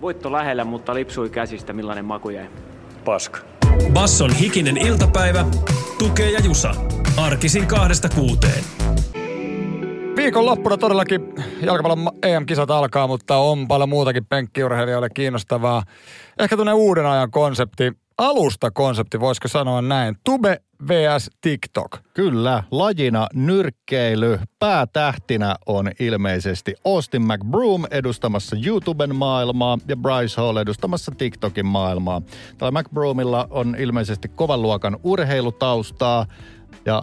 Voitto 0.01 0.33
lähellä, 0.33 0.65
mutta 0.65 0.95
lipsui 0.95 1.31
käsistä. 1.31 1.73
Millainen 1.73 2.05
maku 2.05 2.31
jäi? 2.31 2.47
Paska. 3.05 3.39
Basson 3.93 4.35
hikinen 4.35 4.77
iltapäivä, 4.77 5.47
tukee 5.99 6.31
ja 6.31 6.41
jusa. 6.45 6.75
Arkisin 7.17 7.67
kahdesta 7.67 8.09
kuuteen. 8.09 8.65
Viikon 10.17 10.47
loppuna 10.47 10.77
todellakin 10.77 11.35
jalkapallon 11.63 12.09
EM-kisat 12.23 12.71
alkaa, 12.71 13.07
mutta 13.07 13.37
on 13.37 13.69
paljon 13.69 13.89
muutakin 13.89 14.27
penkkiurheilijoille 14.27 15.09
kiinnostavaa. 15.15 15.83
Ehkä 16.39 16.57
tuonne 16.57 16.73
uuden 16.73 17.07
ajan 17.07 17.31
konsepti, 17.31 17.93
alusta 18.19 18.71
konsepti, 18.71 19.21
voisiko 19.21 19.49
sanoa 19.49 19.83
näin. 19.83 20.17
Tube 20.25 20.61
vs 20.89 21.31
TikTok. 21.41 21.99
Kyllä, 22.15 22.63
lajina 22.71 23.27
nyrkkeily. 23.35 24.39
Päätähtinä 24.59 25.57
on 25.67 25.91
ilmeisesti 26.01 26.75
Austin 26.85 27.23
McBroom 27.23 27.85
edustamassa 27.91 28.57
YouTuben 28.67 29.17
maailmaa 29.17 29.79
ja 29.89 29.97
Bryce 29.97 30.41
Hall 30.41 30.57
edustamassa 30.57 31.13
TikTokin 31.19 31.67
maailmaa. 31.67 32.23
Tällä 32.59 32.81
McBroomilla 32.81 33.47
on 33.51 33.77
ilmeisesti 33.79 34.29
kovan 34.29 34.63
luokan 34.63 34.97
urheilutaustaa 35.05 36.27
ja 36.87 37.03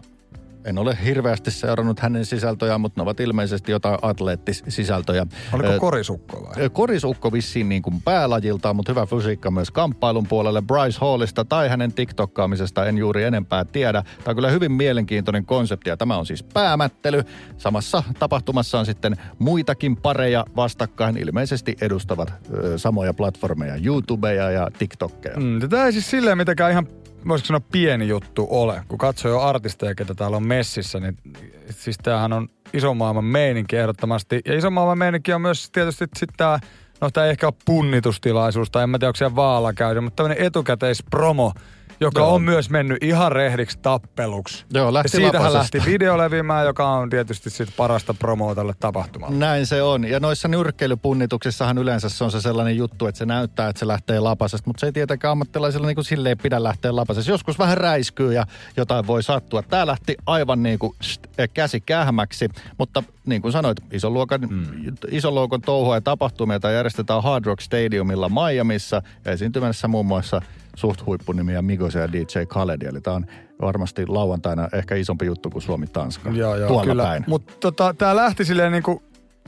En 0.67 0.77
ole 0.77 0.97
hirveästi 1.05 1.51
seurannut 1.51 1.99
hänen 1.99 2.25
sisältöjään, 2.25 2.81
mutta 2.81 3.01
ne 3.01 3.03
ovat 3.03 3.19
ilmeisesti 3.19 3.71
jotain 3.71 3.97
atleettisisältöjä. 4.01 5.25
Oliko 5.53 5.79
korisukko 5.79 6.43
vai? 6.43 6.69
Korisukko 6.69 7.31
vissiin 7.31 7.69
niin 7.69 7.81
kuin 7.81 8.01
päälajiltaan, 8.01 8.75
mutta 8.75 8.91
hyvä 8.91 9.05
fysiikka 9.05 9.51
myös 9.51 9.71
kamppailun 9.71 10.27
puolelle. 10.27 10.61
Bryce 10.61 10.97
Hallista 11.01 11.45
tai 11.45 11.69
hänen 11.69 11.93
TikTokkaamisesta 11.93 12.85
en 12.85 12.97
juuri 12.97 13.23
enempää 13.23 13.65
tiedä. 13.65 14.01
Tämä 14.01 14.31
on 14.31 14.35
kyllä 14.35 14.49
hyvin 14.49 14.71
mielenkiintoinen 14.71 15.45
konsepti 15.45 15.89
ja 15.89 15.97
tämä 15.97 16.17
on 16.17 16.25
siis 16.25 16.43
päämättely. 16.43 17.23
Samassa 17.57 18.03
tapahtumassa 18.19 18.79
on 18.79 18.85
sitten 18.85 19.15
muitakin 19.39 19.97
pareja 19.97 20.45
vastakkain. 20.55 21.17
Ilmeisesti 21.17 21.75
edustavat 21.81 22.33
ö, 22.53 22.77
samoja 22.77 23.13
platformeja, 23.13 23.75
YouTubeja 23.85 24.51
ja 24.51 24.67
TikTokkeja. 24.79 25.37
Mm, 25.39 25.69
tämä 25.69 25.85
ei 25.85 25.91
siis 25.91 26.09
silleen 26.09 26.37
mitenkään 26.37 26.71
ihan, 26.71 26.87
voisiko 27.27 27.47
sanoa 27.47 27.61
pieni 27.71 28.07
juttu 28.07 28.47
ole. 28.49 28.81
Kun 28.87 28.97
katsoo 28.97 29.31
jo 29.31 29.41
artisteja, 29.41 29.95
ketä 29.95 30.15
täällä 30.15 30.37
on 30.37 30.47
messissä, 30.47 30.99
niin 30.99 31.17
siis 31.69 31.97
tämähän 32.03 32.33
on 32.33 32.49
iso 32.73 32.93
maailman 32.93 33.25
meininki 33.25 33.75
ehdottomasti. 33.75 34.41
Ja 34.45 34.57
iso 34.57 34.71
maailman 34.71 34.97
meininki 34.97 35.33
on 35.33 35.41
myös 35.41 35.69
tietysti 35.71 36.05
sitten 36.17 36.37
tämä, 36.37 36.59
no 37.01 37.11
tämä 37.11 37.25
ei 37.25 37.31
ehkä 37.31 37.47
ole 37.47 37.53
punnitustilaisuus, 37.65 38.71
tai 38.71 38.83
en 38.83 38.89
mä 38.89 38.99
tiedä, 38.99 39.09
onko 39.09 39.17
siellä 39.17 39.35
vaala 39.35 39.73
käydä, 39.73 40.01
mutta 40.01 40.23
tämmöinen 40.23 40.45
etukäteispromo, 40.45 41.53
joka 41.99 42.21
Joo. 42.21 42.35
on 42.35 42.41
myös 42.41 42.69
mennyt 42.69 43.03
ihan 43.03 43.31
rehdiksi 43.31 43.79
tappeluksi. 43.81 44.65
Joo, 44.73 44.93
lähti 44.93 45.07
ja 45.07 45.11
siitähän 45.11 45.53
lapasesta. 45.53 45.77
lähti 45.77 45.91
video 45.91 46.17
levimään, 46.17 46.65
joka 46.65 46.89
on 46.89 47.09
tietysti 47.09 47.49
sit 47.49 47.69
parasta 47.77 48.13
promoa 48.13 48.55
tälle 48.55 48.73
tapahtumalle. 48.79 49.35
Näin 49.35 49.65
se 49.65 49.81
on. 49.81 50.05
Ja 50.05 50.19
noissa 50.19 50.47
nyrkkeilypunnituksissahan 50.47 51.77
yleensä 51.77 52.09
se 52.09 52.23
on 52.23 52.31
se 52.31 52.41
sellainen 52.41 52.77
juttu, 52.77 53.07
että 53.07 53.19
se 53.19 53.25
näyttää, 53.25 53.69
että 53.69 53.79
se 53.79 53.87
lähtee 53.87 54.19
lapasesta, 54.19 54.69
mutta 54.69 54.79
se 54.79 54.85
ei 54.85 54.91
tietenkään 54.91 55.31
ammattilaisilla 55.31 55.87
niin 55.87 55.95
kuin 55.95 56.05
silleen 56.05 56.37
pidä 56.37 56.63
lähteä 56.63 56.95
lapasesta. 56.95 57.31
Joskus 57.31 57.59
vähän 57.59 57.77
räiskyy 57.77 58.33
ja 58.33 58.45
jotain 58.77 59.07
voi 59.07 59.23
sattua. 59.23 59.63
Tämä 59.63 59.87
lähti 59.87 60.15
aivan 60.25 60.63
niin 60.63 60.79
kuin 60.79 60.93
käsi 61.53 61.81
kähmäksi, 61.81 62.49
mutta 62.77 63.03
niin 63.27 63.41
kuin 63.41 63.51
sanoit, 63.51 63.77
ison 63.91 64.13
luokan, 64.13 64.41
mm. 64.41 64.65
ison 65.11 65.35
luokan 65.35 65.61
touhua 65.61 65.95
ja 65.95 66.01
tapahtumia, 66.01 66.71
järjestetään 66.73 67.23
Hard 67.23 67.45
Rock 67.45 67.61
Stadiumilla 67.61 68.29
Miamiissa 68.29 69.01
ja 69.25 69.31
esiintymässä 69.31 69.87
muun 69.87 70.05
muassa 70.05 70.41
suht 70.75 71.05
huippunimiä 71.05 71.61
Migos 71.61 71.95
ja 71.95 72.11
DJ 72.11 72.45
Khaled. 72.47 72.81
Eli 72.81 73.01
tämä 73.01 73.15
on 73.15 73.25
varmasti 73.61 74.07
lauantaina 74.07 74.67
ehkä 74.73 74.95
isompi 74.95 75.25
juttu 75.25 75.49
kuin 75.49 75.61
Suomi-Tanska. 75.61 76.29
Joo, 76.29 76.55
joo, 76.55 76.67
Tuolla 76.67 76.85
kyllä. 76.85 77.03
päin. 77.03 77.23
Mutta 77.27 77.53
tota, 77.59 77.93
tämä 77.93 78.15
lähti 78.15 78.45
silleen 78.45 78.71
niinku, 78.71 79.03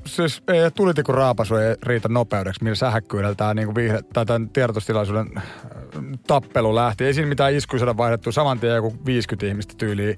siis 0.05 0.43
ei 0.47 0.71
tulitikun 0.71 1.15
raapasu 1.15 1.55
ei 1.55 1.75
riitä 1.83 2.09
nopeudeksi, 2.09 2.63
millä 2.63 2.75
sähäkkyydellä 2.75 3.35
tämä 3.35 3.53
niinku 3.53 3.75
vihde, 3.75 3.99
tai 4.13 4.25
tämän 4.25 4.49
tiedotustilaisuuden 4.49 5.27
äh, 5.37 5.43
tappelu 6.27 6.75
lähti. 6.75 7.05
Ei 7.05 7.13
siinä 7.13 7.29
mitään 7.29 7.53
iskuja 7.53 7.97
vaihdettu. 7.97 8.31
Saman 8.31 8.59
tien 8.59 8.75
joku 8.75 8.93
50 9.05 9.47
ihmistä 9.47 9.73
tyyliin 9.77 10.17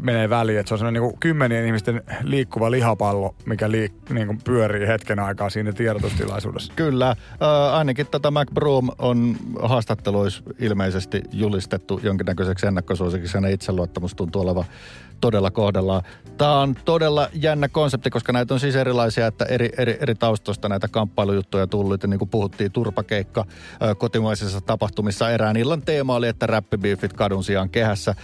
menee 0.00 0.30
väliin, 0.30 0.58
että 0.58 0.68
se 0.68 0.74
on 0.74 0.78
sellainen 0.78 1.02
niinku 1.02 1.16
kymmenien 1.20 1.66
ihmisten 1.66 2.02
liikkuva 2.22 2.70
lihapallo, 2.70 3.34
mikä 3.46 3.68
liik- 3.68 4.14
niinku 4.14 4.36
pyörii 4.44 4.86
hetken 4.86 5.18
aikaa 5.18 5.50
siinä 5.50 5.72
tiedotustilaisuudessa. 5.72 6.72
Kyllä. 6.76 7.08
Äh, 7.08 7.16
ainakin 7.74 8.06
tätä 8.06 8.30
Mac 8.30 8.48
Broom 8.54 8.88
on 8.98 9.36
haastatteluissa 9.62 10.42
ilmeisesti 10.58 11.22
julistettu 11.32 12.00
jonkinnäköiseksi 12.02 12.66
ennakkosuosikiksi. 12.66 13.34
Hänen 13.34 13.52
itseluottamus 13.52 14.14
tuntuu 14.14 14.42
olevan 14.42 14.64
todella 15.20 15.50
kohdallaan. 15.50 16.02
Tämä 16.38 16.60
on 16.60 16.74
todella 16.84 17.28
jännä 17.32 17.68
konsepti, 17.68 18.10
koska 18.10 18.32
näitä 18.32 18.54
on 18.54 18.60
siis 18.60 18.76
erilaisia, 18.76 19.26
että 19.26 19.44
eri, 19.44 19.70
eri, 19.78 19.98
eri 20.00 20.14
taustoista 20.14 20.68
näitä 20.68 20.88
kamppailujuttuja 20.88 21.66
tullut. 21.66 22.02
Ja 22.02 22.08
niin 22.08 22.18
kuin 22.18 22.28
puhuttiin, 22.28 22.72
turpakeikka 22.72 23.44
kotimaisissa 23.98 24.60
tapahtumissa 24.60 25.30
erään 25.30 25.56
illan 25.56 25.82
teema 25.82 26.14
oli, 26.14 26.28
että 26.28 26.46
räppibiifit 26.46 27.12
kadun 27.12 27.44
sijaan 27.44 27.70
kehässä, 27.70 28.14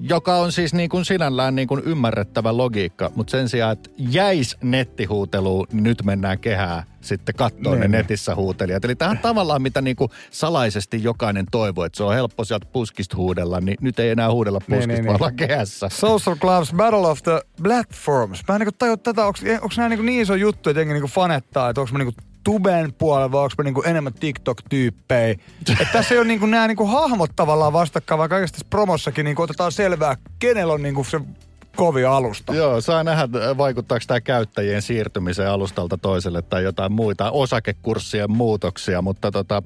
joka 0.00 0.36
on 0.36 0.52
siis 0.52 0.74
niin 0.74 0.88
kuin 0.88 1.04
sinällään 1.04 1.54
niin 1.54 1.68
kuin 1.68 1.82
ymmärrettävä 1.84 2.56
logiikka, 2.56 3.10
mutta 3.14 3.30
sen 3.30 3.48
sijaan, 3.48 3.72
että 3.72 3.90
jäis 3.98 4.56
nettihuuteluun, 4.62 5.66
niin 5.72 5.84
nyt 5.84 6.04
mennään 6.04 6.38
kehää 6.38 6.84
sitten 7.00 7.34
kattoo 7.34 7.74
ne 7.74 7.80
Niin. 7.80 7.90
netissä 7.90 8.34
huutelijat. 8.34 8.84
Eli 8.84 8.94
tähän 8.96 9.18
tavallaan, 9.18 9.62
mitä 9.62 9.80
niinku 9.80 10.10
salaisesti 10.30 11.02
jokainen 11.02 11.46
toivoo, 11.50 11.84
että 11.84 11.96
se 11.96 12.02
on 12.04 12.14
helppo 12.14 12.44
sieltä 12.44 12.66
puskista 12.72 13.16
huudella, 13.16 13.60
niin 13.60 13.76
nyt 13.80 13.98
ei 13.98 14.10
enää 14.10 14.30
huudella 14.30 14.58
Niin, 14.58 14.66
puskista, 14.66 14.92
niin, 14.92 15.04
vaan 15.06 15.14
niin. 15.14 15.22
ollaan 15.22 15.36
kehässä. 15.36 15.88
Social 15.88 16.36
Clubs 16.36 16.72
Battle 16.76 17.06
of 17.06 17.22
the 17.22 17.40
Platforms. 17.62 18.42
Mä 18.48 18.54
en 18.54 18.58
niinku 18.60 18.74
tajua 18.78 18.96
tätä, 18.96 19.26
onko 19.26 19.38
nämä 19.76 19.88
niinku 19.88 20.04
niin 20.04 20.22
iso 20.22 20.34
juttu, 20.34 20.70
että 20.70 20.80
jengi 20.80 20.92
niinku 20.92 21.08
fanettaa, 21.08 21.70
että 21.70 21.80
onko 21.80 21.92
mä 21.92 21.98
niinku 21.98 22.20
tuben 22.44 22.92
puolella 22.92 23.32
vai 23.32 23.42
onko 23.42 23.54
mä 23.58 23.64
niinku 23.64 23.82
enemmän 23.82 24.12
TikTok-tyyppejä. 24.12 25.38
että 25.80 25.92
tässä 25.92 26.14
ei 26.14 26.18
ole 26.18 26.26
niinku 26.28 26.46
nämä 26.46 26.66
niinku 26.66 26.86
hahmot 26.86 27.30
tavallaan 27.36 27.72
vastakkain, 27.72 28.18
vaan 28.18 28.30
kaikessa 28.30 28.52
tässä 28.54 28.66
promossakin 28.70 29.24
niinku 29.24 29.42
otetaan 29.42 29.72
selvää, 29.72 30.16
kenellä 30.38 30.72
on 30.72 30.82
niinku 30.82 31.04
se 31.04 31.20
kovi 31.78 32.04
alusta. 32.04 32.54
Joo, 32.54 32.80
saa 32.80 33.04
nähdä, 33.04 33.28
vaikuttaako 33.58 34.04
tämä 34.06 34.20
käyttäjien 34.20 34.82
siirtymiseen 34.82 35.50
alustalta 35.50 35.98
toiselle 35.98 36.42
tai 36.42 36.64
jotain 36.64 36.92
muita 36.92 37.30
osakekurssien 37.30 38.30
muutoksia, 38.30 39.02
mutta 39.02 39.30
tota, 39.30 39.62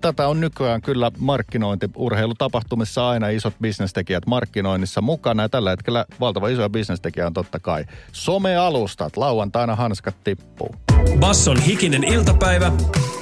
tätä 0.00 0.28
on 0.28 0.40
nykyään 0.40 0.82
kyllä 0.82 1.10
markkinointi. 1.18 1.90
Urheilutapahtumissa 1.96 3.08
aina 3.08 3.28
isot 3.28 3.54
bisnestekijät 3.60 4.26
markkinoinnissa 4.26 5.00
mukana 5.00 5.42
ja 5.42 5.48
tällä 5.48 5.70
hetkellä 5.70 6.04
valtava 6.20 6.48
iso 6.48 6.70
bisnestekijä 6.70 7.26
on 7.26 7.32
totta 7.32 7.58
kai 7.58 7.84
somealustat. 8.12 9.16
Lauantaina 9.16 9.76
hanskat 9.76 10.16
tippuu. 10.24 10.74
Basson 11.18 11.60
hikinen 11.60 12.04
iltapäivä, 12.04 12.72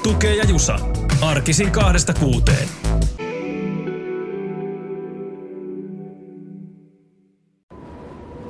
tukee 0.02 0.36
ja 0.36 0.44
jusa. 0.44 0.78
Arkisin 1.20 1.70
kahdesta 1.70 2.14
kuuteen. 2.14 2.68